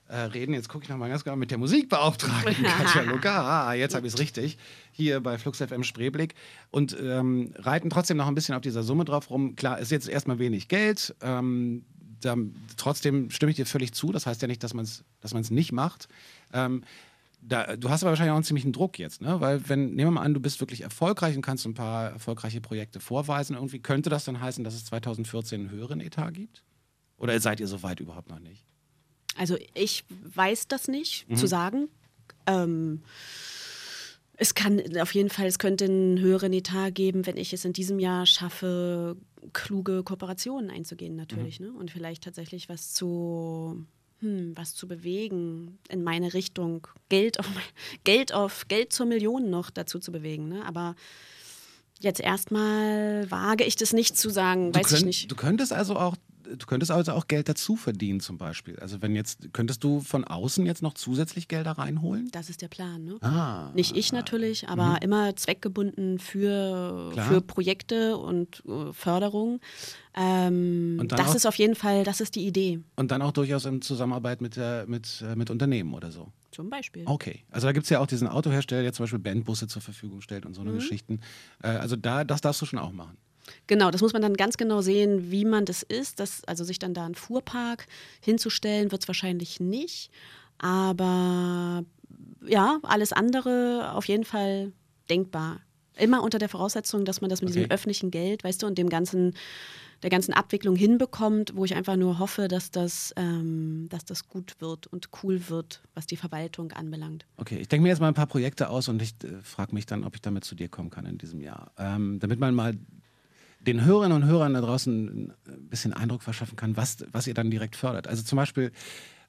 äh, 0.09 0.17
reden, 0.17 0.53
jetzt 0.53 0.69
gucke 0.69 0.83
ich 0.83 0.89
nochmal 0.89 1.09
ganz 1.09 1.23
genau 1.23 1.35
mit 1.35 1.51
der 1.51 1.59
Musikbeauftragten 1.59 2.63
Katja 2.77 3.03
Luca. 3.03 3.67
Ah, 3.69 3.73
jetzt 3.73 3.93
habe 3.93 4.07
ich 4.07 4.13
es 4.13 4.19
richtig. 4.19 4.57
Hier 4.91 5.19
bei 5.19 5.37
Flux 5.37 5.59
FM 5.59 5.83
Spreeblick. 5.83 6.33
Und 6.71 6.97
ähm, 6.99 7.53
reiten 7.57 7.89
trotzdem 7.89 8.17
noch 8.17 8.27
ein 8.27 8.35
bisschen 8.35 8.55
auf 8.55 8.61
dieser 8.61 8.81
Summe 8.81 9.05
drauf 9.05 9.29
rum. 9.29 9.55
Klar, 9.55 9.79
ist 9.79 9.91
jetzt 9.91 10.09
erstmal 10.09 10.39
wenig 10.39 10.67
Geld. 10.67 11.15
Ähm, 11.21 11.85
da, 12.21 12.35
trotzdem 12.75 13.29
stimme 13.29 13.51
ich 13.51 13.55
dir 13.55 13.67
völlig 13.67 13.93
zu. 13.93 14.11
Das 14.11 14.25
heißt 14.25 14.41
ja 14.41 14.47
nicht, 14.47 14.63
dass 14.63 14.73
man 14.73 14.85
es 14.85 15.03
dass 15.21 15.33
man's 15.33 15.51
nicht 15.51 15.71
macht. 15.71 16.07
Ähm, 16.53 16.83
da, 17.41 17.77
du 17.77 17.89
hast 17.89 18.03
aber 18.03 18.11
wahrscheinlich 18.11 18.31
auch 18.31 18.35
einen 18.35 18.43
ziemlichen 18.43 18.73
Druck 18.73 18.99
jetzt, 18.99 19.21
ne? 19.21 19.39
Weil 19.39 19.69
wenn, 19.69 19.95
nehmen 19.95 20.07
wir 20.07 20.11
mal 20.11 20.23
an, 20.23 20.33
du 20.33 20.39
bist 20.39 20.59
wirklich 20.59 20.81
erfolgreich 20.81 21.35
und 21.35 21.41
kannst 21.41 21.65
ein 21.65 21.73
paar 21.73 22.09
erfolgreiche 22.09 22.59
Projekte 22.59 22.99
vorweisen, 22.99 23.55
irgendwie 23.55 23.79
könnte 23.79 24.09
das 24.09 24.25
dann 24.25 24.41
heißen, 24.41 24.63
dass 24.63 24.73
es 24.73 24.85
2014 24.85 25.61
einen 25.61 25.69
höheren 25.69 26.01
Etat 26.01 26.31
gibt? 26.31 26.63
Oder 27.19 27.39
seid 27.39 27.59
ihr 27.59 27.67
so 27.67 27.83
weit 27.83 27.99
überhaupt 27.99 28.29
noch 28.29 28.39
nicht? 28.39 28.63
Also 29.35 29.57
ich 29.73 30.03
weiß 30.23 30.67
das 30.67 30.87
nicht 30.87 31.29
Mhm. 31.29 31.35
zu 31.35 31.47
sagen. 31.47 31.87
Ähm, 32.47 33.03
es 34.41 34.55
kann 34.55 34.81
auf 34.99 35.13
jeden 35.13 35.29
Fall, 35.29 35.47
es 35.47 35.59
könnte 35.59 35.85
einen 35.85 36.19
höheren 36.19 36.53
Etat 36.53 36.91
geben, 36.91 37.25
wenn 37.25 37.35
ich 37.37 37.51
es 37.53 37.65
in 37.65 37.73
diesem 37.73 37.99
Jahr 37.99 38.25
schaffe, 38.25 39.17
kluge 39.53 40.01
Kooperationen 40.03 40.69
einzugehen 40.69 41.15
natürlich. 41.15 41.59
Mhm. 41.59 41.65
Ne? 41.67 41.73
Und 41.73 41.91
vielleicht 41.91 42.23
tatsächlich 42.23 42.69
was 42.69 42.93
zu, 42.93 43.85
hm, 44.19 44.53
was 44.55 44.75
zu 44.75 44.87
bewegen 44.87 45.77
in 45.89 46.03
meine 46.03 46.33
Richtung. 46.33 46.87
Geld 47.09 47.39
auf, 47.39 47.47
Geld 48.05 48.33
auf, 48.33 48.67
Geld 48.69 48.93
zur 48.93 49.05
Million 49.05 49.49
noch 49.49 49.69
dazu 49.69 49.99
zu 49.99 50.11
bewegen. 50.13 50.47
Ne? 50.47 50.65
Aber 50.65 50.95
jetzt 51.99 52.21
erstmal 52.21 53.29
wage 53.29 53.65
ich 53.65 53.75
das 53.75 53.91
nicht 53.91 54.17
zu 54.17 54.29
sagen, 54.29 54.71
Du, 54.71 54.79
weiß 54.79 54.87
ich 54.87 54.93
könnt- 54.99 55.05
nicht. 55.05 55.31
du 55.31 55.35
könntest 55.35 55.73
also 55.73 55.97
auch, 55.97 56.15
du 56.57 56.65
könntest 56.65 56.91
also 56.91 57.11
auch 57.13 57.27
Geld 57.27 57.47
dazu 57.49 57.75
verdienen 57.75 58.19
zum 58.19 58.37
Beispiel. 58.37 58.77
Also 58.79 59.01
wenn 59.01 59.15
jetzt, 59.15 59.53
könntest 59.53 59.83
du 59.83 59.99
von 60.01 60.23
außen 60.23 60.65
jetzt 60.65 60.81
noch 60.81 60.93
zusätzlich 60.93 61.47
Gelder 61.47 61.71
reinholen? 61.73 62.29
Das 62.31 62.49
ist 62.49 62.61
der 62.61 62.67
Plan, 62.67 63.03
ne? 63.05 63.17
Ah. 63.21 63.71
Nicht 63.73 63.95
ich 63.95 64.11
natürlich, 64.11 64.67
aber 64.69 65.01
immer 65.01 65.35
zweckgebunden 65.35 66.19
für, 66.19 67.09
Klar. 67.13 67.25
für 67.27 67.41
Projekte 67.41 68.17
und 68.17 68.63
äh, 68.67 68.91
Förderung. 68.93 69.59
Ähm, 70.15 70.97
Und 70.99 71.11
das 71.11 71.29
auch- 71.31 71.35
ist 71.35 71.45
auf 71.45 71.55
jeden 71.55 71.75
Fall, 71.75 72.03
das 72.03 72.19
ist 72.19 72.35
die 72.35 72.45
Idee, 72.45 72.79
Und 72.95 73.11
dann 73.11 73.21
auch 73.21 73.31
durchaus 73.31 73.65
in 73.65 73.81
Zusammenarbeit 73.81 74.41
mit, 74.41 74.55
der, 74.55 74.85
mit, 74.87 75.23
äh, 75.25 75.35
mit 75.35 75.49
Unternehmen 75.49 75.93
oder 75.93 76.11
so. 76.11 76.31
zum 76.51 76.69
Beispiel. 76.69 77.03
Okay, 77.05 77.43
also 77.51 77.67
da 77.67 77.73
gibt 77.73 77.83
es 77.83 77.89
ja 77.91 77.99
auch 77.99 78.07
diesen 78.07 78.27
Autohersteller, 78.27 78.81
der 78.81 78.91
zum 78.91 79.03
Beispiel 79.03 79.19
Bandbusse 79.19 79.67
zur 79.67 79.81
Verfügung 79.83 80.19
stellt 80.21 80.45
und 80.47 80.55
so 80.55 80.61
Mhm. 80.61 80.67
eine 80.69 80.77
Geschichten. 80.77 81.21
Äh, 81.63 81.67
also 81.67 81.95
da, 81.95 82.23
das 82.23 82.41
darfst 82.41 82.59
du 82.61 82.65
schon 82.65 82.79
auch 82.79 82.91
machen. 82.91 83.17
Genau, 83.67 83.91
das 83.91 84.01
muss 84.01 84.13
man 84.13 84.21
dann 84.21 84.35
ganz 84.35 84.57
genau 84.57 84.81
sehen, 84.81 85.31
wie 85.31 85.45
man 85.45 85.65
das 85.65 85.83
ist. 85.83 86.19
Das, 86.19 86.43
also 86.45 86.63
sich 86.63 86.79
dann 86.79 86.93
da 86.93 87.05
einen 87.05 87.15
Fuhrpark 87.15 87.87
hinzustellen, 88.21 88.91
wird 88.91 89.03
es 89.03 89.07
wahrscheinlich 89.07 89.59
nicht. 89.59 90.11
Aber 90.57 91.83
ja, 92.45 92.79
alles 92.83 93.13
andere 93.13 93.91
auf 93.93 94.05
jeden 94.05 94.25
Fall 94.25 94.71
denkbar. 95.09 95.61
Immer 95.97 96.23
unter 96.23 96.39
der 96.39 96.49
Voraussetzung, 96.49 97.03
dass 97.03 97.19
man 97.21 97.29
das 97.29 97.41
mit 97.41 97.49
Okay. 97.49 97.59
diesem 97.59 97.71
öffentlichen 97.71 98.11
Geld, 98.11 98.43
weißt 98.43 98.63
du, 98.63 98.67
und 98.67 98.77
dem 98.77 98.87
ganzen, 98.89 99.33
der 100.01 100.09
ganzen 100.09 100.33
Abwicklung 100.33 100.77
hinbekommt, 100.77 101.55
wo 101.55 101.65
ich 101.65 101.75
einfach 101.75 101.97
nur 101.97 102.19
hoffe, 102.19 102.47
dass 102.47 102.71
das, 102.71 103.13
ähm, 103.17 103.87
dass 103.89 104.05
das 104.05 104.29
gut 104.29 104.55
wird 104.59 104.87
und 104.87 105.09
cool 105.23 105.49
wird, 105.49 105.81
was 105.95 106.07
die 106.07 106.15
Verwaltung 106.15 106.71
anbelangt. 106.71 107.25
Okay, 107.35 107.57
ich 107.57 107.67
denke 107.67 107.83
mir 107.83 107.89
jetzt 107.89 107.99
mal 107.99 108.07
ein 108.07 108.13
paar 108.13 108.27
Projekte 108.27 108.69
aus 108.69 108.87
und 108.87 109.01
ich 109.01 109.13
äh, 109.25 109.41
frage 109.41 109.73
mich 109.75 109.85
dann, 109.85 110.05
ob 110.05 110.15
ich 110.15 110.21
damit 110.21 110.45
zu 110.45 110.55
dir 110.55 110.69
kommen 110.69 110.89
kann 110.89 111.05
in 111.05 111.17
diesem 111.17 111.41
Jahr. 111.41 111.71
Ähm, 111.77 112.19
damit 112.19 112.39
man 112.39 112.55
mal 112.55 112.75
den 113.59 113.83
Hörerinnen 113.83 114.23
und 114.23 114.27
Hörern 114.27 114.53
da 114.53 114.61
draußen 114.61 115.33
ein 115.47 115.69
bisschen 115.69 115.93
Eindruck 115.93 116.23
verschaffen 116.23 116.55
kann, 116.55 116.77
was, 116.77 116.97
was 117.11 117.27
ihr 117.27 117.33
dann 117.33 117.51
direkt 117.51 117.75
fördert. 117.75 118.07
Also 118.07 118.23
zum 118.23 118.37
Beispiel, 118.37 118.71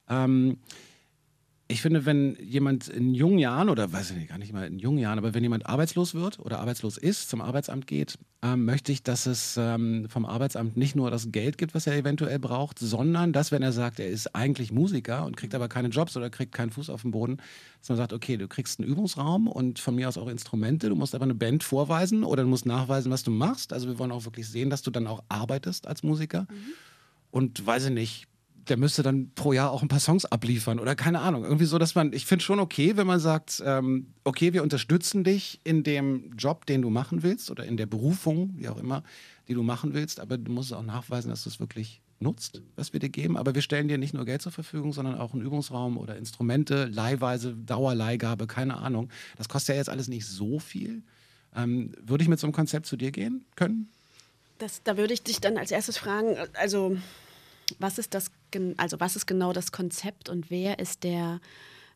ähm, 0.08 0.58
ich 1.70 1.82
finde, 1.82 2.04
wenn 2.04 2.36
jemand 2.40 2.88
in 2.88 3.14
jungen 3.14 3.38
Jahren 3.38 3.68
oder 3.68 3.92
weiß 3.92 4.10
ich 4.10 4.16
nicht, 4.16 4.28
gar 4.28 4.38
nicht 4.38 4.52
mal 4.52 4.66
in 4.66 4.78
jungen 4.78 4.98
Jahren, 4.98 5.18
aber 5.18 5.34
wenn 5.34 5.42
jemand 5.42 5.66
arbeitslos 5.66 6.14
wird 6.14 6.38
oder 6.40 6.58
arbeitslos 6.58 6.98
ist, 6.98 7.30
zum 7.30 7.40
Arbeitsamt 7.40 7.86
geht, 7.86 8.18
ähm, 8.42 8.64
möchte 8.64 8.90
ich, 8.90 9.02
dass 9.02 9.26
es 9.26 9.56
ähm, 9.56 10.08
vom 10.08 10.26
Arbeitsamt 10.26 10.76
nicht 10.76 10.96
nur 10.96 11.10
das 11.10 11.30
Geld 11.30 11.58
gibt, 11.58 11.74
was 11.74 11.86
er 11.86 11.96
eventuell 11.96 12.38
braucht, 12.38 12.78
sondern 12.78 13.32
dass, 13.32 13.52
wenn 13.52 13.62
er 13.62 13.72
sagt, 13.72 14.00
er 14.00 14.08
ist 14.08 14.34
eigentlich 14.34 14.72
Musiker 14.72 15.24
und 15.24 15.36
kriegt 15.36 15.54
aber 15.54 15.68
keine 15.68 15.88
Jobs 15.88 16.16
oder 16.16 16.28
kriegt 16.28 16.52
keinen 16.52 16.70
Fuß 16.70 16.90
auf 16.90 17.02
den 17.02 17.12
Boden, 17.12 17.36
dass 17.78 17.88
man 17.88 17.98
sagt, 17.98 18.12
okay, 18.12 18.36
du 18.36 18.48
kriegst 18.48 18.80
einen 18.80 18.88
Übungsraum 18.88 19.46
und 19.46 19.78
von 19.78 19.94
mir 19.94 20.08
aus 20.08 20.18
auch 20.18 20.28
Instrumente, 20.28 20.88
du 20.88 20.96
musst 20.96 21.14
aber 21.14 21.24
eine 21.24 21.34
Band 21.34 21.62
vorweisen 21.62 22.24
oder 22.24 22.42
du 22.42 22.48
musst 22.48 22.66
nachweisen, 22.66 23.12
was 23.12 23.22
du 23.22 23.30
machst. 23.30 23.72
Also 23.72 23.86
wir 23.86 23.98
wollen 23.98 24.12
auch 24.12 24.24
wirklich 24.24 24.48
sehen, 24.48 24.70
dass 24.70 24.82
du 24.82 24.90
dann 24.90 25.06
auch 25.06 25.22
arbeitest 25.28 25.86
als 25.86 26.02
Musiker. 26.02 26.48
Mhm. 26.50 26.72
Und 27.30 27.64
weiß 27.64 27.86
ich 27.86 27.92
nicht, 27.92 28.26
der 28.70 28.76
müsste 28.76 29.02
dann 29.02 29.32
pro 29.34 29.52
Jahr 29.52 29.70
auch 29.70 29.82
ein 29.82 29.88
paar 29.88 30.00
Songs 30.00 30.24
abliefern 30.24 30.78
oder 30.78 30.94
keine 30.94 31.20
Ahnung. 31.20 31.44
Irgendwie 31.44 31.64
so, 31.64 31.78
dass 31.78 31.94
man, 31.94 32.12
ich 32.12 32.24
finde 32.24 32.44
schon 32.44 32.60
okay, 32.60 32.96
wenn 32.96 33.06
man 33.06 33.20
sagt, 33.20 33.62
ähm, 33.66 34.14
okay, 34.24 34.52
wir 34.52 34.62
unterstützen 34.62 35.24
dich 35.24 35.60
in 35.64 35.82
dem 35.82 36.32
Job, 36.38 36.66
den 36.66 36.82
du 36.82 36.90
machen 36.90 37.22
willst 37.22 37.50
oder 37.50 37.64
in 37.64 37.76
der 37.76 37.86
Berufung, 37.86 38.54
wie 38.56 38.68
auch 38.68 38.78
immer, 38.78 39.02
die 39.48 39.54
du 39.54 39.62
machen 39.62 39.92
willst, 39.92 40.20
aber 40.20 40.38
du 40.38 40.52
musst 40.52 40.72
auch 40.72 40.84
nachweisen, 40.84 41.28
dass 41.28 41.42
du 41.42 41.50
es 41.50 41.60
wirklich 41.60 42.00
nutzt, 42.20 42.62
was 42.76 42.92
wir 42.92 43.00
dir 43.00 43.08
geben. 43.08 43.36
Aber 43.36 43.54
wir 43.54 43.62
stellen 43.62 43.88
dir 43.88 43.98
nicht 43.98 44.14
nur 44.14 44.24
Geld 44.24 44.42
zur 44.42 44.52
Verfügung, 44.52 44.92
sondern 44.92 45.18
auch 45.18 45.32
einen 45.32 45.42
Übungsraum 45.42 45.98
oder 45.98 46.16
Instrumente, 46.16 46.84
Leihweise, 46.84 47.54
Dauerleihgabe, 47.54 48.46
keine 48.46 48.76
Ahnung. 48.76 49.10
Das 49.36 49.48
kostet 49.48 49.74
ja 49.74 49.78
jetzt 49.80 49.90
alles 49.90 50.08
nicht 50.08 50.26
so 50.26 50.58
viel. 50.58 51.02
Ähm, 51.56 51.92
würde 52.00 52.22
ich 52.22 52.28
mit 52.28 52.38
so 52.38 52.46
einem 52.46 52.52
Konzept 52.52 52.86
zu 52.86 52.96
dir 52.96 53.10
gehen 53.10 53.44
können? 53.56 53.88
Das, 54.58 54.82
da 54.84 54.96
würde 54.96 55.14
ich 55.14 55.22
dich 55.22 55.40
dann 55.40 55.56
als 55.56 55.70
erstes 55.70 55.98
fragen, 55.98 56.36
also 56.54 56.96
was 57.78 57.98
ist 57.98 58.14
das, 58.14 58.30
also 58.76 59.00
was 59.00 59.16
ist 59.16 59.26
genau 59.26 59.52
das 59.52 59.72
Konzept 59.72 60.28
und 60.28 60.50
wer 60.50 60.78
ist 60.78 61.04
der 61.04 61.40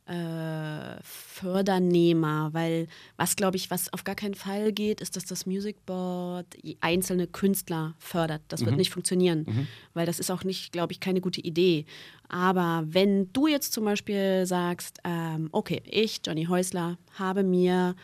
äh, 0.06 1.02
Fördernehmer? 1.02 2.50
Weil 2.52 2.88
was, 3.16 3.36
glaube 3.36 3.56
ich, 3.56 3.70
was 3.70 3.92
auf 3.92 4.04
gar 4.04 4.14
keinen 4.14 4.34
Fall 4.34 4.72
geht, 4.72 5.00
ist, 5.00 5.16
dass 5.16 5.24
das 5.24 5.46
Music 5.46 5.84
Board 5.86 6.46
einzelne 6.80 7.26
Künstler 7.26 7.94
fördert. 7.98 8.42
Das 8.48 8.60
wird 8.60 8.72
mhm. 8.72 8.78
nicht 8.78 8.90
funktionieren, 8.90 9.44
mhm. 9.48 9.66
weil 9.94 10.06
das 10.06 10.18
ist 10.18 10.30
auch 10.30 10.44
nicht, 10.44 10.72
glaube 10.72 10.92
ich, 10.92 11.00
keine 11.00 11.20
gute 11.20 11.40
Idee. 11.40 11.86
Aber 12.28 12.84
wenn 12.86 13.32
du 13.32 13.46
jetzt 13.46 13.72
zum 13.72 13.84
Beispiel 13.84 14.46
sagst, 14.46 14.98
ähm, 15.04 15.48
okay, 15.52 15.82
ich, 15.86 16.20
Johnny 16.24 16.46
Häusler, 16.46 16.98
habe 17.18 17.42
mir 17.42 17.94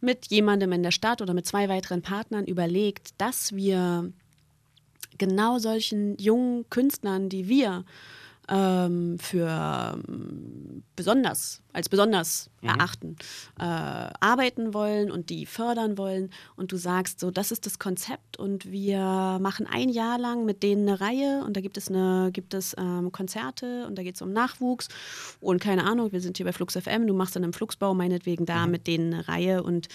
mit 0.00 0.26
jemandem 0.26 0.72
in 0.72 0.82
der 0.82 0.90
Stadt 0.90 1.22
oder 1.22 1.34
mit 1.34 1.46
zwei 1.46 1.68
weiteren 1.68 2.02
Partnern 2.02 2.46
überlegt, 2.46 3.10
dass 3.18 3.54
wir 3.54 4.12
genau 5.18 5.58
solchen 5.58 6.16
jungen 6.18 6.68
Künstlern, 6.70 7.28
die 7.28 7.48
wir 7.48 7.84
ähm, 8.48 9.18
für 9.18 10.00
ähm, 10.08 10.82
besonders, 10.96 11.62
als 11.72 11.88
besonders 11.88 12.50
mhm. 12.62 12.68
erachten, 12.68 13.16
äh, 13.58 13.62
arbeiten 13.62 14.72
wollen 14.74 15.10
und 15.10 15.30
die 15.30 15.46
fördern 15.46 15.98
wollen. 15.98 16.30
Und 16.56 16.72
du 16.72 16.76
sagst 16.76 17.20
so, 17.20 17.30
das 17.30 17.52
ist 17.52 17.66
das 17.66 17.78
Konzept 17.78 18.38
und 18.38 18.70
wir 18.70 19.38
machen 19.40 19.66
ein 19.70 19.90
Jahr 19.90 20.18
lang 20.18 20.44
mit 20.44 20.62
denen 20.62 20.88
eine 20.88 21.00
Reihe 21.00 21.44
und 21.44 21.56
da 21.56 21.60
gibt 21.60 21.76
es, 21.76 21.88
eine, 21.88 22.30
gibt 22.32 22.54
es 22.54 22.74
ähm, 22.78 23.12
Konzerte 23.12 23.86
und 23.86 23.96
da 23.98 24.02
geht 24.02 24.14
es 24.14 24.22
um 24.22 24.32
Nachwuchs 24.32 24.88
und 25.40 25.60
keine 25.60 25.84
Ahnung, 25.84 26.12
wir 26.12 26.20
sind 26.20 26.38
hier 26.38 26.46
bei 26.46 26.52
Flux 26.52 26.76
FM, 26.76 27.06
du 27.06 27.14
machst 27.14 27.36
dann 27.36 27.44
im 27.44 27.52
Fluxbau 27.52 27.94
meinetwegen 27.94 28.46
da 28.46 28.64
mhm. 28.64 28.72
mit 28.72 28.86
denen 28.86 29.12
eine 29.12 29.28
Reihe 29.28 29.62
und, 29.62 29.88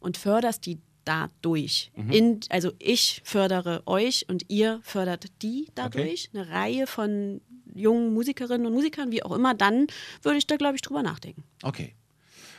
und 0.00 0.16
förderst 0.16 0.64
die 0.66 0.78
dadurch. 1.08 1.90
Mhm. 1.96 2.10
In, 2.10 2.40
also 2.50 2.72
ich 2.78 3.22
fördere 3.24 3.82
euch 3.86 4.26
und 4.28 4.44
ihr 4.48 4.80
fördert 4.82 5.26
die 5.42 5.68
dadurch. 5.74 6.28
Okay. 6.28 6.38
Eine 6.38 6.50
Reihe 6.50 6.86
von 6.86 7.40
jungen 7.74 8.12
Musikerinnen 8.12 8.66
und 8.66 8.74
Musikern, 8.74 9.10
wie 9.10 9.22
auch 9.22 9.32
immer, 9.32 9.54
dann 9.54 9.86
würde 10.22 10.38
ich 10.38 10.46
da, 10.46 10.56
glaube 10.56 10.76
ich, 10.76 10.82
drüber 10.82 11.02
nachdenken. 11.02 11.44
Okay. 11.62 11.94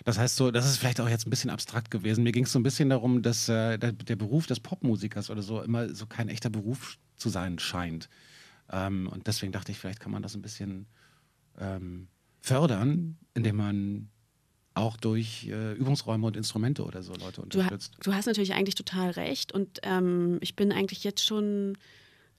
Das 0.06 0.18
heißt 0.18 0.38
so, 0.38 0.50
das 0.50 0.66
ist 0.66 0.78
vielleicht 0.78 1.02
auch 1.02 1.10
jetzt 1.10 1.28
ein 1.28 1.30
bisschen 1.30 1.50
abstrakt 1.50 1.92
gewesen. 1.92 2.24
Mir 2.24 2.32
ging 2.32 2.46
es 2.46 2.52
so 2.52 2.60
ein 2.60 2.64
bisschen 2.64 2.90
darum, 2.90 3.22
dass 3.22 3.50
äh, 3.50 3.78
der, 3.78 3.92
der, 3.92 4.16
Beruf 4.16 4.48
des 4.48 4.60
Popmusikers 4.60 5.30
oder 5.30 5.42
so 5.42 5.62
immer 5.62 5.94
so 5.94 6.08
kein 6.08 6.30
echter 6.30 6.50
Beruf 6.50 6.98
zu 7.18 7.30
sein 7.30 7.60
scheint. 7.60 8.10
Ähm, 8.72 9.10
und 9.12 9.28
deswegen 9.28 9.52
dachte 9.52 9.72
ich, 9.72 9.78
vielleicht 9.78 10.00
kann 10.00 10.12
man 10.12 10.24
das 10.24 10.36
ein 10.36 10.42
bisschen 10.42 10.88
ähm, 11.60 12.08
fördern, 12.40 13.18
indem 13.34 13.58
man 13.58 14.10
auch 14.80 14.98
durch 14.98 15.48
äh, 15.48 15.74
Übungsräume 15.74 16.28
und 16.28 16.38
Instrumente 16.38 16.84
oder 16.84 17.04
so 17.04 17.14
Leute 17.14 17.42
unterstützt. 17.42 17.94
Du, 17.98 18.10
du 18.10 18.16
hast 18.16 18.26
natürlich 18.26 18.54
eigentlich 18.54 18.76
total 18.76 19.12
recht 19.12 19.52
und 19.52 19.80
ähm, 19.84 20.38
ich 20.42 20.56
bin 20.56 20.72
eigentlich 20.72 21.04
jetzt 21.04 21.24
schon, 21.24 21.78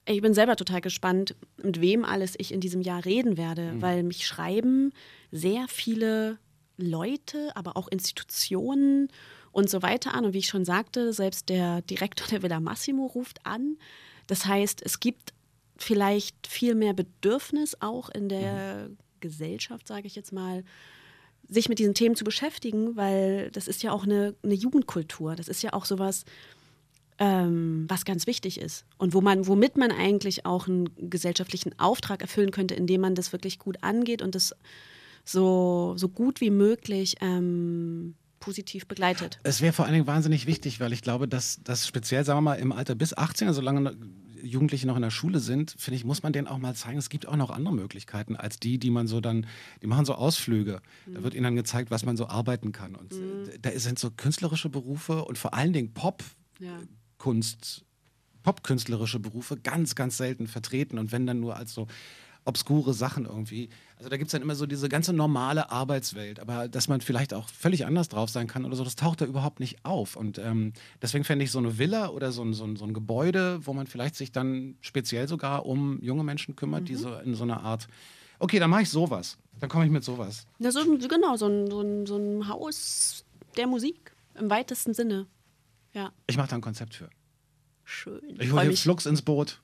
ich 0.05 0.21
bin 0.21 0.33
selber 0.33 0.55
total 0.55 0.81
gespannt, 0.81 1.35
mit 1.61 1.81
wem 1.81 2.05
alles 2.05 2.35
ich 2.37 2.53
in 2.53 2.61
diesem 2.61 2.81
Jahr 2.81 3.05
reden 3.05 3.37
werde, 3.37 3.73
mhm. 3.73 3.81
weil 3.81 4.03
mich 4.03 4.25
schreiben 4.25 4.91
sehr 5.31 5.67
viele 5.67 6.37
Leute, 6.77 7.55
aber 7.55 7.77
auch 7.77 7.87
Institutionen 7.87 9.09
und 9.51 9.69
so 9.69 9.81
weiter 9.81 10.13
an. 10.13 10.25
Und 10.25 10.33
wie 10.33 10.39
ich 10.39 10.47
schon 10.47 10.65
sagte, 10.65 11.13
selbst 11.13 11.49
der 11.49 11.81
Direktor 11.81 12.27
der 12.27 12.41
Villa 12.41 12.59
Massimo 12.59 13.05
ruft 13.05 13.45
an. 13.45 13.77
Das 14.27 14.45
heißt, 14.45 14.81
es 14.83 14.99
gibt 14.99 15.33
vielleicht 15.77 16.47
viel 16.47 16.75
mehr 16.75 16.93
Bedürfnis 16.93 17.75
auch 17.79 18.09
in 18.09 18.29
der 18.29 18.87
mhm. 18.89 18.97
Gesellschaft, 19.19 19.87
sage 19.87 20.07
ich 20.07 20.15
jetzt 20.15 20.31
mal, 20.31 20.63
sich 21.47 21.69
mit 21.69 21.79
diesen 21.79 21.93
Themen 21.93 22.15
zu 22.15 22.23
beschäftigen, 22.23 22.95
weil 22.95 23.51
das 23.51 23.67
ist 23.67 23.83
ja 23.83 23.91
auch 23.91 24.03
eine, 24.03 24.35
eine 24.43 24.53
Jugendkultur. 24.53 25.35
Das 25.35 25.47
ist 25.47 25.63
ja 25.63 25.73
auch 25.73 25.85
sowas, 25.85 26.23
ähm, 27.19 27.85
was 27.87 28.05
ganz 28.05 28.25
wichtig 28.25 28.59
ist 28.59 28.85
und 28.97 29.13
wo 29.13 29.21
man, 29.21 29.47
womit 29.47 29.77
man 29.77 29.91
eigentlich 29.91 30.45
auch 30.45 30.67
einen 30.67 30.89
gesellschaftlichen 30.97 31.77
Auftrag 31.77 32.21
erfüllen 32.21 32.51
könnte, 32.51 32.73
indem 32.73 33.01
man 33.01 33.15
das 33.15 33.31
wirklich 33.31 33.59
gut 33.59 33.77
angeht 33.81 34.21
und 34.21 34.33
das 34.33 34.55
so, 35.23 35.93
so 35.97 36.09
gut 36.09 36.41
wie 36.41 36.49
möglich 36.49 37.17
ähm, 37.21 38.15
positiv 38.39 38.87
begleitet. 38.87 39.39
Es 39.43 39.61
wäre 39.61 39.71
vor 39.71 39.85
allen 39.85 39.93
Dingen 39.93 40.07
wahnsinnig 40.07 40.47
wichtig, 40.47 40.79
weil 40.79 40.93
ich 40.93 41.03
glaube, 41.03 41.27
dass 41.27 41.59
das 41.63 41.87
speziell, 41.87 42.25
sagen 42.25 42.37
wir 42.37 42.41
mal, 42.41 42.55
im 42.55 42.71
Alter 42.71 42.95
bis 42.95 43.15
18, 43.15 43.47
also 43.47 43.61
solange 43.61 43.95
Jugendliche 44.43 44.87
noch 44.87 44.95
in 44.95 45.01
der 45.01 45.11
Schule 45.11 45.39
sind, 45.39 45.75
finde 45.77 45.95
ich, 45.95 46.05
muss 46.05 46.23
man 46.23 46.33
denen 46.33 46.47
auch 46.47 46.57
mal 46.57 46.75
zeigen, 46.75 46.97
es 46.97 47.09
gibt 47.09 47.27
auch 47.27 47.35
noch 47.35 47.49
andere 47.49 47.73
Möglichkeiten 47.73 48.35
als 48.35 48.59
die, 48.59 48.77
die 48.77 48.89
man 48.89 49.07
so 49.07 49.21
dann, 49.21 49.45
die 49.81 49.87
machen 49.87 50.05
so 50.05 50.15
Ausflüge. 50.15 50.81
Mhm. 51.05 51.13
Da 51.13 51.23
wird 51.23 51.33
ihnen 51.33 51.43
dann 51.43 51.55
gezeigt, 51.55 51.91
was 51.91 52.05
man 52.05 52.17
so 52.17 52.27
arbeiten 52.27 52.71
kann. 52.71 52.95
Und 52.95 53.13
mhm. 53.13 53.49
da 53.61 53.71
sind 53.77 53.99
so 53.99 54.11
künstlerische 54.11 54.69
Berufe 54.69 55.25
und 55.25 55.37
vor 55.37 55.53
allen 55.53 55.73
Dingen 55.73 55.93
Pop-Kunst, 55.93 57.77
ja. 57.77 57.85
Popkünstlerische 58.43 59.19
Berufe 59.19 59.55
ganz, 59.57 59.93
ganz 59.93 60.17
selten 60.17 60.47
vertreten. 60.47 60.97
Und 60.97 61.11
wenn 61.11 61.27
dann 61.27 61.39
nur 61.39 61.57
als 61.57 61.73
so 61.73 61.87
obskure 62.45 62.93
Sachen 62.93 63.25
irgendwie. 63.25 63.69
Also 63.97 64.09
da 64.09 64.17
gibt 64.17 64.29
es 64.29 64.31
dann 64.31 64.41
immer 64.41 64.55
so 64.55 64.65
diese 64.65 64.89
ganze 64.89 65.13
normale 65.13 65.69
Arbeitswelt, 65.69 66.39
aber 66.39 66.67
dass 66.67 66.87
man 66.87 67.01
vielleicht 67.01 67.33
auch 67.33 67.47
völlig 67.47 67.85
anders 67.85 68.09
drauf 68.09 68.29
sein 68.29 68.47
kann 68.47 68.65
oder 68.65 68.75
so, 68.75 68.83
das 68.83 68.95
taucht 68.95 69.21
da 69.21 69.25
überhaupt 69.25 69.59
nicht 69.59 69.85
auf. 69.85 70.15
Und 70.15 70.39
ähm, 70.39 70.73
deswegen 71.01 71.23
fände 71.23 71.45
ich 71.45 71.51
so 71.51 71.59
eine 71.59 71.77
Villa 71.77 72.09
oder 72.09 72.31
so 72.31 72.41
ein, 72.43 72.53
so, 72.53 72.63
ein, 72.63 72.75
so 72.75 72.85
ein 72.85 72.93
Gebäude, 72.93 73.59
wo 73.65 73.73
man 73.73 73.85
vielleicht 73.85 74.15
sich 74.15 74.31
dann 74.31 74.75
speziell 74.81 75.27
sogar 75.27 75.65
um 75.65 76.01
junge 76.01 76.23
Menschen 76.23 76.55
kümmert, 76.55 76.81
mhm. 76.81 76.85
die 76.85 76.95
so 76.95 77.13
in 77.15 77.35
so 77.35 77.43
einer 77.43 77.61
Art, 77.61 77.87
okay, 78.39 78.57
dann 78.57 78.71
mache 78.71 78.83
ich 78.83 78.89
sowas, 78.89 79.37
dann 79.59 79.69
komme 79.69 79.85
ich 79.85 79.91
mit 79.91 80.03
sowas. 80.03 80.47
Ja, 80.57 80.71
so, 80.71 80.83
genau, 80.97 81.35
so 81.37 81.47
ein, 81.47 81.69
so, 81.69 81.81
ein, 81.81 82.05
so 82.07 82.17
ein 82.17 82.47
Haus 82.47 83.23
der 83.55 83.67
Musik 83.67 84.13
im 84.39 84.49
weitesten 84.49 84.95
Sinne. 84.95 85.27
Ja. 85.93 86.11
Ich 86.25 86.37
mache 86.37 86.49
da 86.49 86.55
ein 86.55 86.61
Konzept 86.61 86.95
für. 86.95 87.09
Schön. 87.83 88.21
Ich 88.39 88.51
hole 88.51 88.75
Flux 88.75 89.05
ins 89.05 89.21
Boot. 89.21 89.61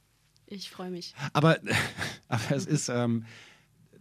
Ich 0.48 0.70
freue 0.70 0.90
mich. 0.90 1.14
Aber, 1.34 1.60
aber 2.28 2.56
es 2.56 2.66
ist, 2.66 2.90
ähm, 2.90 3.26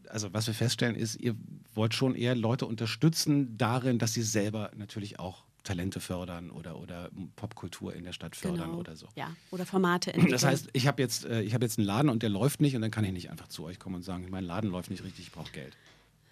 also 0.09 0.33
was 0.33 0.47
wir 0.47 0.55
feststellen, 0.55 0.97
ist, 0.97 1.17
ihr 1.17 1.35
wollt 1.75 1.95
schon 1.95 2.15
eher 2.15 2.35
Leute 2.35 2.67
unterstützen 2.67 3.59
darin, 3.59 3.99
dass 3.99 4.15
sie 4.15 4.23
selber 4.23 4.71
natürlich 4.77 5.19
auch 5.19 5.45
Talente 5.65 5.99
fördern 5.99 6.51
oder, 6.51 6.79
oder 6.79 7.11
Popkultur 7.35 7.93
in 7.93 8.05
der 8.05 8.13
Stadt 8.13 8.37
fördern 8.37 8.69
genau. 8.69 8.79
oder 8.79 8.97
so. 8.97 9.09
Ja, 9.17 9.35
oder 9.51 9.67
Formate 9.67 10.13
entwickeln. 10.13 10.33
Das 10.33 10.45
heißt, 10.45 10.69
ich 10.73 10.87
habe 10.87 11.03
jetzt, 11.03 11.25
äh, 11.25 11.49
hab 11.51 11.61
jetzt 11.61 11.79
einen 11.79 11.87
Laden 11.87 12.09
und 12.09 12.23
der 12.23 12.31
läuft 12.31 12.61
nicht 12.61 12.77
und 12.77 12.83
dann 12.83 12.93
kann 12.93 13.05
ich 13.05 13.13
nicht 13.13 13.31
einfach 13.31 13.49
zu 13.49 13.65
euch 13.65 13.81
kommen 13.81 13.97
und 13.97 14.03
sagen, 14.03 14.29
mein 14.31 14.45
Laden 14.45 14.71
läuft 14.71 14.91
nicht 14.91 15.03
richtig, 15.03 15.27
ich 15.27 15.33
brauche 15.33 15.51
Geld. 15.51 15.77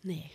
Nee, 0.04 0.30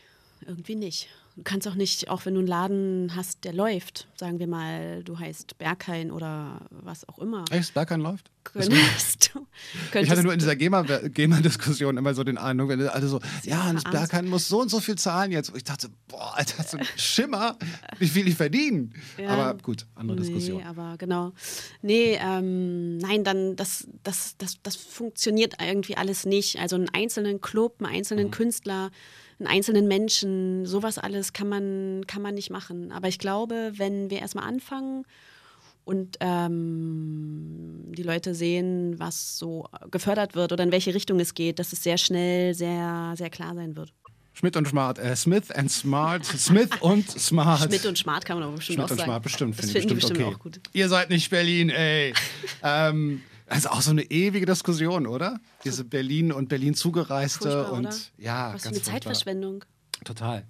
irgendwie 0.50 0.76
nicht. 0.76 1.08
Du 1.36 1.44
kannst 1.44 1.66
auch 1.70 1.76
nicht, 1.76 2.10
auch 2.10 2.26
wenn 2.26 2.34
du 2.34 2.40
einen 2.40 2.50
Laden 2.50 3.16
hast, 3.16 3.46
der 3.46 3.54
läuft, 3.54 4.10
sagen 4.18 4.40
wir 4.40 4.48
mal, 4.48 5.04
du 5.06 5.18
heißt 5.18 5.58
Berghain 5.58 6.12
oder 6.12 6.60
was 6.70 7.08
auch 7.08 7.18
immer. 7.20 7.46
Echt, 7.50 7.74
Berghain 7.74 8.02
läuft? 8.02 8.30
Könntest 8.44 9.32
du, 9.34 9.46
könntest 9.92 10.04
ich 10.04 10.10
hatte 10.10 10.24
nur 10.24 10.34
in 10.34 10.40
dieser 10.40 10.58
GEMA-Diskussion 10.58 11.96
immer 11.96 12.14
so 12.14 12.26
den 12.26 12.38
Eindruck, 12.38 12.70
wenn 12.70 12.86
alle 12.90 13.08
so, 13.08 13.22
ja, 13.44 13.72
das 13.72 13.86
Berghain 13.86 14.28
muss 14.28 14.50
so 14.50 14.60
und 14.60 14.70
so 14.70 14.82
viel 14.82 14.96
zahlen 14.96 15.32
jetzt. 15.32 15.50
Und 15.50 15.58
ich 15.58 15.64
dachte, 15.64 15.90
boah, 16.10 16.36
Alter, 16.36 16.62
so 16.64 16.78
ein 16.78 16.86
Schimmer, 16.98 17.58
wie 18.00 18.08
viel 18.08 18.28
ich 18.28 18.36
verdienen. 18.36 18.94
Ja, 19.18 19.30
aber 19.30 19.62
gut, 19.62 19.86
andere 19.96 20.20
nee, 20.20 20.24
Diskussion. 20.24 20.64
aber 20.64 20.96
genau. 20.98 21.32
Nee, 21.82 22.20
ähm, 22.22 22.98
nein, 22.98 23.24
dann, 23.24 23.56
das, 23.56 23.88
das, 24.04 24.36
das, 24.38 24.58
das 24.62 24.76
funktioniert 24.76 25.54
irgendwie 25.62 25.96
alles 25.96 26.26
nicht. 26.26 26.60
Also 26.60 26.76
einen 26.76 26.90
einzelnen 26.90 27.40
Club, 27.40 27.76
einen 27.80 27.96
einzelnen 27.96 28.28
mhm. 28.28 28.32
Künstler, 28.32 28.92
einen 29.39 29.47
einzelnen 29.47 29.88
Menschen, 29.88 30.65
sowas 30.65 30.97
alles 30.97 31.34
kann 31.34 31.47
man, 31.47 32.06
kann 32.08 32.21
man 32.21 32.36
nicht 32.36 32.49
machen. 32.49 32.91
Aber 32.91 33.08
ich 33.08 33.19
glaube, 33.19 33.71
wenn 33.75 34.10
wir 34.10 34.19
erstmal 34.19 34.45
anfangen 34.45 35.06
und 35.86 36.17
ähm, 36.19 37.86
die 37.88 38.04
Leute 38.04 38.36
sehen, 38.36 38.99
was 38.99 39.38
so 39.38 39.67
gefördert 39.91 40.36
wird 40.36 40.52
oder 40.52 40.63
in 40.63 40.71
welche 40.71 40.93
Richtung 40.93 41.19
es 41.19 41.34
geht, 41.34 41.60
dass 41.60 41.73
es 41.73 41.82
sehr 41.82 41.97
schnell 41.97 42.54
sehr, 42.54 43.13
sehr 43.17 43.30
klar 43.30 43.56
sein 43.56 43.75
wird. 43.75 43.93
Schmidt 44.34 44.55
und 44.55 44.68
Smart, 44.68 44.99
äh, 44.99 45.16
Smith 45.16 45.51
and 45.51 45.70
Smart, 45.72 46.24
Smith 46.26 46.70
und 46.80 47.09
Smart. 47.20 47.61
Schmidt 47.64 47.86
und 47.86 47.99
Schmart 47.99 48.24
kann 48.24 48.39
man 48.39 48.47
doch 48.47 48.55
bestimmt 48.55 48.76
Schmidt 48.76 48.86
auch 48.86 48.91
und 48.91 48.97
sagen. 48.97 49.09
Smart, 49.09 49.24
bestimmt. 49.24 49.55
Finde 49.55 49.68
ich 49.68 49.74
bestimmt 49.74 49.99
bestimmt 49.99 50.20
okay. 50.22 50.36
auch 50.36 50.39
gut. 50.39 50.61
Ihr 50.72 50.88
seid 50.88 51.09
nicht 51.09 51.30
Berlin, 51.30 51.70
ey. 51.70 52.14
ähm, 52.64 53.22
also 53.50 53.70
auch 53.70 53.82
so 53.82 53.91
eine 53.91 54.04
ewige 54.04 54.45
Diskussion, 54.45 55.08
oder? 55.08 55.39
Diese 55.64 55.84
Berlin 55.84 56.32
und 56.32 56.50
Berlin 56.50 56.74
zugereiste 56.76 57.52
Furchtbar, 57.52 57.72
und 57.74 57.86
oder? 57.88 57.95
ja, 58.18 58.54
Was 58.54 58.64
ganz 58.64 58.64
für 58.64 58.68
eine 58.68 58.76
furchtbar. 58.76 58.93
Zeitverschwendung. 58.93 59.66
Total. 60.06 60.45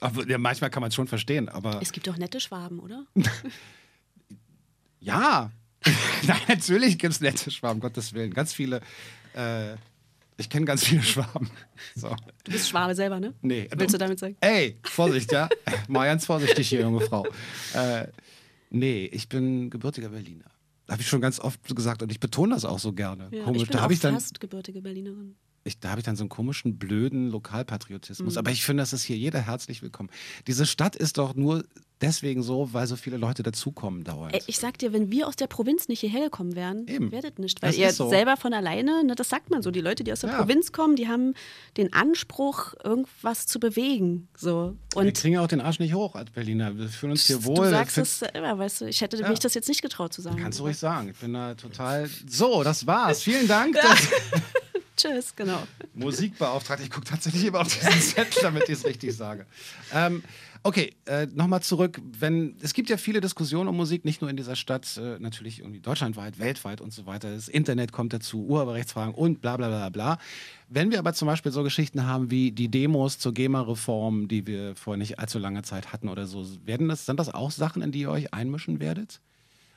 Aber, 0.00 0.28
ja, 0.28 0.38
manchmal 0.38 0.70
kann 0.70 0.80
man 0.80 0.88
es 0.88 0.94
schon 0.94 1.06
verstehen, 1.08 1.48
aber 1.48 1.80
Es 1.80 1.92
gibt 1.92 2.06
doch 2.06 2.16
nette 2.18 2.40
Schwaben, 2.40 2.78
oder? 2.80 3.06
ja. 5.00 5.50
Nein, 6.26 6.40
natürlich 6.48 6.98
gibt 6.98 7.14
es 7.14 7.20
nette 7.20 7.50
Schwaben, 7.50 7.80
Gottes 7.80 8.12
Willen. 8.14 8.32
Ganz 8.32 8.52
viele. 8.52 8.80
Äh, 9.34 9.74
ich 10.36 10.48
kenne 10.50 10.64
ganz 10.66 10.84
viele 10.84 11.02
Schwaben. 11.04 11.50
So. 11.94 12.14
Du 12.44 12.52
bist 12.52 12.68
Schwabe 12.68 12.94
selber, 12.94 13.20
ne? 13.20 13.34
Nee. 13.42 13.68
Willst 13.76 13.94
du 13.94 13.98
damit 13.98 14.18
sagen? 14.18 14.36
Ey, 14.40 14.78
Vorsicht, 14.82 15.30
ja. 15.32 15.48
Mal 15.88 16.06
ganz 16.06 16.26
vorsichtig 16.26 16.68
hier, 16.68 16.80
junge 16.80 17.00
Frau. 17.00 17.26
Äh, 17.74 18.08
nee, 18.70 19.06
ich 19.12 19.28
bin 19.28 19.70
gebürtiger 19.70 20.08
Berliner. 20.08 20.46
Habe 20.88 21.00
ich 21.00 21.08
schon 21.08 21.20
ganz 21.20 21.40
oft 21.40 21.74
gesagt 21.74 22.02
und 22.02 22.12
ich 22.12 22.20
betone 22.20 22.54
das 22.54 22.64
auch 22.64 22.78
so 22.78 22.92
gerne. 22.92 23.28
Ja, 23.30 23.44
Komisch. 23.44 23.62
ich 23.62 23.68
bin 23.68 23.78
da 23.78 23.86
auch 23.86 23.90
ich 23.90 24.00
dann 24.00 24.14
fast 24.14 24.40
gebürtige 24.40 24.82
Berlinerin. 24.82 25.34
Ich, 25.64 25.80
da 25.80 25.90
habe 25.90 26.00
ich 26.00 26.04
dann 26.04 26.16
so 26.16 26.22
einen 26.22 26.28
komischen, 26.28 26.78
blöden 26.78 27.30
Lokalpatriotismus. 27.30 28.34
Mhm. 28.34 28.38
Aber 28.38 28.50
ich 28.50 28.64
finde, 28.64 28.82
das 28.82 28.92
ist 28.92 29.02
hier 29.04 29.16
jeder 29.16 29.40
herzlich 29.40 29.82
willkommen. 29.82 30.10
Diese 30.46 30.66
Stadt 30.66 30.94
ist 30.94 31.18
doch 31.18 31.34
nur 31.34 31.64
deswegen 32.00 32.42
so, 32.42 32.68
weil 32.74 32.86
so 32.86 32.96
viele 32.96 33.16
Leute 33.16 33.42
dazukommen 33.42 34.04
dauernd. 34.04 34.36
Ich 34.46 34.58
sag 34.58 34.76
dir, 34.76 34.92
wenn 34.92 35.10
wir 35.10 35.26
aus 35.26 35.36
der 35.36 35.46
Provinz 35.46 35.88
nicht 35.88 36.00
hierher 36.00 36.24
gekommen 36.24 36.54
wären, 36.54 36.86
Eben. 36.86 37.10
werdet 37.12 37.38
nicht. 37.38 37.62
Weil 37.62 37.70
Das 37.70 37.78
ihr 37.78 37.90
so. 37.92 38.10
selber 38.10 38.36
von 38.36 38.52
alleine, 38.52 39.04
ne, 39.04 39.14
das 39.14 39.30
sagt 39.30 39.48
man 39.50 39.62
so, 39.62 39.70
die 39.70 39.80
Leute, 39.80 40.04
die 40.04 40.12
aus 40.12 40.20
der 40.20 40.30
Ja. 40.30 40.36
Provinz 40.38 40.72
kommen, 40.72 40.96
die 40.96 41.08
haben 41.08 41.32
den 41.78 41.94
Anspruch, 41.94 42.74
irgendwas 42.84 43.46
zu 43.46 43.58
bewegen. 43.58 44.28
So. 44.36 44.76
wir 44.92 45.00
Und 45.00 45.14
kriegen 45.14 45.34
ja 45.34 45.40
auch 45.42 45.46
den 45.48 45.62
Arsch 45.62 45.78
nicht 45.78 45.94
hoch 45.94 46.14
als 46.14 46.30
Berliner. 46.30 46.76
Wir 46.76 46.88
fühlen 46.88 47.12
uns 47.12 47.24
hier 47.26 47.42
wohl. 47.44 47.54
du 47.56 47.70
sagst 47.70 47.96
es 47.96 48.18
selber, 48.18 48.58
weißt 48.58 48.82
du, 48.82 48.84
ich 48.86 49.00
hätte 49.00 49.16
Ja. 49.16 49.28
mich 49.30 49.38
das 49.38 49.54
jetzt 49.54 49.68
nicht 49.68 49.80
getraut 49.80 50.12
zu 50.12 50.20
sagen. 50.20 50.36
Kannst 50.36 50.58
du 50.58 50.64
ruhig 50.64 50.76
sagen. 50.76 51.08
Ich 51.08 51.16
bin 51.16 51.32
da 51.32 51.54
total. 51.54 52.10
So, 52.28 52.62
das 52.64 52.86
war's. 52.86 53.22
Vielen 53.22 53.48
Dank. 53.48 53.76
Das 53.80 54.08
Tschüss, 55.04 55.36
genau. 55.36 55.62
Musikbeauftragte. 55.94 56.84
Ich 56.84 56.90
gucke 56.90 57.06
tatsächlich 57.06 57.44
immer 57.44 57.60
auf 57.60 57.68
diesen 57.68 57.90
Zettel, 58.00 58.42
damit 58.42 58.64
ich 58.64 58.70
es 58.70 58.84
richtig 58.86 59.14
sage. 59.14 59.44
Ähm, 59.92 60.22
okay, 60.62 60.94
äh, 61.04 61.26
nochmal 61.26 61.62
zurück. 61.62 62.00
Wenn, 62.18 62.56
es 62.62 62.72
gibt 62.72 62.88
ja 62.88 62.96
viele 62.96 63.20
Diskussionen 63.20 63.68
um 63.68 63.76
Musik, 63.76 64.06
nicht 64.06 64.22
nur 64.22 64.30
in 64.30 64.36
dieser 64.36 64.56
Stadt, 64.56 64.96
äh, 64.96 65.18
natürlich 65.18 65.58
irgendwie 65.60 65.80
deutschlandweit, 65.80 66.38
weltweit 66.38 66.80
und 66.80 66.92
so 66.92 67.04
weiter. 67.04 67.34
Das 67.34 67.48
Internet 67.48 67.92
kommt 67.92 68.14
dazu, 68.14 68.46
Urheberrechtsfragen 68.46 69.14
und 69.14 69.42
bla 69.42 69.58
bla 69.58 69.68
bla 69.68 69.90
bla. 69.90 70.18
Wenn 70.70 70.90
wir 70.90 70.98
aber 70.98 71.12
zum 71.12 71.26
Beispiel 71.26 71.52
so 71.52 71.62
Geschichten 71.62 72.06
haben 72.06 72.30
wie 72.30 72.50
die 72.50 72.68
Demos 72.68 73.18
zur 73.18 73.34
GEMA-Reform, 73.34 74.28
die 74.28 74.46
wir 74.46 74.74
vor 74.74 74.96
nicht 74.96 75.18
allzu 75.18 75.38
langer 75.38 75.64
Zeit 75.64 75.92
hatten 75.92 76.08
oder 76.08 76.26
so, 76.26 76.46
werden 76.64 76.88
das, 76.88 77.04
sind 77.04 77.20
das 77.20 77.28
auch 77.28 77.50
Sachen, 77.50 77.82
in 77.82 77.92
die 77.92 78.00
ihr 78.00 78.10
euch 78.10 78.32
einmischen 78.32 78.80
werdet? 78.80 79.20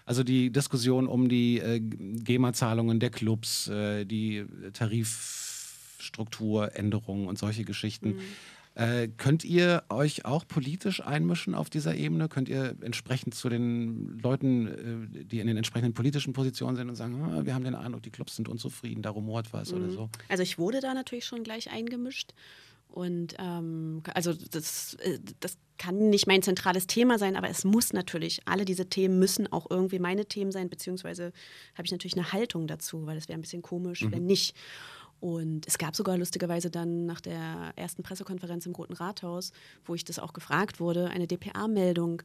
Also 0.07 0.23
die 0.23 0.49
Diskussion 0.51 1.05
um 1.05 1.27
die 1.27 1.59
äh, 1.59 1.81
GEMA-Zahlungen 1.81 3.01
der 3.01 3.09
Clubs, 3.09 3.67
äh, 3.67 4.05
die 4.05 4.45
Tarifstrukturänderungen 4.71 7.27
und 7.27 7.37
solche 7.37 7.65
Geschichten. 7.65 8.11
Mhm. 8.11 8.21
Äh, 8.75 9.09
könnt 9.17 9.43
ihr 9.43 9.83
euch 9.89 10.23
auch 10.23 10.47
politisch 10.47 11.05
einmischen 11.05 11.53
auf 11.55 11.69
dieser 11.69 11.95
Ebene? 11.95 12.29
Könnt 12.29 12.47
ihr 12.47 12.77
entsprechend 12.79 13.35
zu 13.35 13.49
den 13.49 14.17
Leuten, 14.19 14.67
äh, 14.67 14.73
die 15.25 15.41
in 15.41 15.47
den 15.47 15.57
entsprechenden 15.57 15.93
politischen 15.93 16.31
Positionen 16.31 16.77
sind 16.77 16.87
und 16.87 16.95
sagen, 16.95 17.21
ah, 17.23 17.43
wir 17.43 17.53
haben 17.53 17.65
den 17.65 17.75
Eindruck, 17.75 18.03
die 18.03 18.11
Clubs 18.11 18.37
sind 18.37 18.47
unzufrieden, 18.47 19.01
da 19.01 19.09
rumort 19.09 19.51
was 19.51 19.73
oder 19.73 19.89
so? 19.89 20.09
Also 20.29 20.43
ich 20.43 20.57
wurde 20.57 20.79
da 20.79 20.93
natürlich 20.93 21.25
schon 21.25 21.43
gleich 21.43 21.69
eingemischt. 21.69 22.33
Und 22.89 23.35
ähm, 23.37 24.01
also 24.13 24.33
das, 24.33 24.95
äh, 24.95 25.19
das 25.39 25.57
kann 25.77 26.09
nicht 26.09 26.27
mein 26.27 26.41
zentrales 26.41 26.87
Thema 26.87 27.19
sein, 27.19 27.35
aber 27.35 27.49
es 27.49 27.63
muss 27.63 27.93
natürlich, 27.93 28.41
alle 28.45 28.65
diese 28.65 28.87
Themen 28.87 29.19
müssen 29.19 29.51
auch 29.51 29.69
irgendwie 29.69 29.99
meine 29.99 30.25
Themen 30.25 30.51
sein, 30.51 30.69
beziehungsweise 30.69 31.31
habe 31.75 31.85
ich 31.85 31.91
natürlich 31.91 32.17
eine 32.17 32.31
Haltung 32.31 32.67
dazu, 32.67 33.05
weil 33.05 33.17
es 33.17 33.27
wäre 33.27 33.37
ein 33.37 33.41
bisschen 33.41 33.61
komisch, 33.61 34.05
wenn 34.09 34.25
nicht. 34.25 34.55
Und 35.19 35.67
es 35.67 35.79
gab 35.79 35.95
sogar 35.95 36.15
lustigerweise 36.15 36.69
dann 36.69 37.07
nach 37.07 37.21
der 37.21 37.73
ersten 37.75 38.03
Pressekonferenz 38.03 38.67
im 38.67 38.75
Roten 38.75 38.93
Rathaus, 38.93 39.51
wo 39.83 39.95
ich 39.95 40.05
das 40.05 40.19
auch 40.19 40.31
gefragt 40.31 40.79
wurde, 40.79 41.09
eine 41.09 41.25
DPA-Meldung 41.25 42.21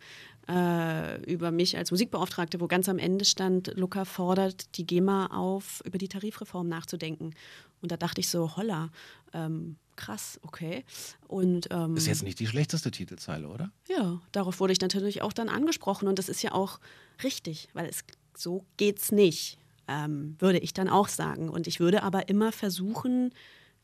äh, 0.46 1.22
über 1.24 1.50
mich 1.52 1.78
als 1.78 1.90
Musikbeauftragte, 1.90 2.60
wo 2.60 2.66
ganz 2.66 2.90
am 2.90 2.98
Ende 2.98 3.24
stand, 3.24 3.72
Luca 3.76 4.04
fordert 4.04 4.76
die 4.76 4.86
GEMA 4.86 5.28
auf, 5.28 5.82
über 5.86 5.96
die 5.96 6.08
Tarifreform 6.08 6.68
nachzudenken. 6.68 7.34
Und 7.82 7.92
da 7.92 7.96
dachte 7.96 8.20
ich 8.20 8.28
so, 8.30 8.56
holla, 8.56 8.90
ähm, 9.34 9.76
krass, 9.96 10.40
okay. 10.42 10.84
Und 11.28 11.68
ähm, 11.70 11.96
Ist 11.96 12.06
jetzt 12.06 12.22
nicht 12.22 12.38
die 12.40 12.46
schlechteste 12.46 12.90
Titelzeile, 12.90 13.48
oder? 13.48 13.70
ja, 13.88 14.20
darauf 14.32 14.60
wurde 14.60 14.72
ich 14.72 14.80
natürlich 14.80 15.20
auch 15.22 15.32
dann 15.32 15.48
angesprochen 15.48 16.08
und 16.08 16.18
das 16.18 16.28
ist 16.28 16.42
ja 16.42 16.52
auch 16.52 16.80
richtig, 17.22 17.68
weil 17.74 17.86
es 17.86 18.04
so 18.34 18.64
geht's 18.78 19.12
nicht, 19.12 19.58
ähm, 19.88 20.36
würde 20.38 20.58
ich 20.58 20.72
dann 20.72 20.88
auch 20.88 21.08
sagen. 21.08 21.48
Und 21.50 21.66
ich 21.66 21.80
würde 21.80 22.02
aber 22.02 22.28
immer 22.28 22.52
versuchen, 22.52 23.34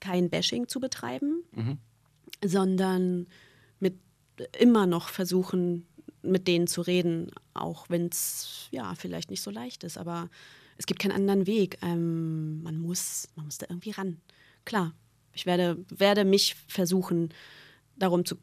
kein 0.01 0.31
Bashing 0.31 0.69
zu 0.69 0.81
betreiben, 0.81 1.43
sondern 2.45 3.27
mit 3.81 3.99
immer 4.59 4.87
noch 4.87 5.09
versuchen, 5.09 5.87
mit 6.23 6.49
denen 6.49 6.67
zu 6.67 6.83
reden, 6.83 7.31
auch 7.55 7.91
wenn 7.91 8.07
es 8.07 8.69
ja 8.71 8.95
vielleicht 8.95 9.31
nicht 9.31 9.43
so 9.43 9.51
leicht 9.51 9.85
ist. 9.85 9.99
Aber 9.99 10.31
es 10.79 10.87
gibt 10.87 11.01
keinen 11.01 11.13
anderen 11.13 11.47
Weg. 11.47 11.79
Ähm, 11.83 12.63
man 12.63 12.79
muss, 12.79 13.29
man 13.35 13.45
muss 13.45 13.59
da 13.59 13.67
irgendwie 13.69 13.91
ran. 13.91 14.21
Klar, 14.65 14.95
ich 15.33 15.45
werde, 15.45 15.77
werde 15.91 16.25
mich 16.25 16.57
versuchen, 16.69 17.35
darum 17.97 18.25
zu 18.25 18.37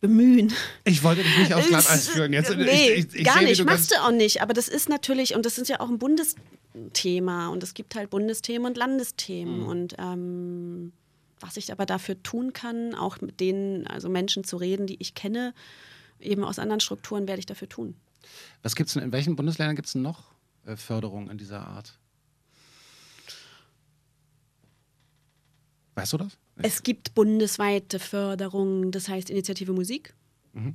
bemühen. 0.00 0.52
Ich 0.84 1.02
wollte 1.02 1.22
dich 1.22 1.38
nicht 1.38 1.54
aufs 1.54 1.68
Glatteis 1.68 2.08
führen. 2.08 2.34
Jetzt, 2.34 2.54
nee, 2.56 2.92
ich, 2.92 3.06
ich, 3.06 3.14
ich 3.14 3.24
gar 3.24 3.38
sehe, 3.38 3.48
nicht, 3.48 3.64
machst 3.64 3.90
du 3.90 3.96
auch 4.02 4.10
nicht. 4.10 4.42
Aber 4.42 4.52
das 4.52 4.68
ist 4.68 4.88
natürlich, 4.88 5.34
und 5.34 5.46
das 5.46 5.56
ist 5.58 5.68
ja 5.68 5.80
auch 5.80 5.88
ein 5.88 5.98
Bundesthema 5.98 7.48
und 7.48 7.62
es 7.62 7.72
gibt 7.72 7.94
halt 7.94 8.10
Bundesthemen 8.10 8.66
und 8.66 8.76
Landesthemen. 8.76 9.60
Mhm. 9.60 9.66
Und 9.66 9.94
ähm, 9.98 10.92
was 11.40 11.56
ich 11.56 11.72
aber 11.72 11.86
dafür 11.86 12.22
tun 12.22 12.52
kann, 12.52 12.94
auch 12.94 13.22
mit 13.22 13.40
denen, 13.40 13.86
also 13.86 14.10
Menschen 14.10 14.44
zu 14.44 14.58
reden, 14.58 14.86
die 14.86 14.96
ich 15.00 15.14
kenne, 15.14 15.54
eben 16.20 16.44
aus 16.44 16.58
anderen 16.58 16.80
Strukturen, 16.80 17.26
werde 17.26 17.40
ich 17.40 17.46
dafür 17.46 17.68
tun. 17.68 17.96
Was 18.62 18.76
gibt's 18.76 18.92
denn, 18.94 19.02
in 19.02 19.12
welchen 19.12 19.36
Bundesländern 19.36 19.76
gibt 19.76 19.88
es 19.88 19.94
noch 19.94 20.33
äh, 20.66 20.76
Förderungen 20.76 21.30
in 21.30 21.38
dieser 21.38 21.66
Art? 21.66 21.98
Weißt 25.94 26.12
du 26.12 26.18
das? 26.18 26.36
Es 26.56 26.82
gibt 26.82 27.14
bundesweite 27.14 27.98
Förderungen, 27.98 28.90
das 28.90 29.08
heißt 29.08 29.30
Initiative 29.30 29.72
Musik. 29.72 30.14
Mhm. 30.52 30.74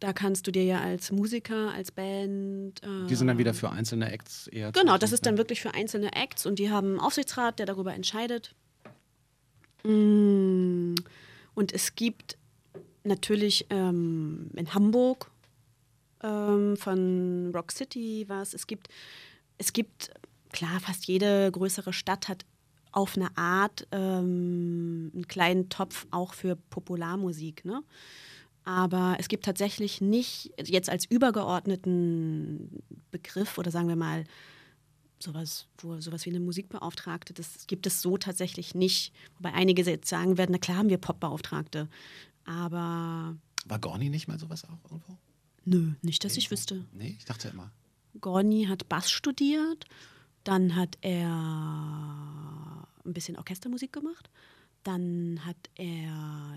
Da 0.00 0.12
kannst 0.14 0.46
du 0.46 0.50
dir 0.50 0.64
ja 0.64 0.80
als 0.80 1.12
Musiker, 1.12 1.72
als 1.72 1.92
Band. 1.92 2.82
Äh, 2.82 3.06
Die 3.06 3.14
sind 3.14 3.26
dann 3.26 3.36
wieder 3.38 3.52
für 3.52 3.70
einzelne 3.70 4.10
Acts 4.10 4.46
eher. 4.46 4.72
Genau, 4.72 4.96
das 4.96 5.12
ist 5.12 5.26
dann 5.26 5.36
wirklich 5.36 5.60
für 5.60 5.74
einzelne 5.74 6.14
Acts 6.14 6.46
und 6.46 6.58
die 6.58 6.70
haben 6.70 6.88
einen 6.92 7.00
Aufsichtsrat, 7.00 7.58
der 7.58 7.66
darüber 7.66 7.92
entscheidet. 7.94 8.54
Mm, 9.84 10.94
Und 11.54 11.72
es 11.72 11.94
gibt 11.94 12.38
natürlich 13.04 13.66
ähm, 13.70 14.50
in 14.54 14.72
Hamburg 14.74 15.30
ähm, 16.22 16.76
von 16.76 17.52
Rock 17.54 17.72
City 17.72 18.24
was. 18.28 18.54
Es 18.54 18.66
gibt, 18.66 18.88
es 19.58 19.72
gibt, 19.72 20.10
klar, 20.52 20.80
fast 20.80 21.06
jede 21.06 21.50
größere 21.50 21.92
Stadt 21.92 22.28
hat 22.28 22.44
auf 22.92 23.16
eine 23.16 23.36
Art 23.36 23.86
ähm, 23.92 25.10
einen 25.14 25.28
kleinen 25.28 25.68
Topf 25.68 26.06
auch 26.10 26.34
für 26.34 26.56
Popularmusik. 26.56 27.64
Ne? 27.64 27.82
Aber 28.64 29.16
es 29.18 29.28
gibt 29.28 29.44
tatsächlich 29.44 30.00
nicht 30.00 30.52
jetzt 30.64 30.90
als 30.90 31.04
übergeordneten 31.04 32.82
Begriff 33.10 33.58
oder 33.58 33.70
sagen 33.70 33.88
wir 33.88 33.96
mal 33.96 34.24
sowas, 35.22 35.66
wo, 35.78 36.00
sowas 36.00 36.24
wie 36.24 36.30
eine 36.30 36.40
Musikbeauftragte, 36.40 37.34
das 37.34 37.66
gibt 37.66 37.86
es 37.86 38.00
so 38.00 38.16
tatsächlich 38.16 38.74
nicht. 38.74 39.12
Wobei 39.36 39.52
einige 39.52 39.82
jetzt 39.82 40.08
sagen 40.08 40.38
werden, 40.38 40.52
na 40.52 40.58
klar 40.58 40.78
haben 40.78 40.88
wir 40.88 40.98
Popbeauftragte. 40.98 41.88
Aber 42.44 43.36
War 43.66 43.78
Gorni 43.78 44.08
nicht 44.08 44.28
mal 44.28 44.38
sowas 44.38 44.64
auch 44.64 44.90
irgendwo? 44.90 45.18
Nö, 45.64 45.92
nicht, 46.02 46.24
dass 46.24 46.36
ich 46.36 46.50
wüsste. 46.50 46.84
Nee, 46.92 47.16
ich 47.18 47.24
dachte 47.24 47.48
immer. 47.48 47.70
Gorni 48.20 48.66
hat 48.66 48.88
Bass 48.88 49.10
studiert, 49.10 49.86
dann 50.44 50.74
hat 50.74 50.98
er 51.00 51.28
ein 53.04 53.12
bisschen 53.12 53.36
Orchestermusik 53.36 53.92
gemacht, 53.92 54.30
dann 54.82 55.40
hat 55.44 55.70
er 55.76 56.56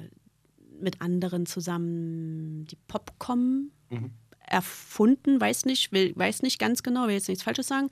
mit 0.80 1.02
anderen 1.02 1.46
zusammen 1.46 2.66
die 2.66 2.78
Popcom 2.88 3.72
erfunden, 4.40 5.40
weiß 5.40 5.66
nicht, 5.66 5.92
will, 5.92 6.14
weiß 6.16 6.42
nicht 6.42 6.60
ganz 6.60 6.84
genau, 6.84 7.08
will 7.08 7.14
jetzt 7.14 7.28
nichts 7.28 7.44
Falsches 7.44 7.68
sagen. 7.68 7.90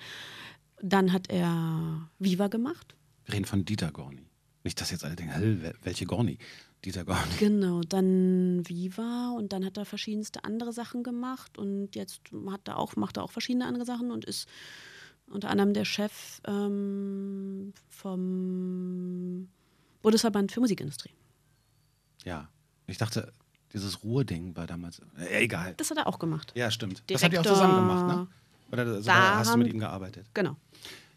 Dann 0.81 1.13
hat 1.13 1.29
er 1.29 2.09
Viva 2.19 2.47
gemacht. 2.47 2.95
Wir 3.25 3.35
reden 3.35 3.45
von 3.45 3.65
Dieter 3.65 3.91
Gorni. 3.91 4.25
Nicht, 4.63 4.81
dass 4.81 4.91
jetzt 4.91 5.03
alle 5.03 5.15
denken, 5.15 5.73
welche 5.83 6.05
Gorni? 6.05 6.37
Dieter 6.83 7.05
Gorni. 7.05 7.31
Genau, 7.39 7.81
dann 7.81 8.67
Viva 8.67 9.35
und 9.37 9.53
dann 9.53 9.63
hat 9.63 9.77
er 9.77 9.85
verschiedenste 9.85 10.43
andere 10.43 10.73
Sachen 10.73 11.03
gemacht 11.03 11.57
und 11.57 11.95
jetzt 11.95 12.21
hat 12.49 12.67
er 12.67 12.77
auch, 12.77 12.95
macht 12.95 13.17
er 13.17 13.23
auch 13.23 13.31
verschiedene 13.31 13.65
andere 13.65 13.85
Sachen 13.85 14.11
und 14.11 14.25
ist 14.25 14.47
unter 15.27 15.49
anderem 15.49 15.73
der 15.73 15.85
Chef 15.85 16.41
ähm, 16.45 17.73
vom 17.89 19.47
Bundesverband 20.01 20.51
für 20.51 20.59
Musikindustrie. 20.59 21.11
Ja. 22.25 22.49
Ich 22.87 22.97
dachte, 22.97 23.31
dieses 23.73 24.03
Ruhe-Ding 24.03 24.55
war 24.55 24.67
damals. 24.67 25.01
Äh, 25.17 25.43
egal. 25.43 25.75
Das 25.77 25.89
hat 25.91 25.97
er 25.97 26.07
auch 26.07 26.19
gemacht. 26.19 26.51
Ja, 26.55 26.71
stimmt. 26.71 27.03
das 27.07 27.23
habt 27.23 27.33
ihr 27.33 27.39
auch 27.39 27.43
Direktor 27.43 27.67
zusammen 27.67 27.87
gemacht, 27.87 28.07
ne? 28.07 28.27
Oder 28.71 28.85
also, 28.85 29.01
da 29.01 29.37
hast 29.37 29.53
du 29.53 29.57
mit 29.57 29.71
ihm 29.71 29.79
gearbeitet? 29.79 30.25
Genau. 30.33 30.55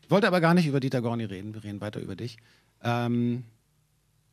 Ich 0.02 0.10
wollte 0.10 0.26
aber 0.26 0.40
gar 0.40 0.54
nicht 0.54 0.66
über 0.66 0.80
Dieter 0.80 1.00
Gorni 1.00 1.24
reden. 1.24 1.54
Wir 1.54 1.64
reden 1.64 1.80
weiter 1.80 2.00
über 2.00 2.16
dich. 2.16 2.36
Ähm, 2.82 3.44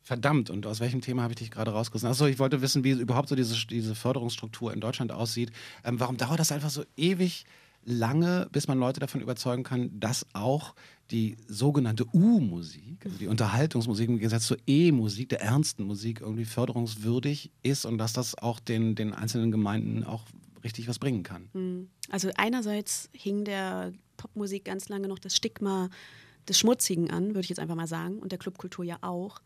verdammt, 0.03 0.49
und 0.49 0.65
aus 0.65 0.79
welchem 0.79 1.01
Thema 1.01 1.23
habe 1.23 1.33
ich 1.33 1.39
dich 1.39 1.51
gerade 1.51 1.71
rausgerissen? 1.71 2.09
Achso, 2.09 2.25
ich 2.25 2.39
wollte 2.39 2.61
wissen, 2.61 2.83
wie 2.83 2.91
überhaupt 2.91 3.29
so 3.29 3.35
diese, 3.35 3.67
diese 3.67 3.95
Förderungsstruktur 3.95 4.73
in 4.73 4.79
Deutschland 4.79 5.11
aussieht. 5.11 5.51
Ähm, 5.83 5.99
warum 5.99 6.17
dauert 6.17 6.39
das 6.39 6.51
einfach 6.51 6.69
so 6.69 6.83
ewig 6.97 7.45
lange, 7.83 8.47
bis 8.51 8.67
man 8.67 8.77
Leute 8.77 8.99
davon 8.99 9.21
überzeugen 9.21 9.63
kann, 9.63 9.99
dass 9.99 10.25
auch 10.33 10.75
die 11.09 11.35
sogenannte 11.47 12.05
U-Musik, 12.13 13.05
also 13.05 13.17
die 13.17 13.27
Unterhaltungsmusik 13.27 14.07
im 14.07 14.17
Gegensatz 14.17 14.45
zur 14.47 14.57
E-Musik, 14.67 15.29
der 15.29 15.41
ernsten 15.41 15.83
Musik, 15.83 16.21
irgendwie 16.21 16.45
förderungswürdig 16.45 17.51
ist 17.63 17.85
und 17.85 17.97
dass 17.97 18.13
das 18.13 18.37
auch 18.37 18.59
den, 18.59 18.95
den 18.95 19.13
einzelnen 19.13 19.51
Gemeinden 19.51 20.03
auch 20.03 20.25
richtig 20.63 20.87
was 20.87 20.99
bringen 20.99 21.23
kann? 21.23 21.89
Also 22.09 22.29
einerseits 22.35 23.09
hing 23.13 23.45
der 23.45 23.93
Popmusik 24.17 24.65
ganz 24.65 24.89
lange 24.89 25.07
noch 25.07 25.19
das 25.19 25.35
Stigma 25.35 25.89
des 26.47 26.59
Schmutzigen 26.59 27.09
an, 27.09 27.29
würde 27.29 27.41
ich 27.41 27.49
jetzt 27.49 27.59
einfach 27.59 27.75
mal 27.75 27.87
sagen, 27.87 28.19
und 28.19 28.31
der 28.31 28.39
Clubkultur 28.39 28.85
ja 28.85 28.97
auch. 29.01 29.41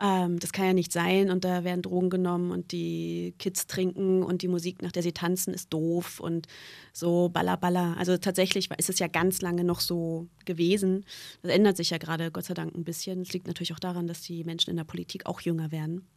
Ähm, 0.00 0.38
das 0.38 0.52
kann 0.52 0.66
ja 0.66 0.72
nicht 0.72 0.92
sein 0.92 1.30
und 1.30 1.44
da 1.44 1.62
werden 1.64 1.82
Drogen 1.82 2.10
genommen 2.10 2.50
und 2.50 2.72
die 2.72 3.34
Kids 3.38 3.66
trinken 3.66 4.22
und 4.22 4.42
die 4.42 4.48
Musik, 4.48 4.82
nach 4.82 4.92
der 4.92 5.02
sie 5.02 5.12
tanzen, 5.12 5.54
ist 5.54 5.72
doof 5.72 6.20
und 6.20 6.46
so 6.92 7.28
balla 7.28 7.56
balla. 7.56 7.94
Also 7.94 8.16
tatsächlich 8.16 8.68
ist 8.76 8.90
es 8.90 8.98
ja 8.98 9.06
ganz 9.06 9.40
lange 9.40 9.62
noch 9.62 9.80
so 9.80 10.26
gewesen. 10.44 11.04
Das 11.42 11.52
ändert 11.52 11.76
sich 11.76 11.90
ja 11.90 11.98
gerade 11.98 12.30
Gott 12.30 12.44
sei 12.44 12.54
Dank 12.54 12.74
ein 12.74 12.84
bisschen. 12.84 13.22
Es 13.22 13.32
liegt 13.32 13.46
natürlich 13.46 13.72
auch 13.72 13.78
daran, 13.78 14.06
dass 14.06 14.22
die 14.22 14.42
Menschen 14.44 14.70
in 14.70 14.76
der 14.76 14.84
Politik 14.84 15.26
auch 15.26 15.40
jünger 15.40 15.70
werden. 15.70 16.08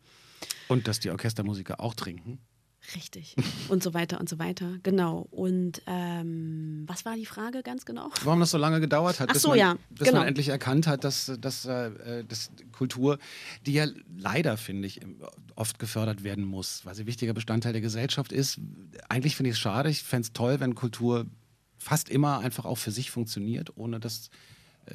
Und 0.68 0.88
dass 0.88 1.00
die 1.00 1.12
Orchestermusiker 1.12 1.80
auch 1.80 1.94
trinken. 1.94 2.40
Richtig. 2.96 3.36
Und 3.68 3.84
so 3.84 3.94
weiter 3.94 4.20
und 4.20 4.30
so 4.30 4.40
weiter. 4.40 4.78
Genau. 4.84 5.28
Und 5.32 5.82
ähm, 5.88 6.84
was 6.88 7.06
war 7.06 7.16
die 7.16 7.26
Frage 7.26 7.62
ganz 7.62 7.86
genau? 7.86 8.10
Warum 8.24 8.40
das 8.40 8.52
so 8.52 8.58
lange 8.58 8.80
gedauert 8.80 9.20
hat, 9.20 9.30
Ach 9.30 9.34
bis, 9.34 9.42
so, 9.42 9.50
man, 9.50 9.58
ja, 9.58 9.76
bis 9.90 10.08
genau. 10.08 10.20
man 10.20 10.28
endlich 10.28 10.50
erkannt 10.50 10.88
hat, 10.88 11.04
dass, 11.04 11.32
dass, 11.40 11.66
äh, 11.66 12.24
dass 12.24 12.52
Kultur, 12.72 13.20
die 13.66 13.74
ja 13.74 13.88
leider, 14.18 14.56
finde 14.58 14.88
ich, 14.88 15.02
oft 15.56 15.80
gefördert 15.80 16.24
werden 16.24 16.46
muss, 16.46 16.86
weil 16.86 16.96
sie 16.96 17.06
wichtiger 17.06 17.34
Bestandteil 17.34 17.74
der 17.74 17.82
Gesellschaft 17.82 18.32
ist. 18.32 18.60
Eigentlich 19.10 19.36
finde 19.36 19.50
ich 19.50 19.56
es 19.56 19.60
schade. 19.60 19.90
Ich 19.90 20.04
fände 20.04 20.28
es 20.28 20.34
toll, 20.34 20.60
wenn 20.60 20.76
Kultur 20.76 21.26
fast 21.78 22.10
immer 22.10 22.40
einfach 22.40 22.66
auch 22.66 22.78
für 22.78 22.92
sich 22.92 23.12
funktioniert, 23.12 23.76
ohne 23.76 24.00
dass 24.00 24.30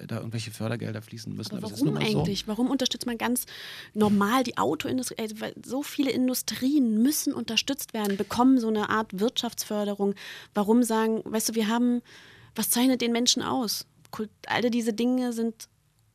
da 0.06 0.16
irgendwelche 0.18 0.50
Fördergelder 0.50 1.02
fließen 1.02 1.34
müssen. 1.34 1.56
Aber 1.56 1.68
nun 1.68 1.78
warum 1.78 1.94
mal 1.94 2.10
so. 2.10 2.18
eigentlich? 2.18 2.48
Warum 2.48 2.70
unterstützt 2.70 3.06
man 3.06 3.18
ganz 3.18 3.46
normal 3.94 4.42
die 4.44 4.58
Autoindustrie? 4.58 5.16
Also, 5.18 5.40
weil 5.40 5.54
so 5.64 5.82
viele 5.82 6.10
Industrien 6.10 7.02
müssen 7.02 7.32
unterstützt 7.32 7.94
werden, 7.94 8.16
bekommen 8.16 8.58
so 8.58 8.68
eine 8.68 8.88
Art 8.90 9.18
Wirtschaftsförderung. 9.18 10.14
Warum 10.54 10.82
sagen, 10.82 11.22
weißt 11.24 11.50
du, 11.50 11.54
wir 11.54 11.68
haben, 11.68 12.02
was 12.54 12.70
zeichnet 12.70 13.00
den 13.00 13.12
Menschen 13.12 13.42
aus? 13.42 13.86
Kult, 14.10 14.30
alle 14.46 14.70
diese 14.70 14.92
Dinge 14.92 15.32
sind 15.32 15.68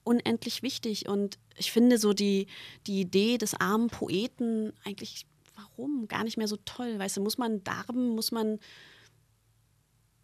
unendlich 0.03 0.63
wichtig 0.63 1.09
und 1.09 1.37
ich 1.57 1.71
finde 1.71 1.97
so 1.97 2.13
die, 2.13 2.47
die 2.85 3.01
Idee 3.01 3.37
des 3.37 3.55
armen 3.55 3.89
Poeten 3.89 4.71
eigentlich, 4.85 5.25
warum? 5.55 6.07
Gar 6.07 6.23
nicht 6.23 6.37
mehr 6.37 6.47
so 6.47 6.57
toll. 6.65 6.97
Weißt 6.97 7.17
du, 7.17 7.21
muss 7.21 7.37
man 7.37 7.63
darben, 7.63 8.09
muss 8.09 8.31
man 8.31 8.59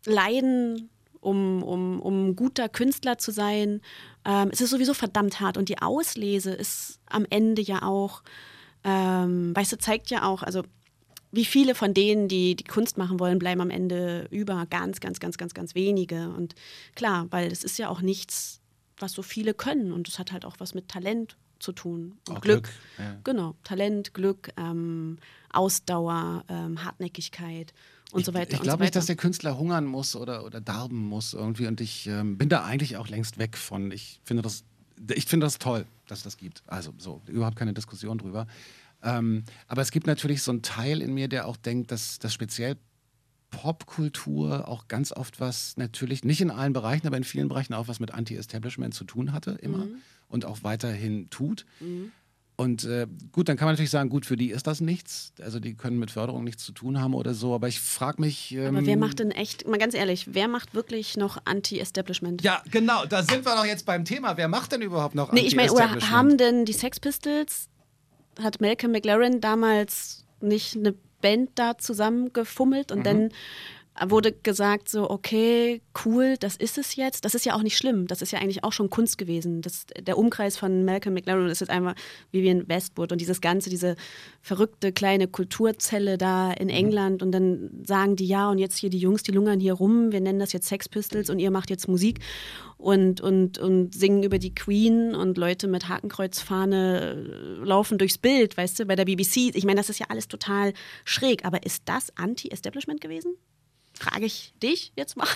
leiden, 0.05 0.89
um, 1.23 1.63
um, 1.63 2.01
um 2.01 2.29
ein 2.29 2.35
guter 2.35 2.69
Künstler 2.69 3.17
zu 3.17 3.31
sein. 3.31 3.81
Ähm, 4.25 4.49
es 4.51 4.61
ist 4.61 4.69
sowieso 4.69 4.93
verdammt 4.93 5.39
hart. 5.39 5.57
Und 5.57 5.69
die 5.69 5.81
Auslese 5.81 6.51
ist 6.51 6.99
am 7.07 7.25
Ende 7.29 7.61
ja 7.61 7.83
auch, 7.83 8.23
ähm, 8.83 9.55
weißt 9.55 9.71
du, 9.71 9.77
zeigt 9.77 10.09
ja 10.09 10.23
auch, 10.25 10.43
also 10.43 10.63
wie 11.31 11.45
viele 11.45 11.73
von 11.73 11.93
denen, 11.93 12.27
die 12.27 12.55
die 12.55 12.63
Kunst 12.63 12.97
machen 12.97 13.19
wollen, 13.19 13.39
bleiben 13.39 13.61
am 13.61 13.71
Ende 13.71 14.27
über. 14.29 14.67
Ganz, 14.69 14.99
ganz, 14.99 15.19
ganz, 15.19 15.37
ganz, 15.37 15.53
ganz 15.53 15.73
wenige. 15.73 16.29
Und 16.29 16.53
klar, 16.95 17.27
weil 17.31 17.51
es 17.51 17.63
ist 17.63 17.79
ja 17.79 17.89
auch 17.89 18.01
nichts, 18.01 18.61
was 18.97 19.13
so 19.13 19.23
viele 19.23 19.53
können. 19.53 19.91
Und 19.91 20.07
es 20.07 20.19
hat 20.19 20.31
halt 20.31 20.45
auch 20.45 20.55
was 20.59 20.75
mit 20.75 20.89
Talent 20.89 21.37
zu 21.59 21.71
tun. 21.71 22.17
Glück. 22.25 22.41
Glück, 22.41 22.69
ja. 22.99 23.17
Genau. 23.23 23.55
Talent, 23.63 24.13
Glück, 24.13 24.49
ähm, 24.57 25.17
Ausdauer, 25.51 26.43
ähm, 26.49 26.83
Hartnäckigkeit 26.83 27.73
und 28.13 28.25
so 28.25 28.33
weiter. 28.33 28.53
Ich 28.53 28.59
und 28.59 28.63
glaube 28.63 28.79
so 28.79 28.83
nicht, 28.83 28.95
dass 28.95 29.05
der 29.07 29.15
Künstler 29.15 29.57
hungern 29.57 29.85
muss 29.85 30.15
oder, 30.15 30.45
oder 30.45 30.61
darben 30.61 30.97
muss 30.97 31.33
irgendwie. 31.33 31.67
Und 31.67 31.81
ich 31.81 32.07
ähm, 32.07 32.37
bin 32.37 32.49
da 32.49 32.63
eigentlich 32.63 32.97
auch 32.97 33.07
längst 33.07 33.37
weg 33.37 33.57
von. 33.57 33.91
Ich 33.91 34.19
finde 34.23 34.43
das, 34.43 34.63
ich 35.13 35.25
finde 35.25 35.45
das 35.45 35.59
toll, 35.59 35.85
dass 36.07 36.19
es 36.19 36.23
das 36.23 36.37
gibt. 36.37 36.63
Also 36.67 36.93
so, 36.97 37.21
überhaupt 37.27 37.55
keine 37.55 37.73
Diskussion 37.73 38.17
drüber. 38.17 38.47
Ähm, 39.01 39.43
aber 39.67 39.81
es 39.81 39.91
gibt 39.91 40.07
natürlich 40.07 40.43
so 40.43 40.51
einen 40.51 40.61
Teil 40.61 41.01
in 41.01 41.13
mir, 41.13 41.27
der 41.27 41.47
auch 41.47 41.57
denkt, 41.57 41.91
dass, 41.91 42.19
dass 42.19 42.33
speziell 42.33 42.77
Popkultur 43.49 44.67
auch 44.67 44.87
ganz 44.87 45.11
oft 45.11 45.39
was 45.39 45.77
natürlich, 45.77 46.23
nicht 46.23 46.41
in 46.41 46.49
allen 46.49 46.73
Bereichen, 46.73 47.05
aber 47.05 47.17
in 47.17 47.23
vielen 47.23 47.49
Bereichen 47.49 47.73
auch 47.73 47.87
was 47.87 47.99
mit 47.99 48.11
Anti-Establishment 48.11 48.93
zu 48.93 49.03
tun 49.03 49.31
hatte, 49.31 49.51
immer. 49.51 49.85
Und 50.27 50.45
auch 50.45 50.63
weiterhin 50.63 51.29
tut. 51.29 51.65
Und 52.55 52.83
äh, 52.85 53.07
gut, 53.31 53.49
dann 53.49 53.57
kann 53.57 53.65
man 53.65 53.73
natürlich 53.73 53.89
sagen, 53.89 54.09
gut, 54.09 54.25
für 54.27 54.35
die 54.35 54.51
ist 54.51 54.67
das 54.67 54.79
nichts. 54.79 55.33
Also 55.41 55.59
die 55.59 55.73
können 55.73 55.97
mit 55.97 56.11
Förderung 56.11 56.43
nichts 56.43 56.63
zu 56.63 56.71
tun 56.71 57.01
haben 57.01 57.15
oder 57.15 57.33
so. 57.33 57.55
Aber 57.55 57.67
ich 57.67 57.79
frage 57.79 58.21
mich. 58.21 58.53
Ähm, 58.53 58.75
Aber 58.77 58.85
wer 58.85 58.97
macht 58.97 59.19
denn 59.19 59.31
echt, 59.31 59.67
mal 59.67 59.79
ganz 59.79 59.95
ehrlich, 59.95 60.33
wer 60.35 60.47
macht 60.47 60.75
wirklich 60.75 61.17
noch 61.17 61.39
Anti-Establishment? 61.45 62.43
Ja, 62.43 62.61
genau, 62.69 63.05
da 63.05 63.23
sind 63.23 63.45
wir 63.45 63.55
doch 63.55 63.65
jetzt 63.65 63.85
beim 63.87 64.05
Thema. 64.05 64.37
Wer 64.37 64.47
macht 64.47 64.71
denn 64.71 64.81
überhaupt 64.81 65.15
noch 65.15 65.31
Nee, 65.31 65.41
ich 65.41 65.55
meine, 65.55 65.71
oder 65.71 65.85
Anti-Establishment? 65.85 66.17
haben 66.17 66.37
denn 66.37 66.65
die 66.65 66.73
Sex 66.73 66.99
Pistols, 66.99 67.69
hat 68.39 68.61
Malcolm 68.61 68.91
McLaren 68.91 69.41
damals 69.41 70.23
nicht 70.39 70.75
eine 70.75 70.93
Band 71.21 71.51
da 71.55 71.77
zusammengefummelt 71.77 72.91
und 72.91 73.05
dann 73.05 73.29
wurde 74.07 74.31
gesagt 74.31 74.89
so, 74.89 75.09
okay, 75.09 75.81
cool, 76.03 76.35
das 76.39 76.55
ist 76.55 76.77
es 76.77 76.95
jetzt. 76.95 77.25
Das 77.25 77.35
ist 77.35 77.45
ja 77.45 77.55
auch 77.55 77.61
nicht 77.61 77.77
schlimm. 77.77 78.07
Das 78.07 78.21
ist 78.21 78.31
ja 78.31 78.39
eigentlich 78.39 78.63
auch 78.63 78.73
schon 78.73 78.89
Kunst 78.89 79.17
gewesen. 79.17 79.61
Das, 79.61 79.85
der 79.99 80.17
Umkreis 80.17 80.57
von 80.57 80.83
Malcolm 80.83 81.13
McLaren 81.13 81.47
ist 81.47 81.61
jetzt 81.61 81.69
einmal 81.69 81.93
Vivian 82.31 82.67
Westwood 82.67 83.11
und 83.11 83.21
dieses 83.21 83.39
ganze, 83.39 83.69
diese 83.69 83.95
verrückte 84.41 84.91
kleine 84.91 85.27
Kulturzelle 85.27 86.17
da 86.17 86.51
in 86.51 86.69
England 86.69 87.21
und 87.21 87.31
dann 87.31 87.83
sagen 87.85 88.15
die, 88.15 88.25
ja, 88.25 88.49
und 88.49 88.57
jetzt 88.57 88.77
hier 88.77 88.89
die 88.89 88.97
Jungs, 88.97 89.21
die 89.21 89.31
lungern 89.31 89.59
hier 89.59 89.73
rum, 89.73 90.11
wir 90.11 90.21
nennen 90.21 90.39
das 90.39 90.53
jetzt 90.53 90.67
Sex 90.67 90.89
Pistols 90.89 91.29
und 91.29 91.37
ihr 91.37 91.51
macht 91.51 91.69
jetzt 91.69 91.87
Musik 91.87 92.19
und, 92.77 93.21
und, 93.21 93.59
und 93.59 93.93
singen 93.93 94.23
über 94.23 94.39
die 94.39 94.55
Queen 94.55 95.13
und 95.13 95.37
Leute 95.37 95.67
mit 95.67 95.87
Hakenkreuzfahne 95.87 97.59
äh, 97.61 97.63
laufen 97.63 97.99
durchs 97.99 98.17
Bild, 98.17 98.57
weißt 98.57 98.79
du, 98.79 98.85
bei 98.85 98.95
der 98.95 99.05
BBC. 99.05 99.55
Ich 99.55 99.65
meine, 99.65 99.79
das 99.79 99.89
ist 99.89 99.99
ja 99.99 100.07
alles 100.09 100.27
total 100.27 100.73
schräg, 101.05 101.45
aber 101.45 101.63
ist 101.63 101.83
das 101.85 102.11
Anti-Establishment 102.17 102.99
gewesen? 102.99 103.37
Frage 103.93 104.25
ich 104.25 104.53
dich 104.61 104.91
jetzt 104.95 105.15
mal. 105.17 105.27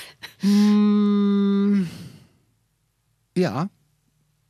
Ja, 3.36 3.70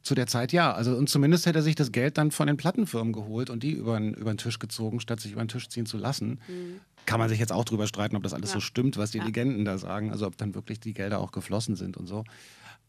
zu 0.02 0.16
der 0.16 0.28
Zeit 0.28 0.54
ja. 0.54 0.74
Also 0.74 0.96
und 0.96 1.10
zumindest 1.10 1.46
hätte 1.46 1.60
er 1.60 1.64
sich 1.64 1.76
das 1.76 1.92
Geld 1.92 2.18
dann 2.18 2.32
von 2.32 2.48
den 2.48 2.58
Plattenfirmen 2.58 3.14
geholt 3.14 3.50
und 3.50 3.62
die 3.64 3.72
über 3.72 4.00
den, 4.00 4.14
über 4.14 4.34
den 4.34 4.38
Tisch 4.38 4.60
gezogen, 4.60 5.00
statt 5.00 5.20
sich 5.20 5.34
über 5.34 5.44
den 5.44 5.50
Tisch 5.50 5.68
ziehen 5.70 5.86
zu 5.86 5.98
lassen. 5.98 6.40
Kann 7.06 7.20
man 7.20 7.30
sich 7.30 7.40
jetzt 7.40 7.52
auch 7.52 7.66
drüber 7.66 7.88
streiten, 7.88 8.16
ob 8.16 8.24
das 8.24 8.34
alles 8.34 8.52
so 8.52 8.60
stimmt, 8.60 8.98
was 8.98 9.12
die 9.12 9.20
Legenden 9.20 9.66
da 9.66 9.78
sagen. 9.78 10.12
Also 10.12 10.26
ob 10.26 10.38
dann 10.38 10.56
wirklich 10.56 10.80
die 10.80 10.94
Gelder 10.94 11.20
auch 11.20 11.32
geflossen 11.32 11.76
sind 11.76 11.98
und 11.98 12.08
so. 12.08 12.24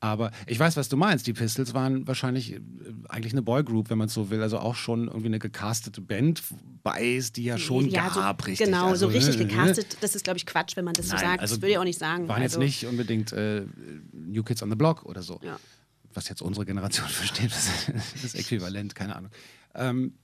Aber 0.01 0.31
ich 0.47 0.59
weiß, 0.59 0.77
was 0.77 0.89
du 0.89 0.97
meinst. 0.97 1.27
Die 1.27 1.33
Pistols 1.33 1.75
waren 1.75 2.07
wahrscheinlich 2.07 2.53
äh, 2.53 2.61
eigentlich 3.09 3.33
eine 3.33 3.43
Boygroup, 3.43 3.91
wenn 3.91 3.99
man 3.99 4.07
es 4.07 4.15
so 4.15 4.31
will. 4.31 4.43
Also 4.43 4.59
auch 4.59 4.77
schon 4.77 5.09
irgendwie 5.09 5.27
eine 5.27 5.39
gecastete 5.41 6.01
Band 6.01 6.43
bei 6.83 7.05
ist, 7.05 7.37
die 7.37 7.45
ja 7.45 7.59
schon 7.59 7.89
ja, 7.89 8.09
gab, 8.09 8.43
so, 8.43 8.47
richtig. 8.47 8.67
Genau, 8.67 8.89
also, 8.89 9.09
so 9.09 9.13
richtig 9.13 9.41
äh, 9.41 9.45
gecastet. 9.45 9.97
Das 10.01 10.15
ist, 10.15 10.25
glaube 10.25 10.37
ich, 10.37 10.47
Quatsch, 10.47 10.77
wenn 10.77 10.85
man 10.85 10.95
das 10.95 11.09
Nein, 11.09 11.19
so 11.19 11.25
sagt. 11.25 11.41
also 11.41 11.55
das 11.55 11.63
würde 11.63 11.73
ich 11.73 11.79
auch 11.79 11.85
nicht 11.85 11.99
sagen. 11.99 12.29
Waren 12.29 12.43
also, 12.43 12.61
jetzt 12.61 12.67
nicht 12.67 12.87
unbedingt 12.87 13.33
äh, 13.33 13.65
New 14.13 14.45
Kids 14.45 14.63
on 14.63 14.71
the 14.71 14.77
Block 14.77 15.05
oder 15.05 15.23
so. 15.23 15.41
Ja. 15.43 15.59
Was 16.15 16.29
jetzt 16.29 16.43
unsere 16.43 16.65
Generation 16.65 17.09
versteht, 17.09 17.51
das 17.51 18.25
ist 18.25 18.35
Äquivalent, 18.37 18.95
keine 18.95 19.17
Ahnung. 19.17 19.31
Ähm, 19.75 20.15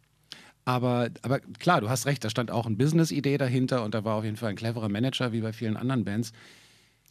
aber, 0.65 1.11
aber 1.23 1.41
klar, 1.41 1.81
du 1.81 1.91
hast 1.91 2.07
recht, 2.07 2.25
da 2.25 2.31
stand 2.31 2.51
auch 2.51 2.67
eine 2.67 2.77
Business-Idee 2.77 3.37
dahinter 3.39 3.85
und 3.85 3.95
da 3.95 4.05
war 4.05 4.15
auf 4.17 4.25
jeden 4.25 4.37
Fall 4.37 4.51
ein 4.51 4.57
cleverer 4.57 4.89
Manager, 4.89 5.33
wie 5.33 5.41
bei 5.41 5.53
vielen 5.53 5.77
anderen 5.77 6.05
Bands. 6.05 6.33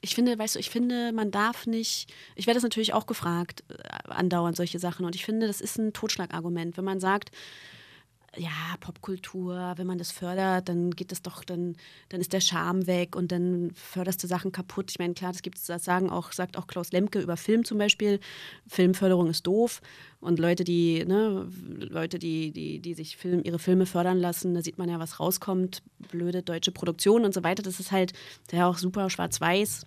Ich 0.04 0.16
finde, 0.16 0.38
weißt 0.38 0.56
du, 0.56 0.60
ich 0.60 0.70
finde, 0.70 1.14
man 1.14 1.32
darf 1.32 1.66
nicht, 1.66 2.14
ich 2.36 2.46
werde 2.46 2.58
das 2.58 2.64
natürlich 2.64 2.94
auch 2.94 3.06
gefragt, 3.06 3.64
äh, 3.70 4.10
andauernd 4.12 4.58
solche 4.58 4.78
Sachen. 4.78 5.06
Und 5.06 5.16
ich 5.16 5.24
finde, 5.24 5.48
das 5.48 5.62
ist 5.62 5.80
ein 5.80 5.94
Totschlagargument. 5.94 6.76
Wenn 6.76 6.84
man 6.84 7.00
sagt, 7.00 7.32
ja, 8.36 8.50
Popkultur, 8.82 9.74
wenn 9.78 9.88
man 9.88 9.98
das 9.98 10.12
fördert, 10.12 10.68
dann 10.68 10.92
geht 10.92 11.12
das 11.14 11.22
doch, 11.22 11.46
dann, 11.46 11.78
dann 12.10 12.20
ist 12.20 12.34
der 12.34 12.42
Charme 12.42 12.86
weg 12.86 13.16
und 13.16 13.32
dann 13.32 13.72
förderst 13.76 14.22
du 14.22 14.28
Sachen 14.28 14.52
kaputt. 14.52 14.92
Ich 14.92 15.00
meine, 15.00 15.14
klar, 15.14 15.32
das 15.32 15.42
gibt 15.42 15.58
das 15.70 15.86
sagen 15.86 16.10
auch, 16.10 16.34
sagt 16.34 16.58
auch 16.58 16.68
Klaus 16.68 16.92
Lemke 16.92 17.22
über 17.22 17.38
Film 17.38 17.64
zum 17.64 17.78
Beispiel. 17.78 18.20
Filmförderung 18.68 19.30
ist 19.30 19.46
doof. 19.48 19.82
Und 20.20 20.38
Leute, 20.38 20.66
die, 20.66 21.06
ne, 21.06 21.48
Leute, 21.80 22.20
die, 22.20 22.52
die, 22.52 22.80
die 22.80 22.94
sich 22.94 23.16
Film, 23.16 23.42
ihre 23.44 23.60
Filme 23.60 23.86
fördern 23.86 24.20
lassen, 24.20 24.54
da 24.54 24.62
sieht 24.62 24.78
man 24.78 24.90
ja, 24.90 25.00
was 25.00 25.22
rauskommt, 25.22 25.82
blöde 26.12 26.42
deutsche 26.42 26.72
Produktion 26.72 27.24
und 27.24 27.34
so 27.34 27.44
weiter. 27.44 27.64
Das 27.64 27.80
ist 27.80 27.94
halt 27.94 28.12
ja 28.52 28.68
auch 28.68 28.78
super 28.78 29.10
schwarz-weiß. 29.10 29.86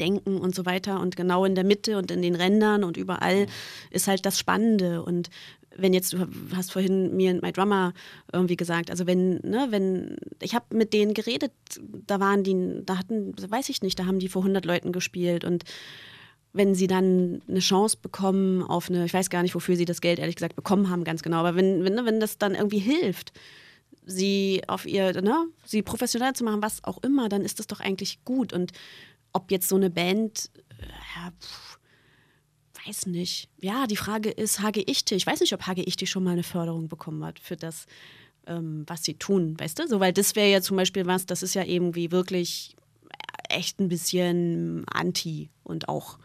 Denken 0.00 0.38
und 0.38 0.54
so 0.54 0.66
weiter. 0.66 1.00
Und 1.00 1.16
genau 1.16 1.44
in 1.44 1.54
der 1.54 1.64
Mitte 1.64 1.98
und 1.98 2.10
in 2.10 2.22
den 2.22 2.34
Rändern 2.34 2.84
und 2.84 2.96
überall 2.96 3.46
ist 3.90 4.08
halt 4.08 4.24
das 4.26 4.38
Spannende. 4.38 5.02
Und 5.02 5.30
wenn 5.76 5.94
jetzt, 5.94 6.12
du 6.12 6.26
hast 6.54 6.72
vorhin 6.72 7.16
mir 7.16 7.30
und 7.30 7.42
My 7.42 7.52
Drummer 7.52 7.92
irgendwie 8.32 8.56
gesagt, 8.56 8.90
also 8.90 9.06
wenn, 9.06 9.36
ne, 9.42 9.68
wenn, 9.70 10.16
ich 10.42 10.54
habe 10.54 10.76
mit 10.76 10.92
denen 10.92 11.14
geredet, 11.14 11.52
da 12.06 12.20
waren 12.20 12.42
die, 12.42 12.82
da 12.84 12.98
hatten, 12.98 13.34
weiß 13.36 13.68
ich 13.68 13.82
nicht, 13.82 13.98
da 13.98 14.06
haben 14.06 14.18
die 14.18 14.28
vor 14.28 14.42
100 14.42 14.64
Leuten 14.64 14.92
gespielt. 14.92 15.44
Und 15.44 15.64
wenn 16.52 16.74
sie 16.74 16.86
dann 16.86 17.42
eine 17.48 17.60
Chance 17.60 17.98
bekommen 18.00 18.62
auf 18.62 18.90
eine, 18.90 19.04
ich 19.04 19.14
weiß 19.14 19.30
gar 19.30 19.42
nicht, 19.42 19.54
wofür 19.54 19.76
sie 19.76 19.84
das 19.84 20.00
Geld 20.00 20.18
ehrlich 20.18 20.36
gesagt 20.36 20.56
bekommen 20.56 20.90
haben, 20.90 21.04
ganz 21.04 21.22
genau, 21.22 21.38
aber 21.38 21.54
wenn, 21.54 21.84
wenn, 21.84 21.94
ne, 21.94 22.04
wenn 22.04 22.20
das 22.20 22.38
dann 22.38 22.54
irgendwie 22.54 22.78
hilft, 22.78 23.32
sie 24.04 24.62
auf 24.66 24.86
ihr, 24.86 25.20
ne, 25.20 25.46
sie 25.64 25.82
professionell 25.82 26.32
zu 26.32 26.44
machen, 26.44 26.62
was 26.62 26.82
auch 26.84 27.02
immer, 27.02 27.28
dann 27.28 27.42
ist 27.42 27.58
das 27.58 27.66
doch 27.66 27.80
eigentlich 27.80 28.24
gut. 28.24 28.52
Und 28.52 28.72
ob 29.38 29.50
jetzt 29.52 29.68
so 29.68 29.76
eine 29.76 29.88
Band, 29.88 30.50
äh, 30.80 30.86
ja, 31.16 31.32
pff, 31.40 31.78
weiß 32.86 33.06
nicht. 33.06 33.48
Ja, 33.60 33.86
die 33.86 33.96
Frage 33.96 34.30
ist, 34.30 34.60
Hage 34.60 34.82
Ichte, 34.84 35.14
ich 35.14 35.26
weiß 35.26 35.40
nicht, 35.40 35.52
ob 35.54 35.66
Hage 35.66 35.86
Ichte 35.86 36.06
schon 36.06 36.24
mal 36.24 36.32
eine 36.32 36.42
Förderung 36.42 36.88
bekommen 36.88 37.24
hat 37.24 37.38
für 37.38 37.56
das, 37.56 37.86
ähm, 38.46 38.84
was 38.86 39.04
sie 39.04 39.14
tun, 39.14 39.54
weißt 39.58 39.78
du? 39.78 39.86
So, 39.86 40.00
weil 40.00 40.12
das 40.12 40.34
wäre 40.34 40.50
ja 40.50 40.60
zum 40.60 40.76
Beispiel 40.76 41.06
was, 41.06 41.24
das 41.26 41.42
ist 41.42 41.54
ja 41.54 41.62
irgendwie 41.62 42.10
wirklich 42.10 42.74
echt 43.48 43.80
ein 43.80 43.88
bisschen 43.88 44.84
anti 44.88 45.50
und 45.62 45.88
auch 45.88 46.18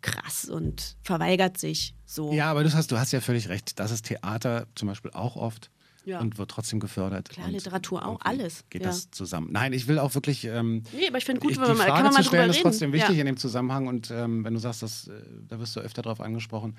krass 0.00 0.46
und 0.46 0.96
verweigert 1.02 1.58
sich 1.58 1.94
so. 2.04 2.32
Ja, 2.32 2.50
aber 2.50 2.64
du 2.64 2.72
hast, 2.72 2.90
du 2.90 2.98
hast 2.98 3.12
ja 3.12 3.20
völlig 3.20 3.48
recht. 3.48 3.78
Das 3.78 3.90
ist 3.90 4.06
Theater 4.06 4.66
zum 4.74 4.88
Beispiel 4.88 5.10
auch 5.12 5.36
oft 5.36 5.70
Ja. 6.06 6.20
und 6.20 6.38
wird 6.38 6.50
trotzdem 6.50 6.80
gefördert. 6.80 7.28
Klar, 7.28 7.50
Literatur 7.50 8.06
auch, 8.06 8.20
alles, 8.22 8.64
Geht 8.70 8.82
ja. 8.82 8.88
das 8.88 9.10
zusammen? 9.10 9.48
Nein, 9.50 9.72
ich 9.74 9.88
will 9.88 9.98
auch 9.98 10.14
wirklich. 10.14 10.44
Ähm, 10.44 10.84
Nee, 10.94 11.08
aber 11.08 11.18
ich 11.18 11.24
finde 11.26 11.40
gut, 11.40 11.56
wenn 11.56 11.62
man 11.66 11.76
mal- 11.76 11.86
Frage 11.88 11.92
kann 11.92 12.04
man 12.04 12.12
mal 12.14 12.22
zu 12.22 12.28
stellen 12.28 12.50
ist 12.50 12.62
trotzdem 12.62 12.92
wichtig 12.92 13.18
in 13.18 13.26
dem 13.26 13.36
Zusammenhang 13.36 13.88
und 13.88 14.10
ähm, 14.12 14.44
wenn 14.44 14.54
du 14.54 14.60
sagst, 14.60 14.82
dass, 14.82 15.08
äh, 15.08 15.12
da 15.48 15.58
wirst 15.58 15.76
du 15.76 15.80
öfter 15.80 16.02
drauf 16.02 16.20
angesprochen. 16.20 16.76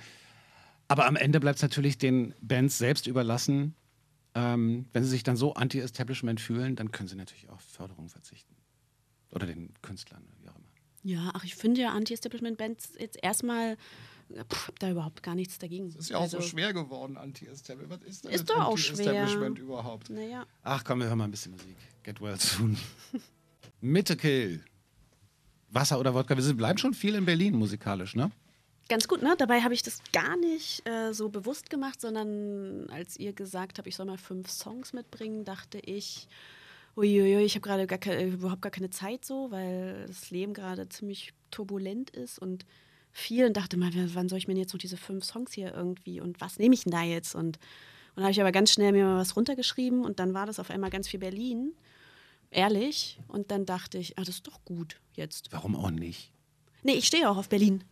Aber 0.87 1.05
am 1.05 1.17
Ende 1.17 1.39
bleibt 1.41 1.57
es 1.57 1.61
natürlich 1.61 1.97
den 1.97 2.33
Bands 2.41 2.77
selbst 2.77 3.05
überlassen. 3.07 3.75
Ähm, 4.35 4.85
wenn 4.93 5.03
sie 5.03 5.09
sich 5.09 5.23
dann 5.23 5.35
so 5.35 5.53
anti-Establishment 5.55 6.39
fühlen, 6.39 6.75
dann 6.77 6.91
können 6.93 7.09
sie 7.09 7.15
natürlich 7.15 7.49
auf 7.49 7.59
Förderung 7.61 8.07
verzichten. 8.07 8.55
Oder 9.31 9.45
den 9.47 9.73
Künstlern, 9.81 10.23
wie 10.39 10.47
auch 10.47 10.55
immer. 10.55 10.63
Ja, 11.03 11.31
ach, 11.33 11.43
ich 11.43 11.55
finde 11.55 11.81
ja 11.81 11.89
Anti-Establishment-Bands 11.89 12.93
jetzt 12.99 13.17
erstmal, 13.21 13.75
pff, 14.49 14.67
hab 14.67 14.79
da 14.79 14.91
überhaupt 14.91 15.23
gar 15.23 15.35
nichts 15.35 15.57
dagegen. 15.59 15.93
Also, 16.13 16.41
schwer 16.41 16.73
geworden, 16.73 17.17
Anti-Establishment. 17.17 18.01
Was 18.01 18.09
ist 18.09 18.23
denn 18.25 18.31
Ist 18.31 18.49
doch 18.49 18.65
auch 18.65 18.77
schwer. 18.77 19.27
überhaupt? 19.57 20.09
Naja. 20.09 20.45
Ach 20.63 20.83
komm, 20.83 20.99
wir 20.99 21.07
hören 21.07 21.17
mal 21.17 21.25
ein 21.25 21.31
bisschen 21.31 21.53
Musik. 21.53 21.75
Get 22.03 22.21
well 22.21 22.39
soon. 22.39 22.77
Mittekill. 23.81 24.63
Wasser 25.69 25.99
oder 25.99 26.13
Wodka. 26.13 26.37
Wir 26.37 26.53
bleiben 26.53 26.77
schon 26.77 26.93
viel 26.93 27.15
in 27.15 27.25
Berlin 27.25 27.55
musikalisch, 27.55 28.15
ne? 28.15 28.31
Ganz 28.89 29.07
gut, 29.07 29.21
ne? 29.21 29.35
Dabei 29.37 29.61
habe 29.61 29.73
ich 29.73 29.83
das 29.83 30.01
gar 30.13 30.37
nicht 30.37 30.87
äh, 30.87 31.13
so 31.13 31.27
bewusst 31.27 31.69
gemacht, 31.69 31.99
sondern 31.99 32.89
als 32.89 33.17
ihr 33.17 33.33
gesagt 33.33 33.77
habt, 33.77 33.87
ich 33.87 33.95
soll 33.97 34.05
mal 34.05 34.17
fünf 34.17 34.49
Songs 34.49 34.93
mitbringen, 34.93 35.43
dachte 35.43 35.79
ich, 35.79 36.29
uiuiui, 36.95 37.43
ich 37.43 37.55
habe 37.55 37.61
gerade 37.61 38.23
überhaupt 38.23 38.61
gar 38.61 38.71
keine 38.71 38.89
Zeit 38.89 39.25
so, 39.25 39.51
weil 39.51 40.05
das 40.07 40.31
Leben 40.31 40.53
gerade 40.53 40.87
ziemlich 40.87 41.33
turbulent 41.51 42.11
ist 42.11 42.39
und 42.39 42.65
viel 43.17 43.45
und 43.45 43.57
dachte 43.57 43.77
mal, 43.77 43.91
wann 44.13 44.29
soll 44.29 44.37
ich 44.37 44.47
mir 44.47 44.53
denn 44.53 44.61
jetzt 44.61 44.73
noch 44.73 44.79
diese 44.79 44.97
fünf 44.97 45.25
Songs 45.25 45.53
hier 45.53 45.73
irgendwie 45.73 46.21
und 46.21 46.39
was 46.39 46.59
nehme 46.59 46.75
ich 46.75 46.83
denn 46.83 46.91
da 46.91 47.03
jetzt? 47.03 47.35
Und, 47.35 47.57
und 47.57 48.15
dann 48.15 48.23
habe 48.25 48.31
ich 48.31 48.41
aber 48.41 48.51
ganz 48.51 48.71
schnell 48.71 48.91
mir 48.91 49.05
mal 49.05 49.17
was 49.17 49.35
runtergeschrieben 49.35 50.05
und 50.05 50.19
dann 50.19 50.33
war 50.33 50.45
das 50.45 50.59
auf 50.59 50.69
einmal 50.69 50.89
ganz 50.89 51.07
viel 51.07 51.19
Berlin, 51.19 51.73
ehrlich. 52.51 53.19
Und 53.27 53.51
dann 53.51 53.65
dachte 53.65 53.97
ich, 53.97 54.17
ah, 54.17 54.23
das 54.23 54.35
ist 54.35 54.47
doch 54.47 54.63
gut 54.63 54.99
jetzt. 55.13 55.51
Warum 55.51 55.75
auch 55.75 55.91
nicht? 55.91 56.31
Nee, 56.83 56.93
ich 56.93 57.07
stehe 57.07 57.29
auch 57.29 57.37
auf 57.37 57.49
Berlin. 57.49 57.83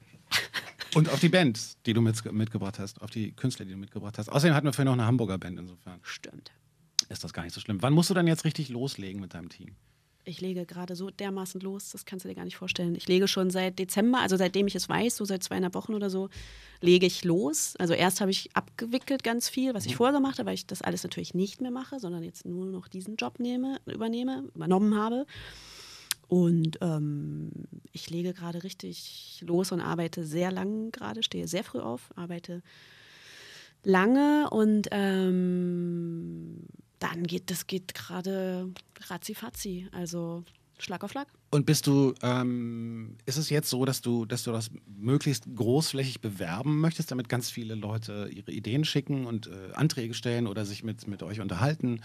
Und 0.94 1.10
auf 1.10 1.20
die 1.20 1.30
Band, 1.30 1.86
die 1.86 1.94
du 1.94 2.02
mit, 2.02 2.32
mitgebracht 2.32 2.80
hast, 2.80 3.02
auf 3.02 3.10
die 3.10 3.34
Künstler, 3.34 3.66
die 3.66 3.72
du 3.72 3.78
mitgebracht 3.78 4.18
hast. 4.18 4.30
Außerdem 4.30 4.56
hatten 4.56 4.66
wir 4.66 4.74
vorhin 4.74 4.86
noch 4.86 4.94
eine 4.94 5.06
Hamburger 5.06 5.38
Band, 5.38 5.60
insofern 5.60 6.00
Stimmt. 6.04 6.52
ist 7.10 7.24
das 7.24 7.34
gar 7.34 7.44
nicht 7.44 7.54
so 7.54 7.60
schlimm. 7.60 7.82
Wann 7.82 7.94
musst 7.94 8.10
du 8.10 8.14
dann 8.14 8.28
jetzt 8.28 8.46
richtig 8.46 8.70
loslegen 8.70 9.20
mit 9.20 9.34
deinem 9.34 9.50
Team? 9.50 9.76
Ich 10.28 10.42
lege 10.42 10.66
gerade 10.66 10.96
so 10.96 11.12
dermaßen 11.12 11.62
los, 11.62 11.92
das 11.92 12.06
kannst 12.06 12.26
du 12.26 12.30
dir 12.30 12.36
gar 12.36 12.46
nicht 12.46 12.58
vorstellen. 12.58 12.96
Ich 12.96 13.08
lege 13.08 13.28
schon 13.28 13.52
seit 13.52 13.78
Dezember, 13.78 14.20
also 14.20 14.38
seitdem 14.38 14.66
ich 14.66 14.76
es 14.76 14.90
weiß, 14.90 15.18
so 15.18 15.26
seit 15.26 15.44
zweieinhalb 15.44 15.76
Wochen 15.76 15.94
oder 15.94 16.10
so, 16.10 16.30
lege 16.82 17.06
ich 17.06 17.24
los. 17.24 17.76
Also 17.78 17.94
erst 17.94 18.22
habe 18.22 18.32
ich 18.32 18.50
abgewickelt 18.56 19.24
ganz 19.24 19.50
viel, 19.50 19.74
was 19.76 19.86
ich 19.86 19.96
vorher 19.96 20.16
gemacht 20.16 20.40
habe, 20.40 20.48
weil 20.48 20.56
ich 20.56 20.66
das 20.66 20.82
alles 20.82 21.04
natürlich 21.04 21.36
nicht 21.36 21.62
mehr 21.62 21.72
mache, 21.72 22.00
sondern 22.00 22.24
jetzt 22.24 22.46
nur 22.46 22.66
noch 22.66 22.88
diesen 22.88 23.18
Job 23.18 23.40
nehme, 23.40 23.80
übernehme, 23.86 24.50
übernommen 24.56 24.96
habe. 24.96 25.26
Und 26.28 26.80
ähm, 26.82 27.52
ich 27.92 28.10
lege 28.10 28.34
gerade 28.34 28.64
richtig 28.64 29.44
los 29.46 29.72
und 29.72 29.80
arbeite 29.80 30.26
sehr 30.26 30.52
lang 30.52 30.92
gerade, 30.92 31.22
stehe 31.22 31.48
sehr 31.48 31.64
früh 31.64 31.80
auf, 31.80 32.10
arbeite 32.16 32.64
lange 33.84 34.50
und 34.50 34.88
ähm, 34.92 36.66
dann 37.00 37.24
geht 37.24 37.52
das 37.52 37.68
geht 37.68 37.94
gerade 37.94 38.72
ratzi 39.10 39.88
also 39.92 40.44
Schlag 40.78 41.04
auf 41.04 41.12
Schlag. 41.12 41.28
Und 41.52 41.66
bist 41.66 41.88
du, 41.88 42.14
ähm, 42.22 43.16
ist 43.26 43.38
es 43.38 43.50
jetzt 43.50 43.70
so, 43.70 43.86
dass 43.86 44.02
du, 44.02 44.26
dass 44.26 44.44
du 44.44 44.52
das 44.52 44.72
möglichst 44.86 45.46
großflächig 45.56 46.20
bewerben 46.20 46.80
möchtest, 46.80 47.12
damit 47.12 47.30
ganz 47.30 47.50
viele 47.50 47.76
Leute 47.76 48.30
ihre 48.34 48.52
Ideen 48.52 48.84
schicken 48.84 49.26
und 49.26 49.48
äh, 49.48 49.72
Anträge 49.74 50.14
stellen 50.14 50.48
oder 50.48 50.66
sich 50.66 50.84
mit, 50.84 51.08
mit 51.08 51.24
euch 51.24 51.40
unterhalten 51.40 52.02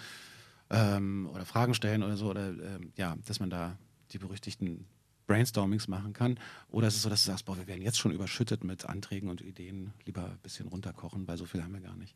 ähm, 0.71 1.29
oder 1.33 1.45
Fragen 1.45 1.75
stellen 1.75 2.03
oder 2.03 2.17
so, 2.17 2.31
oder 2.31 2.51
ähm, 2.51 2.93
ja, 2.97 3.17
dass 3.27 3.41
man 3.41 3.51
da 3.51 3.77
die 4.13 4.19
berüchtigten 4.19 4.87
Brainstormings 5.27 5.89
machen 5.89 6.13
kann? 6.13 6.39
Oder 6.69 6.89
ist 6.89 6.97
es 6.97 7.03
so, 7.03 7.09
dass 7.09 7.25
du 7.25 7.31
sagst, 7.31 7.45
boah, 7.47 7.57
wir 7.57 7.67
werden 7.67 7.83
jetzt 7.83 7.99
schon 7.99 8.13
überschüttet 8.13 8.65
mit 8.65 8.87
Anträgen 8.87 9.29
und 9.29 9.41
Ideen, 9.41 9.93
lieber 10.05 10.27
ein 10.27 10.39
bisschen 10.43 10.69
runterkochen, 10.69 11.27
weil 11.27 11.37
so 11.37 11.45
viel 11.45 11.63
haben 11.63 11.73
wir 11.73 11.81
gar 11.81 11.97
nicht. 11.97 12.15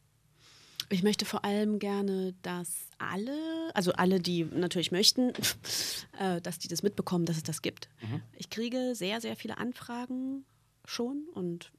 Ich 0.91 1.03
möchte 1.03 1.24
vor 1.24 1.45
allem 1.45 1.78
gerne, 1.78 2.35
dass 2.43 2.89
alle, 2.99 3.70
also 3.74 3.93
alle, 3.93 4.20
die 4.20 4.45
natürlich 4.45 4.93
möchten, 4.93 5.30
äh, 6.18 6.41
dass 6.41 6.59
die 6.59 6.68
das 6.68 6.82
mitbekommen, 6.82 7.24
dass 7.24 7.37
es 7.37 7.43
das 7.43 7.62
gibt. 7.62 7.89
Ich 8.37 8.51
kriege 8.51 8.95
sehr, 8.95 9.20
sehr 9.20 9.37
viele 9.37 9.59
Anfragen 9.59 10.45
schon 10.85 11.24
und 11.32 11.72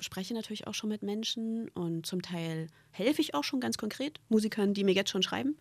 spreche 0.00 0.34
natürlich 0.34 0.66
auch 0.66 0.74
schon 0.74 0.90
mit 0.90 1.02
Menschen 1.02 1.68
und 1.70 2.04
zum 2.06 2.22
Teil 2.22 2.68
helfe 2.90 3.20
ich 3.20 3.34
auch 3.34 3.44
schon 3.44 3.60
ganz 3.60 3.78
konkret 3.78 4.20
Musikern, 4.28 4.74
die 4.74 4.84
mir 4.84 4.92
jetzt 4.92 5.10
schon 5.10 5.22
schreiben, 5.22 5.56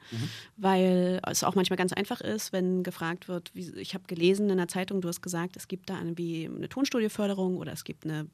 weil 0.57 1.21
es 1.29 1.43
auch 1.43 1.55
manchmal 1.55 1.77
ganz 1.77 1.93
einfach 1.93 2.21
ist, 2.21 2.51
wenn 2.51 2.83
gefragt 2.83 3.27
wird, 3.27 3.53
wie, 3.53 3.71
ich 3.75 3.93
habe 3.93 4.05
gelesen 4.07 4.49
in 4.49 4.57
der 4.57 4.67
Zeitung, 4.67 5.01
du 5.01 5.07
hast 5.07 5.21
gesagt, 5.21 5.55
es 5.55 5.67
gibt 5.67 5.89
da 5.89 5.97
irgendwie 5.97 6.49
eine 6.53 6.69
Tonstudioförderung 6.69 7.57
oder 7.57 7.71
es 7.73 7.83
gibt 7.83 8.05
eine 8.05 8.27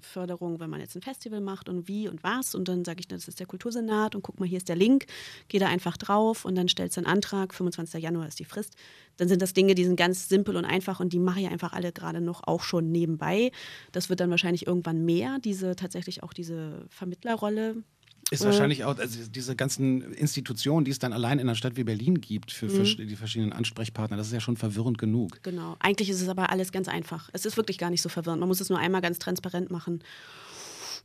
Förderung, 0.00 0.60
wenn 0.60 0.70
man 0.70 0.80
jetzt 0.80 0.96
ein 0.96 1.02
Festival 1.02 1.40
macht 1.40 1.68
und 1.68 1.88
wie 1.88 2.08
und 2.08 2.22
was. 2.22 2.54
Und 2.54 2.68
dann 2.68 2.84
sage 2.84 3.00
ich, 3.00 3.08
das 3.08 3.28
ist 3.28 3.40
der 3.40 3.46
Kultursenat 3.46 4.14
und 4.14 4.22
guck 4.22 4.40
mal, 4.40 4.46
hier 4.46 4.58
ist 4.58 4.68
der 4.68 4.76
Link. 4.76 5.06
Geh 5.48 5.58
da 5.58 5.66
einfach 5.66 5.96
drauf 5.96 6.44
und 6.44 6.54
dann 6.54 6.68
stellst 6.68 6.96
du 6.96 7.00
einen 7.00 7.06
Antrag. 7.06 7.54
25. 7.54 8.02
Januar 8.02 8.26
ist 8.26 8.38
die 8.38 8.44
Frist. 8.44 8.74
Dann 9.16 9.28
sind 9.28 9.42
das 9.42 9.52
Dinge, 9.52 9.74
die 9.74 9.84
sind 9.84 9.96
ganz 9.96 10.28
simpel 10.28 10.56
und 10.56 10.64
einfach 10.64 11.00
und 11.00 11.12
die 11.12 11.18
mache 11.18 11.40
ich 11.40 11.48
einfach 11.48 11.72
alle 11.72 11.92
gerade 11.92 12.20
noch 12.20 12.46
auch 12.46 12.62
schon 12.62 12.90
nebenbei. 12.90 13.50
Das 13.92 14.08
wird 14.08 14.20
dann 14.20 14.30
wahrscheinlich 14.30 14.66
irgendwann 14.66 15.04
mehr, 15.04 15.38
diese 15.38 15.76
tatsächlich 15.76 16.22
auch 16.22 16.32
diese 16.32 16.86
Vermittlerrolle. 16.88 17.82
Ist 18.30 18.42
Äh. 18.42 18.46
wahrscheinlich 18.46 18.84
auch, 18.84 18.98
also 18.98 19.18
diese 19.30 19.56
ganzen 19.56 20.12
Institutionen, 20.12 20.84
die 20.84 20.90
es 20.90 20.98
dann 20.98 21.12
allein 21.12 21.38
in 21.38 21.48
einer 21.48 21.54
Stadt 21.54 21.76
wie 21.76 21.84
Berlin 21.84 22.20
gibt 22.20 22.52
für 22.52 22.66
Mhm. 22.66 23.08
die 23.08 23.16
verschiedenen 23.16 23.52
Ansprechpartner, 23.52 24.16
das 24.16 24.26
ist 24.26 24.32
ja 24.34 24.40
schon 24.40 24.56
verwirrend 24.56 24.98
genug. 24.98 25.42
Genau. 25.42 25.76
Eigentlich 25.78 26.10
ist 26.10 26.20
es 26.20 26.28
aber 26.28 26.50
alles 26.50 26.70
ganz 26.72 26.88
einfach. 26.88 27.30
Es 27.32 27.44
ist 27.46 27.56
wirklich 27.56 27.78
gar 27.78 27.90
nicht 27.90 28.02
so 28.02 28.08
verwirrend. 28.08 28.40
Man 28.40 28.48
muss 28.48 28.60
es 28.60 28.68
nur 28.68 28.78
einmal 28.78 29.00
ganz 29.00 29.18
transparent 29.18 29.70
machen. 29.70 30.02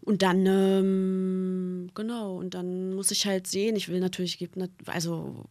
Und 0.01 0.21
dann, 0.21 0.45
ähm, 0.45 1.89
genau, 1.93 2.35
und 2.37 2.53
dann 2.55 2.93
muss 2.93 3.09
ich 3.11 3.25
halt 3.25 3.47
sehen, 3.47 3.77
ich 3.77 3.87
will 3.87 4.01
natürlich, 4.01 4.37
also 4.87 5.45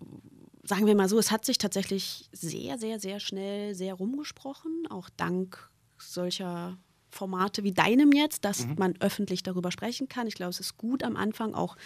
sagen 0.65 0.85
wir 0.87 0.95
mal 0.95 1.09
so, 1.09 1.19
es 1.19 1.31
hat 1.31 1.47
sich 1.47 1.57
tatsächlich 1.57 2.29
sehr, 2.33 2.77
sehr, 2.79 3.01
sehr 3.01 3.19
schnell 3.19 3.75
sehr 3.75 3.95
rumgesprochen, 3.95 4.87
auch 4.91 5.09
dank 5.17 5.71
solcher 5.99 6.77
Formate 7.13 7.63
wie 7.63 7.73
deinem 7.73 8.11
jetzt, 8.11 8.45
dass 8.45 8.67
man 8.77 8.95
öffentlich 9.01 9.43
darüber 9.43 9.71
sprechen 9.71 10.09
kann. 10.09 10.27
Ich 10.27 10.35
glaube, 10.35 10.51
es 10.51 10.61
ist 10.61 10.79
gut 10.79 11.03
am 11.03 11.17
Anfang 11.17 11.55
auch 11.55 11.77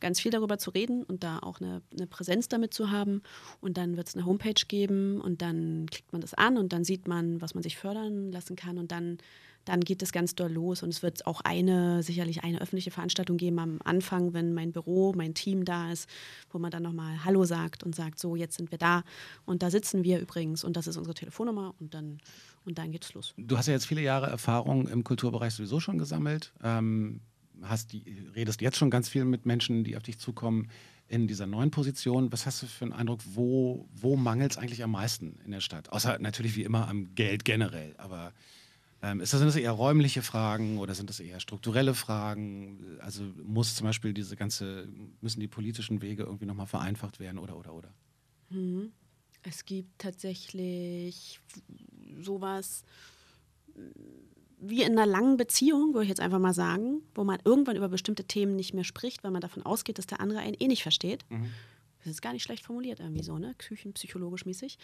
ganz 0.00 0.20
viel 0.20 0.30
darüber 0.30 0.58
zu 0.58 0.70
reden 0.70 1.02
und 1.02 1.24
da 1.24 1.40
auch 1.40 1.60
eine, 1.60 1.82
eine 1.92 2.06
Präsenz 2.06 2.48
damit 2.48 2.72
zu 2.72 2.90
haben. 2.90 3.22
Und 3.60 3.76
dann 3.76 3.96
wird 3.96 4.08
es 4.08 4.14
eine 4.14 4.24
Homepage 4.24 4.64
geben 4.68 5.20
und 5.20 5.42
dann 5.42 5.86
klickt 5.90 6.12
man 6.12 6.20
das 6.20 6.34
an 6.34 6.56
und 6.56 6.72
dann 6.72 6.84
sieht 6.84 7.08
man, 7.08 7.40
was 7.40 7.54
man 7.54 7.64
sich 7.64 7.76
fördern 7.76 8.30
lassen 8.30 8.54
kann 8.54 8.78
und 8.78 8.92
dann 8.92 9.18
dann 9.66 9.80
geht 9.80 10.00
es 10.00 10.12
ganz 10.12 10.34
doll 10.34 10.50
los 10.50 10.82
und 10.82 10.88
es 10.88 11.02
wird 11.02 11.26
auch 11.26 11.42
eine, 11.42 12.02
sicherlich 12.02 12.44
eine 12.44 12.60
öffentliche 12.60 12.90
Veranstaltung 12.90 13.36
geben 13.36 13.58
am 13.58 13.78
Anfang, 13.84 14.32
wenn 14.32 14.54
mein 14.54 14.72
Büro, 14.72 15.12
mein 15.14 15.34
Team 15.34 15.64
da 15.64 15.92
ist, 15.92 16.08
wo 16.50 16.58
man 16.58 16.70
dann 16.70 16.84
nochmal 16.84 17.24
Hallo 17.24 17.44
sagt 17.44 17.82
und 17.82 17.94
sagt, 17.94 18.18
so, 18.18 18.36
jetzt 18.36 18.56
sind 18.56 18.70
wir 18.70 18.78
da 18.78 19.02
und 19.44 19.62
da 19.62 19.70
sitzen 19.70 20.04
wir 20.04 20.20
übrigens 20.20 20.64
und 20.64 20.76
das 20.76 20.86
ist 20.86 20.96
unsere 20.96 21.14
Telefonnummer 21.14 21.74
und 21.80 21.94
dann, 21.94 22.20
und 22.64 22.78
dann 22.78 22.92
geht's 22.92 23.12
los. 23.12 23.34
Du 23.36 23.58
hast 23.58 23.66
ja 23.66 23.72
jetzt 23.72 23.86
viele 23.86 24.02
Jahre 24.02 24.28
Erfahrung 24.28 24.86
im 24.86 25.02
Kulturbereich 25.02 25.52
sowieso 25.52 25.80
schon 25.80 25.98
gesammelt. 25.98 26.52
Ähm, 26.62 27.20
hast 27.62 27.92
die, 27.92 28.04
redest 28.36 28.60
jetzt 28.60 28.76
schon 28.76 28.90
ganz 28.90 29.08
viel 29.08 29.24
mit 29.24 29.46
Menschen, 29.46 29.82
die 29.82 29.96
auf 29.96 30.04
dich 30.04 30.18
zukommen 30.18 30.70
in 31.08 31.26
dieser 31.26 31.46
neuen 31.46 31.72
Position. 31.72 32.30
Was 32.30 32.46
hast 32.46 32.62
du 32.62 32.66
für 32.66 32.84
einen 32.84 32.92
Eindruck, 32.92 33.20
wo, 33.34 33.88
wo 33.92 34.16
mangelt 34.16 34.52
es 34.52 34.58
eigentlich 34.58 34.84
am 34.84 34.92
meisten 34.92 35.40
in 35.44 35.50
der 35.50 35.60
Stadt? 35.60 35.90
Außer 35.90 36.18
natürlich 36.20 36.54
wie 36.56 36.62
immer 36.62 36.88
am 36.88 37.14
Geld 37.16 37.44
generell, 37.44 37.94
aber 37.98 38.32
Ähm, 39.06 39.20
ist 39.20 39.32
das, 39.32 39.38
sind 39.38 39.46
das 39.46 39.56
eher 39.56 39.70
räumliche 39.70 40.20
Fragen 40.20 40.78
oder 40.78 40.94
sind 40.94 41.08
das 41.08 41.20
eher 41.20 41.38
strukturelle 41.38 41.94
Fragen? 41.94 42.98
Also 43.00 43.22
muss 43.44 43.76
zum 43.76 43.86
Beispiel 43.86 44.12
diese 44.12 44.34
ganze, 44.34 44.88
müssen 45.20 45.38
die 45.38 45.46
politischen 45.46 46.02
Wege 46.02 46.24
irgendwie 46.24 46.46
nochmal 46.46 46.66
vereinfacht 46.66 47.20
werden 47.20 47.38
oder 47.38 47.56
oder 47.56 47.72
oder? 47.72 47.94
Mhm. 48.50 48.90
Es 49.42 49.64
gibt 49.64 50.00
tatsächlich 50.00 51.38
sowas 52.20 52.82
wie 54.58 54.82
in 54.82 54.92
einer 54.92 55.06
langen 55.06 55.36
Beziehung, 55.36 55.94
würde 55.94 56.04
ich 56.04 56.08
jetzt 56.08 56.20
einfach 56.20 56.40
mal 56.40 56.54
sagen, 56.54 57.02
wo 57.14 57.22
man 57.22 57.38
irgendwann 57.44 57.76
über 57.76 57.88
bestimmte 57.88 58.24
Themen 58.24 58.56
nicht 58.56 58.74
mehr 58.74 58.84
spricht, 58.84 59.22
weil 59.22 59.30
man 59.30 59.40
davon 59.40 59.62
ausgeht, 59.62 59.98
dass 59.98 60.06
der 60.06 60.20
andere 60.20 60.40
einen 60.40 60.56
eh 60.58 60.66
nicht 60.66 60.82
versteht. 60.82 61.24
Mhm. 61.30 61.50
Das 61.98 62.12
ist 62.12 62.22
gar 62.22 62.32
nicht 62.32 62.42
schlecht 62.42 62.64
formuliert 62.64 63.00
irgendwie 63.00 63.22
so, 63.22 63.38
ne? 63.38 63.54
Küchenpsychologisch 63.58 64.46
mäßig. 64.46 64.78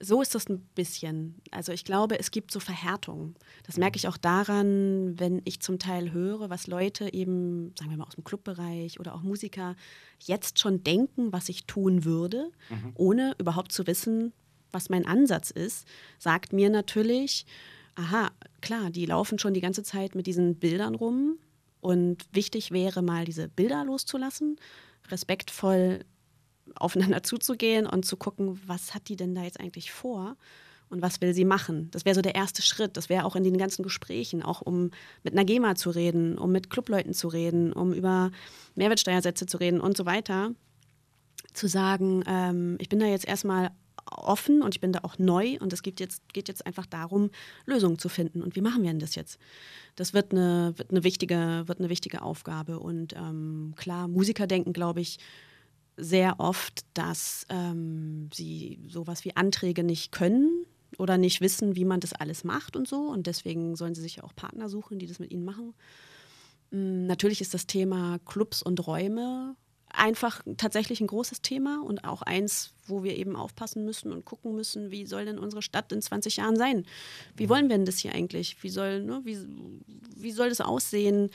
So 0.00 0.20
ist 0.20 0.34
das 0.34 0.48
ein 0.48 0.60
bisschen. 0.74 1.36
Also 1.50 1.72
ich 1.72 1.84
glaube, 1.84 2.18
es 2.18 2.30
gibt 2.30 2.50
so 2.50 2.60
Verhärtungen. 2.60 3.36
Das 3.64 3.76
merke 3.78 3.96
ich 3.96 4.08
auch 4.08 4.16
daran, 4.16 5.18
wenn 5.18 5.40
ich 5.44 5.60
zum 5.60 5.78
Teil 5.78 6.12
höre, 6.12 6.50
was 6.50 6.66
Leute 6.66 7.12
eben, 7.14 7.72
sagen 7.78 7.90
wir 7.90 7.96
mal 7.96 8.04
aus 8.06 8.16
dem 8.16 8.24
Clubbereich 8.24 8.98
oder 9.00 9.14
auch 9.14 9.22
Musiker, 9.22 9.76
jetzt 10.20 10.58
schon 10.58 10.82
denken, 10.82 11.32
was 11.32 11.48
ich 11.48 11.64
tun 11.66 12.04
würde, 12.04 12.50
Mhm. 12.70 12.92
ohne 12.96 13.34
überhaupt 13.38 13.72
zu 13.72 13.86
wissen, 13.86 14.32
was 14.72 14.90
mein 14.90 15.06
Ansatz 15.06 15.50
ist, 15.50 15.86
sagt 16.18 16.52
mir 16.52 16.68
natürlich, 16.70 17.46
aha, 17.94 18.30
klar, 18.60 18.90
die 18.90 19.06
laufen 19.06 19.38
schon 19.38 19.54
die 19.54 19.60
ganze 19.60 19.84
Zeit 19.84 20.16
mit 20.16 20.26
diesen 20.26 20.56
Bildern 20.56 20.96
rum 20.96 21.38
und 21.80 22.24
wichtig 22.32 22.72
wäre 22.72 23.00
mal 23.00 23.24
diese 23.24 23.48
Bilder 23.48 23.84
loszulassen, 23.84 24.56
respektvoll 25.10 26.00
aufeinander 26.76 27.22
zuzugehen 27.22 27.86
und 27.86 28.04
zu 28.04 28.16
gucken, 28.16 28.60
was 28.66 28.94
hat 28.94 29.08
die 29.08 29.16
denn 29.16 29.34
da 29.34 29.42
jetzt 29.42 29.60
eigentlich 29.60 29.92
vor 29.92 30.36
und 30.88 31.02
was 31.02 31.20
will 31.20 31.34
sie 31.34 31.44
machen. 31.44 31.88
Das 31.90 32.04
wäre 32.04 32.14
so 32.14 32.22
der 32.22 32.34
erste 32.34 32.62
Schritt. 32.62 32.96
Das 32.96 33.08
wäre 33.08 33.24
auch 33.24 33.36
in 33.36 33.44
den 33.44 33.58
ganzen 33.58 33.82
Gesprächen, 33.82 34.42
auch 34.42 34.60
um 34.60 34.90
mit 35.22 35.32
einer 35.32 35.44
GEMA 35.44 35.74
zu 35.74 35.90
reden, 35.90 36.38
um 36.38 36.52
mit 36.52 36.70
Clubleuten 36.70 37.14
zu 37.14 37.28
reden, 37.28 37.72
um 37.72 37.92
über 37.92 38.30
Mehrwertsteuersätze 38.74 39.46
zu 39.46 39.56
reden 39.58 39.80
und 39.80 39.96
so 39.96 40.06
weiter. 40.06 40.52
Zu 41.52 41.68
sagen, 41.68 42.24
ähm, 42.26 42.76
ich 42.80 42.88
bin 42.88 42.98
da 42.98 43.06
jetzt 43.06 43.26
erstmal 43.26 43.70
offen 44.06 44.62
und 44.62 44.74
ich 44.74 44.80
bin 44.80 44.92
da 44.92 45.00
auch 45.02 45.18
neu 45.18 45.56
und 45.60 45.72
es 45.72 45.82
geht 45.82 46.00
jetzt, 46.00 46.22
geht 46.32 46.48
jetzt 46.48 46.66
einfach 46.66 46.86
darum, 46.86 47.30
Lösungen 47.64 47.98
zu 47.98 48.08
finden. 48.08 48.42
Und 48.42 48.56
wie 48.56 48.60
machen 48.60 48.82
wir 48.82 48.90
denn 48.90 48.98
das 48.98 49.14
jetzt? 49.14 49.38
Das 49.96 50.14
wird 50.14 50.32
eine, 50.32 50.74
wird 50.76 50.90
eine, 50.90 51.04
wichtige, 51.04 51.64
wird 51.66 51.78
eine 51.78 51.88
wichtige 51.88 52.22
Aufgabe. 52.22 52.78
Und 52.78 53.14
ähm, 53.14 53.74
klar, 53.76 54.08
Musiker 54.08 54.46
denken, 54.46 54.72
glaube 54.72 55.00
ich, 55.00 55.18
sehr 55.96 56.40
oft, 56.40 56.84
dass 56.94 57.46
ähm, 57.48 58.28
sie 58.32 58.80
sowas 58.88 59.24
wie 59.24 59.36
Anträge 59.36 59.84
nicht 59.84 60.12
können 60.12 60.66
oder 60.98 61.18
nicht 61.18 61.40
wissen, 61.40 61.76
wie 61.76 61.84
man 61.84 62.00
das 62.00 62.12
alles 62.12 62.44
macht 62.44 62.76
und 62.76 62.88
so. 62.88 63.08
Und 63.08 63.26
deswegen 63.26 63.76
sollen 63.76 63.94
sie 63.94 64.02
sich 64.02 64.16
ja 64.16 64.24
auch 64.24 64.34
Partner 64.34 64.68
suchen, 64.68 64.98
die 64.98 65.06
das 65.06 65.18
mit 65.18 65.32
ihnen 65.32 65.44
machen. 65.44 65.74
Mm, 66.70 67.06
Natürlich 67.06 67.40
ist 67.40 67.54
das 67.54 67.66
Thema 67.66 68.18
Clubs 68.24 68.62
und 68.62 68.86
Räume 68.86 69.56
einfach 69.96 70.42
tatsächlich 70.56 71.00
ein 71.00 71.06
großes 71.06 71.42
Thema 71.42 71.82
und 71.84 72.04
auch 72.04 72.22
eins, 72.22 72.72
wo 72.86 73.02
wir 73.02 73.16
eben 73.16 73.36
aufpassen 73.36 73.84
müssen 73.84 74.12
und 74.12 74.24
gucken 74.24 74.54
müssen, 74.54 74.90
wie 74.90 75.06
soll 75.06 75.24
denn 75.24 75.38
unsere 75.38 75.62
Stadt 75.62 75.92
in 75.92 76.02
20 76.02 76.36
Jahren 76.36 76.56
sein? 76.56 76.84
Wie 77.36 77.48
wollen 77.48 77.68
wir 77.68 77.76
denn 77.76 77.86
das 77.86 77.98
hier 77.98 78.12
eigentlich? 78.14 78.62
Wie 78.62 78.68
soll, 78.68 79.02
ne, 79.02 79.20
wie, 79.24 79.38
wie 80.16 80.32
soll 80.32 80.48
das 80.48 80.60
aussehen? 80.60 81.30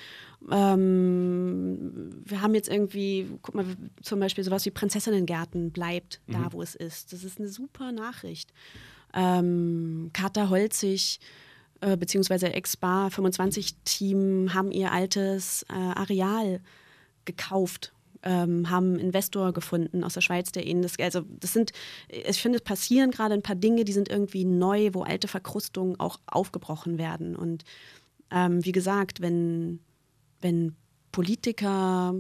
Ähm, 0.52 2.22
wir 2.26 2.42
haben 2.42 2.56
jetzt 2.56 2.70
irgendwie, 2.70 3.28
guck 3.42 3.56
mal, 3.56 3.66
zum 4.02 4.20
Beispiel 4.20 4.44
sowas 4.44 4.66
wie 4.66 4.72
Prinzessinnengärten 4.72 5.72
bleibt 5.72 6.22
da, 6.28 6.52
wo 6.52 6.62
es 6.62 6.76
ist. 6.76 7.14
Das 7.14 7.24
ist 7.24 7.40
eine 7.40 7.50
super 7.50 7.92
Nachricht. 7.92 8.54
Ähm, 9.14 10.12
Kater 10.14 10.50
Holzig 10.50 11.20
äh, 11.82 11.96
beziehungsweise 11.96 12.54
Ex-Bar 12.54 13.10
25-Team 13.10 14.54
haben 14.54 14.72
ihr 14.72 14.92
altes 14.92 15.66
äh, 15.70 15.74
Areal 15.74 16.60
gekauft, 17.26 17.94
ähm, 18.24 18.70
haben 18.70 18.88
einen 18.88 19.00
Investor 19.00 19.54
gefunden 19.54 20.04
aus 20.04 20.14
der 20.14 20.22
Schweiz, 20.22 20.52
der 20.52 20.66
ihnen 20.66 20.82
das, 20.82 21.00
also 21.00 21.22
das 21.40 21.54
sind, 21.54 21.72
ich 22.10 22.42
finde, 22.42 22.58
es 22.58 22.64
passieren 22.64 23.12
gerade 23.12 23.34
ein 23.34 23.42
paar 23.42 23.56
Dinge, 23.56 23.86
die 23.86 23.94
sind 23.94 24.10
irgendwie 24.10 24.46
neu, 24.46 24.90
wo 24.94 25.04
alte 25.04 25.28
Verkrustungen 25.28 26.00
auch 26.00 26.20
aufgebrochen 26.28 26.98
werden. 26.98 27.36
Und 27.36 27.64
ähm, 28.32 28.64
wie 28.64 28.72
gesagt, 28.72 29.22
wenn, 29.22 29.80
wenn 30.42 30.76
Politiker, 31.12 32.16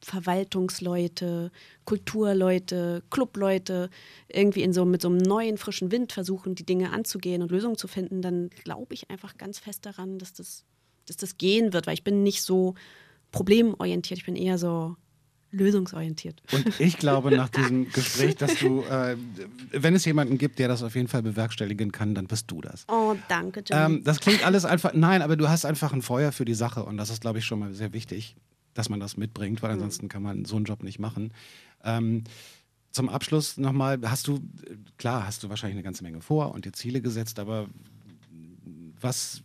Verwaltungsleute, 0.00 1.50
Kulturleute, 1.84 3.02
Clubleute 3.10 3.90
irgendwie 4.28 4.62
in 4.62 4.72
so, 4.72 4.84
mit 4.84 5.02
so 5.02 5.08
einem 5.08 5.18
neuen, 5.18 5.58
frischen 5.58 5.90
Wind 5.90 6.12
versuchen, 6.12 6.54
die 6.54 6.64
Dinge 6.66 6.92
anzugehen 6.92 7.42
und 7.42 7.50
Lösungen 7.50 7.76
zu 7.76 7.88
finden, 7.88 8.22
dann 8.22 8.50
glaube 8.64 8.94
ich 8.94 9.10
einfach 9.10 9.36
ganz 9.36 9.58
fest 9.58 9.86
daran, 9.86 10.18
dass 10.18 10.32
das, 10.32 10.64
dass 11.06 11.16
das 11.16 11.36
gehen 11.36 11.72
wird, 11.72 11.86
weil 11.86 11.94
ich 11.94 12.04
bin 12.04 12.22
nicht 12.22 12.42
so 12.42 12.74
problemorientiert, 13.32 14.20
ich 14.20 14.26
bin 14.26 14.36
eher 14.36 14.56
so 14.56 14.96
lösungsorientiert. 15.50 16.42
Und 16.52 16.80
ich 16.80 16.98
glaube 16.98 17.30
nach 17.30 17.48
diesem 17.48 17.88
Gespräch, 17.92 18.36
dass 18.36 18.56
du, 18.56 18.82
äh, 18.82 19.16
wenn 19.72 19.94
es 19.94 20.04
jemanden 20.04 20.38
gibt, 20.38 20.58
der 20.58 20.68
das 20.68 20.82
auf 20.82 20.94
jeden 20.94 21.08
Fall 21.08 21.22
bewerkstelligen 21.22 21.92
kann, 21.92 22.14
dann 22.14 22.26
bist 22.26 22.50
du 22.50 22.60
das. 22.60 22.84
Oh, 22.88 23.14
danke, 23.28 23.62
Jimmy. 23.66 23.96
Ähm, 23.96 24.04
das 24.04 24.20
klingt 24.20 24.44
alles 24.44 24.64
einfach, 24.64 24.92
nein, 24.94 25.22
aber 25.22 25.36
du 25.36 25.48
hast 25.48 25.64
einfach 25.64 25.92
ein 25.92 26.02
Feuer 26.02 26.32
für 26.32 26.44
die 26.44 26.54
Sache 26.54 26.84
und 26.84 26.96
das 26.96 27.10
ist, 27.10 27.20
glaube 27.20 27.38
ich, 27.38 27.46
schon 27.46 27.58
mal 27.58 27.72
sehr 27.72 27.92
wichtig, 27.92 28.36
dass 28.74 28.88
man 28.88 29.00
das 29.00 29.16
mitbringt, 29.16 29.62
weil 29.62 29.70
ansonsten 29.70 30.08
kann 30.08 30.22
man 30.22 30.44
so 30.44 30.56
einen 30.56 30.66
Job 30.66 30.82
nicht 30.82 30.98
machen. 30.98 31.32
Ähm, 31.82 32.24
zum 32.90 33.08
Abschluss 33.08 33.56
nochmal, 33.56 33.98
hast 34.04 34.26
du, 34.26 34.40
klar, 34.96 35.26
hast 35.26 35.42
du 35.42 35.48
wahrscheinlich 35.48 35.76
eine 35.76 35.82
ganze 35.82 36.02
Menge 36.02 36.20
vor 36.20 36.52
und 36.52 36.64
dir 36.64 36.72
Ziele 36.72 37.00
gesetzt, 37.00 37.38
aber 37.38 37.68
was, 39.00 39.42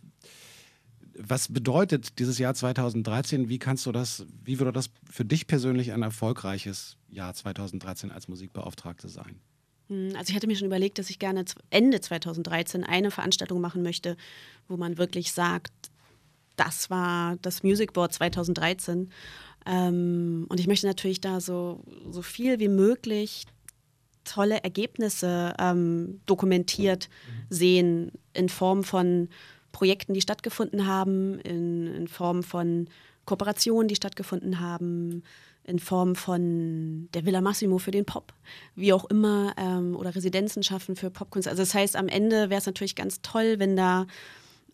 was 1.18 1.52
bedeutet 1.52 2.18
dieses 2.18 2.38
Jahr 2.38 2.54
2013? 2.54 3.48
Wie 3.48 3.58
kannst 3.58 3.86
du 3.86 3.92
das, 3.92 4.26
wie 4.44 4.58
würde 4.58 4.72
das 4.72 4.90
für 5.10 5.24
dich 5.24 5.46
persönlich 5.46 5.92
ein 5.92 6.02
erfolgreiches 6.02 6.96
Jahr 7.08 7.34
2013 7.34 8.10
als 8.10 8.28
Musikbeauftragte 8.28 9.08
sein? 9.08 9.40
Hm, 9.88 10.12
Also 10.16 10.30
ich 10.30 10.36
hatte 10.36 10.46
mir 10.46 10.56
schon 10.56 10.66
überlegt, 10.66 10.98
dass 10.98 11.10
ich 11.10 11.18
gerne 11.18 11.44
Ende 11.70 12.00
2013 12.00 12.84
eine 12.84 13.10
Veranstaltung 13.10 13.60
machen 13.60 13.82
möchte, 13.82 14.16
wo 14.68 14.76
man 14.76 14.98
wirklich 14.98 15.32
sagt, 15.32 15.72
das 16.56 16.90
war 16.90 17.36
das 17.42 17.62
Music 17.62 17.92
Board 17.92 18.12
2013. 18.12 19.10
Ähm, 19.66 20.46
und 20.48 20.60
ich 20.60 20.66
möchte 20.66 20.86
natürlich 20.86 21.20
da 21.20 21.40
so, 21.40 21.82
so 22.10 22.22
viel 22.22 22.60
wie 22.60 22.68
möglich 22.68 23.46
tolle 24.24 24.62
Ergebnisse 24.62 25.54
ähm, 25.58 26.20
dokumentiert 26.26 27.08
sehen 27.50 28.10
in 28.32 28.48
Form 28.48 28.82
von 28.82 29.28
Projekten, 29.74 30.14
die 30.14 30.22
stattgefunden 30.22 30.86
haben, 30.86 31.38
in, 31.40 31.88
in 31.88 32.08
Form 32.08 32.42
von 32.42 32.88
Kooperationen, 33.26 33.88
die 33.88 33.96
stattgefunden 33.96 34.60
haben, 34.60 35.22
in 35.64 35.78
Form 35.78 36.14
von 36.14 37.08
der 37.12 37.26
Villa 37.26 37.40
Massimo 37.40 37.78
für 37.78 37.90
den 37.90 38.04
Pop, 38.04 38.32
wie 38.76 38.92
auch 38.92 39.04
immer, 39.06 39.52
ähm, 39.58 39.96
oder 39.96 40.14
Residenzen 40.14 40.62
schaffen 40.62 40.94
für 40.94 41.10
Popkunst. 41.10 41.48
Also 41.48 41.62
das 41.62 41.74
heißt, 41.74 41.96
am 41.96 42.08
Ende 42.08 42.50
wäre 42.50 42.60
es 42.60 42.66
natürlich 42.66 42.94
ganz 42.94 43.20
toll, 43.20 43.56
wenn 43.58 43.74
da, 43.74 44.06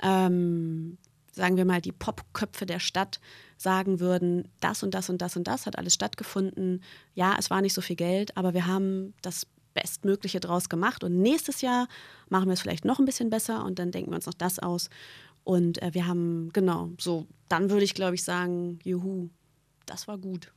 ähm, 0.02 0.98
sagen 1.32 1.56
wir 1.56 1.64
mal, 1.64 1.80
die 1.80 1.92
Popköpfe 1.92 2.66
der 2.66 2.80
Stadt 2.80 3.20
sagen 3.56 4.00
würden, 4.00 4.48
das 4.60 4.82
und 4.82 4.94
das 4.94 5.08
und 5.08 5.22
das 5.22 5.34
und 5.36 5.46
das 5.46 5.64
hat 5.64 5.78
alles 5.78 5.94
stattgefunden. 5.94 6.82
Ja, 7.14 7.36
es 7.38 7.50
war 7.50 7.62
nicht 7.62 7.74
so 7.74 7.80
viel 7.80 7.96
Geld, 7.96 8.36
aber 8.36 8.52
wir 8.52 8.66
haben 8.66 9.14
das 9.22 9.46
Bestmögliche 9.74 10.40
draus 10.40 10.68
gemacht. 10.68 11.04
Und 11.04 11.20
nächstes 11.20 11.60
Jahr 11.60 11.88
machen 12.28 12.46
wir 12.46 12.54
es 12.54 12.60
vielleicht 12.60 12.84
noch 12.84 12.98
ein 12.98 13.04
bisschen 13.04 13.30
besser 13.30 13.64
und 13.64 13.78
dann 13.78 13.90
denken 13.90 14.10
wir 14.10 14.16
uns 14.16 14.26
noch 14.26 14.34
das 14.34 14.58
aus. 14.58 14.90
Und 15.44 15.82
äh, 15.82 15.94
wir 15.94 16.06
haben, 16.06 16.50
genau, 16.52 16.90
so, 16.98 17.26
dann 17.48 17.70
würde 17.70 17.84
ich, 17.84 17.94
glaube 17.94 18.14
ich, 18.14 18.24
sagen, 18.24 18.78
juhu, 18.84 19.30
das 19.86 20.06
war 20.06 20.18
gut. 20.18 20.52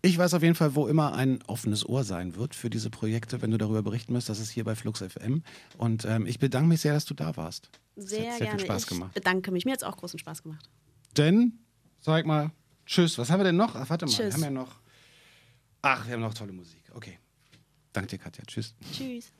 Ich 0.00 0.16
weiß 0.16 0.34
auf 0.34 0.42
jeden 0.42 0.54
Fall, 0.54 0.74
wo 0.76 0.86
immer 0.86 1.14
ein 1.14 1.40
offenes 1.48 1.86
Ohr 1.86 2.04
sein 2.04 2.36
wird 2.36 2.54
für 2.54 2.70
diese 2.70 2.88
Projekte, 2.88 3.42
wenn 3.42 3.50
du 3.50 3.58
darüber 3.58 3.82
berichten 3.82 4.12
müsst. 4.12 4.28
Das 4.28 4.38
ist 4.38 4.50
hier 4.50 4.62
bei 4.62 4.76
Flux 4.76 5.02
FM. 5.02 5.42
Und 5.76 6.04
ähm, 6.04 6.24
ich 6.26 6.38
bedanke 6.38 6.68
mich 6.68 6.80
sehr, 6.80 6.94
dass 6.94 7.04
du 7.04 7.14
da 7.14 7.36
warst. 7.36 7.68
Sehr, 7.96 8.30
hat 8.30 8.38
sehr 8.38 8.46
gerne. 8.46 8.58
viel 8.60 8.66
Spaß 8.66 8.82
ich 8.84 8.88
gemacht. 8.88 9.14
bedanke 9.14 9.50
mich. 9.50 9.64
Mir 9.64 9.72
hat 9.72 9.82
es 9.82 9.84
auch 9.84 9.96
großen 9.96 10.18
Spaß 10.20 10.44
gemacht. 10.44 10.70
Denn, 11.16 11.58
sag 12.00 12.26
mal, 12.26 12.52
tschüss. 12.86 13.18
Was 13.18 13.28
haben 13.30 13.40
wir 13.40 13.44
denn 13.44 13.56
noch? 13.56 13.74
Ach, 13.74 13.90
warte 13.90 14.06
mal. 14.06 14.12
Wir 14.12 14.16
Tschüss. 14.18 14.34
haben 14.34 14.44
ja 14.44 14.50
noch. 14.50 14.76
Ach, 15.82 16.06
wir 16.06 16.14
haben 16.14 16.20
noch 16.20 16.34
tolle 16.34 16.52
Musik. 16.52 16.84
Okay. 16.94 17.18
Danke 17.98 18.16
dir, 18.16 18.22
Katja. 18.22 18.44
Tschüss. 18.46 18.74
Tschüss. 18.92 19.32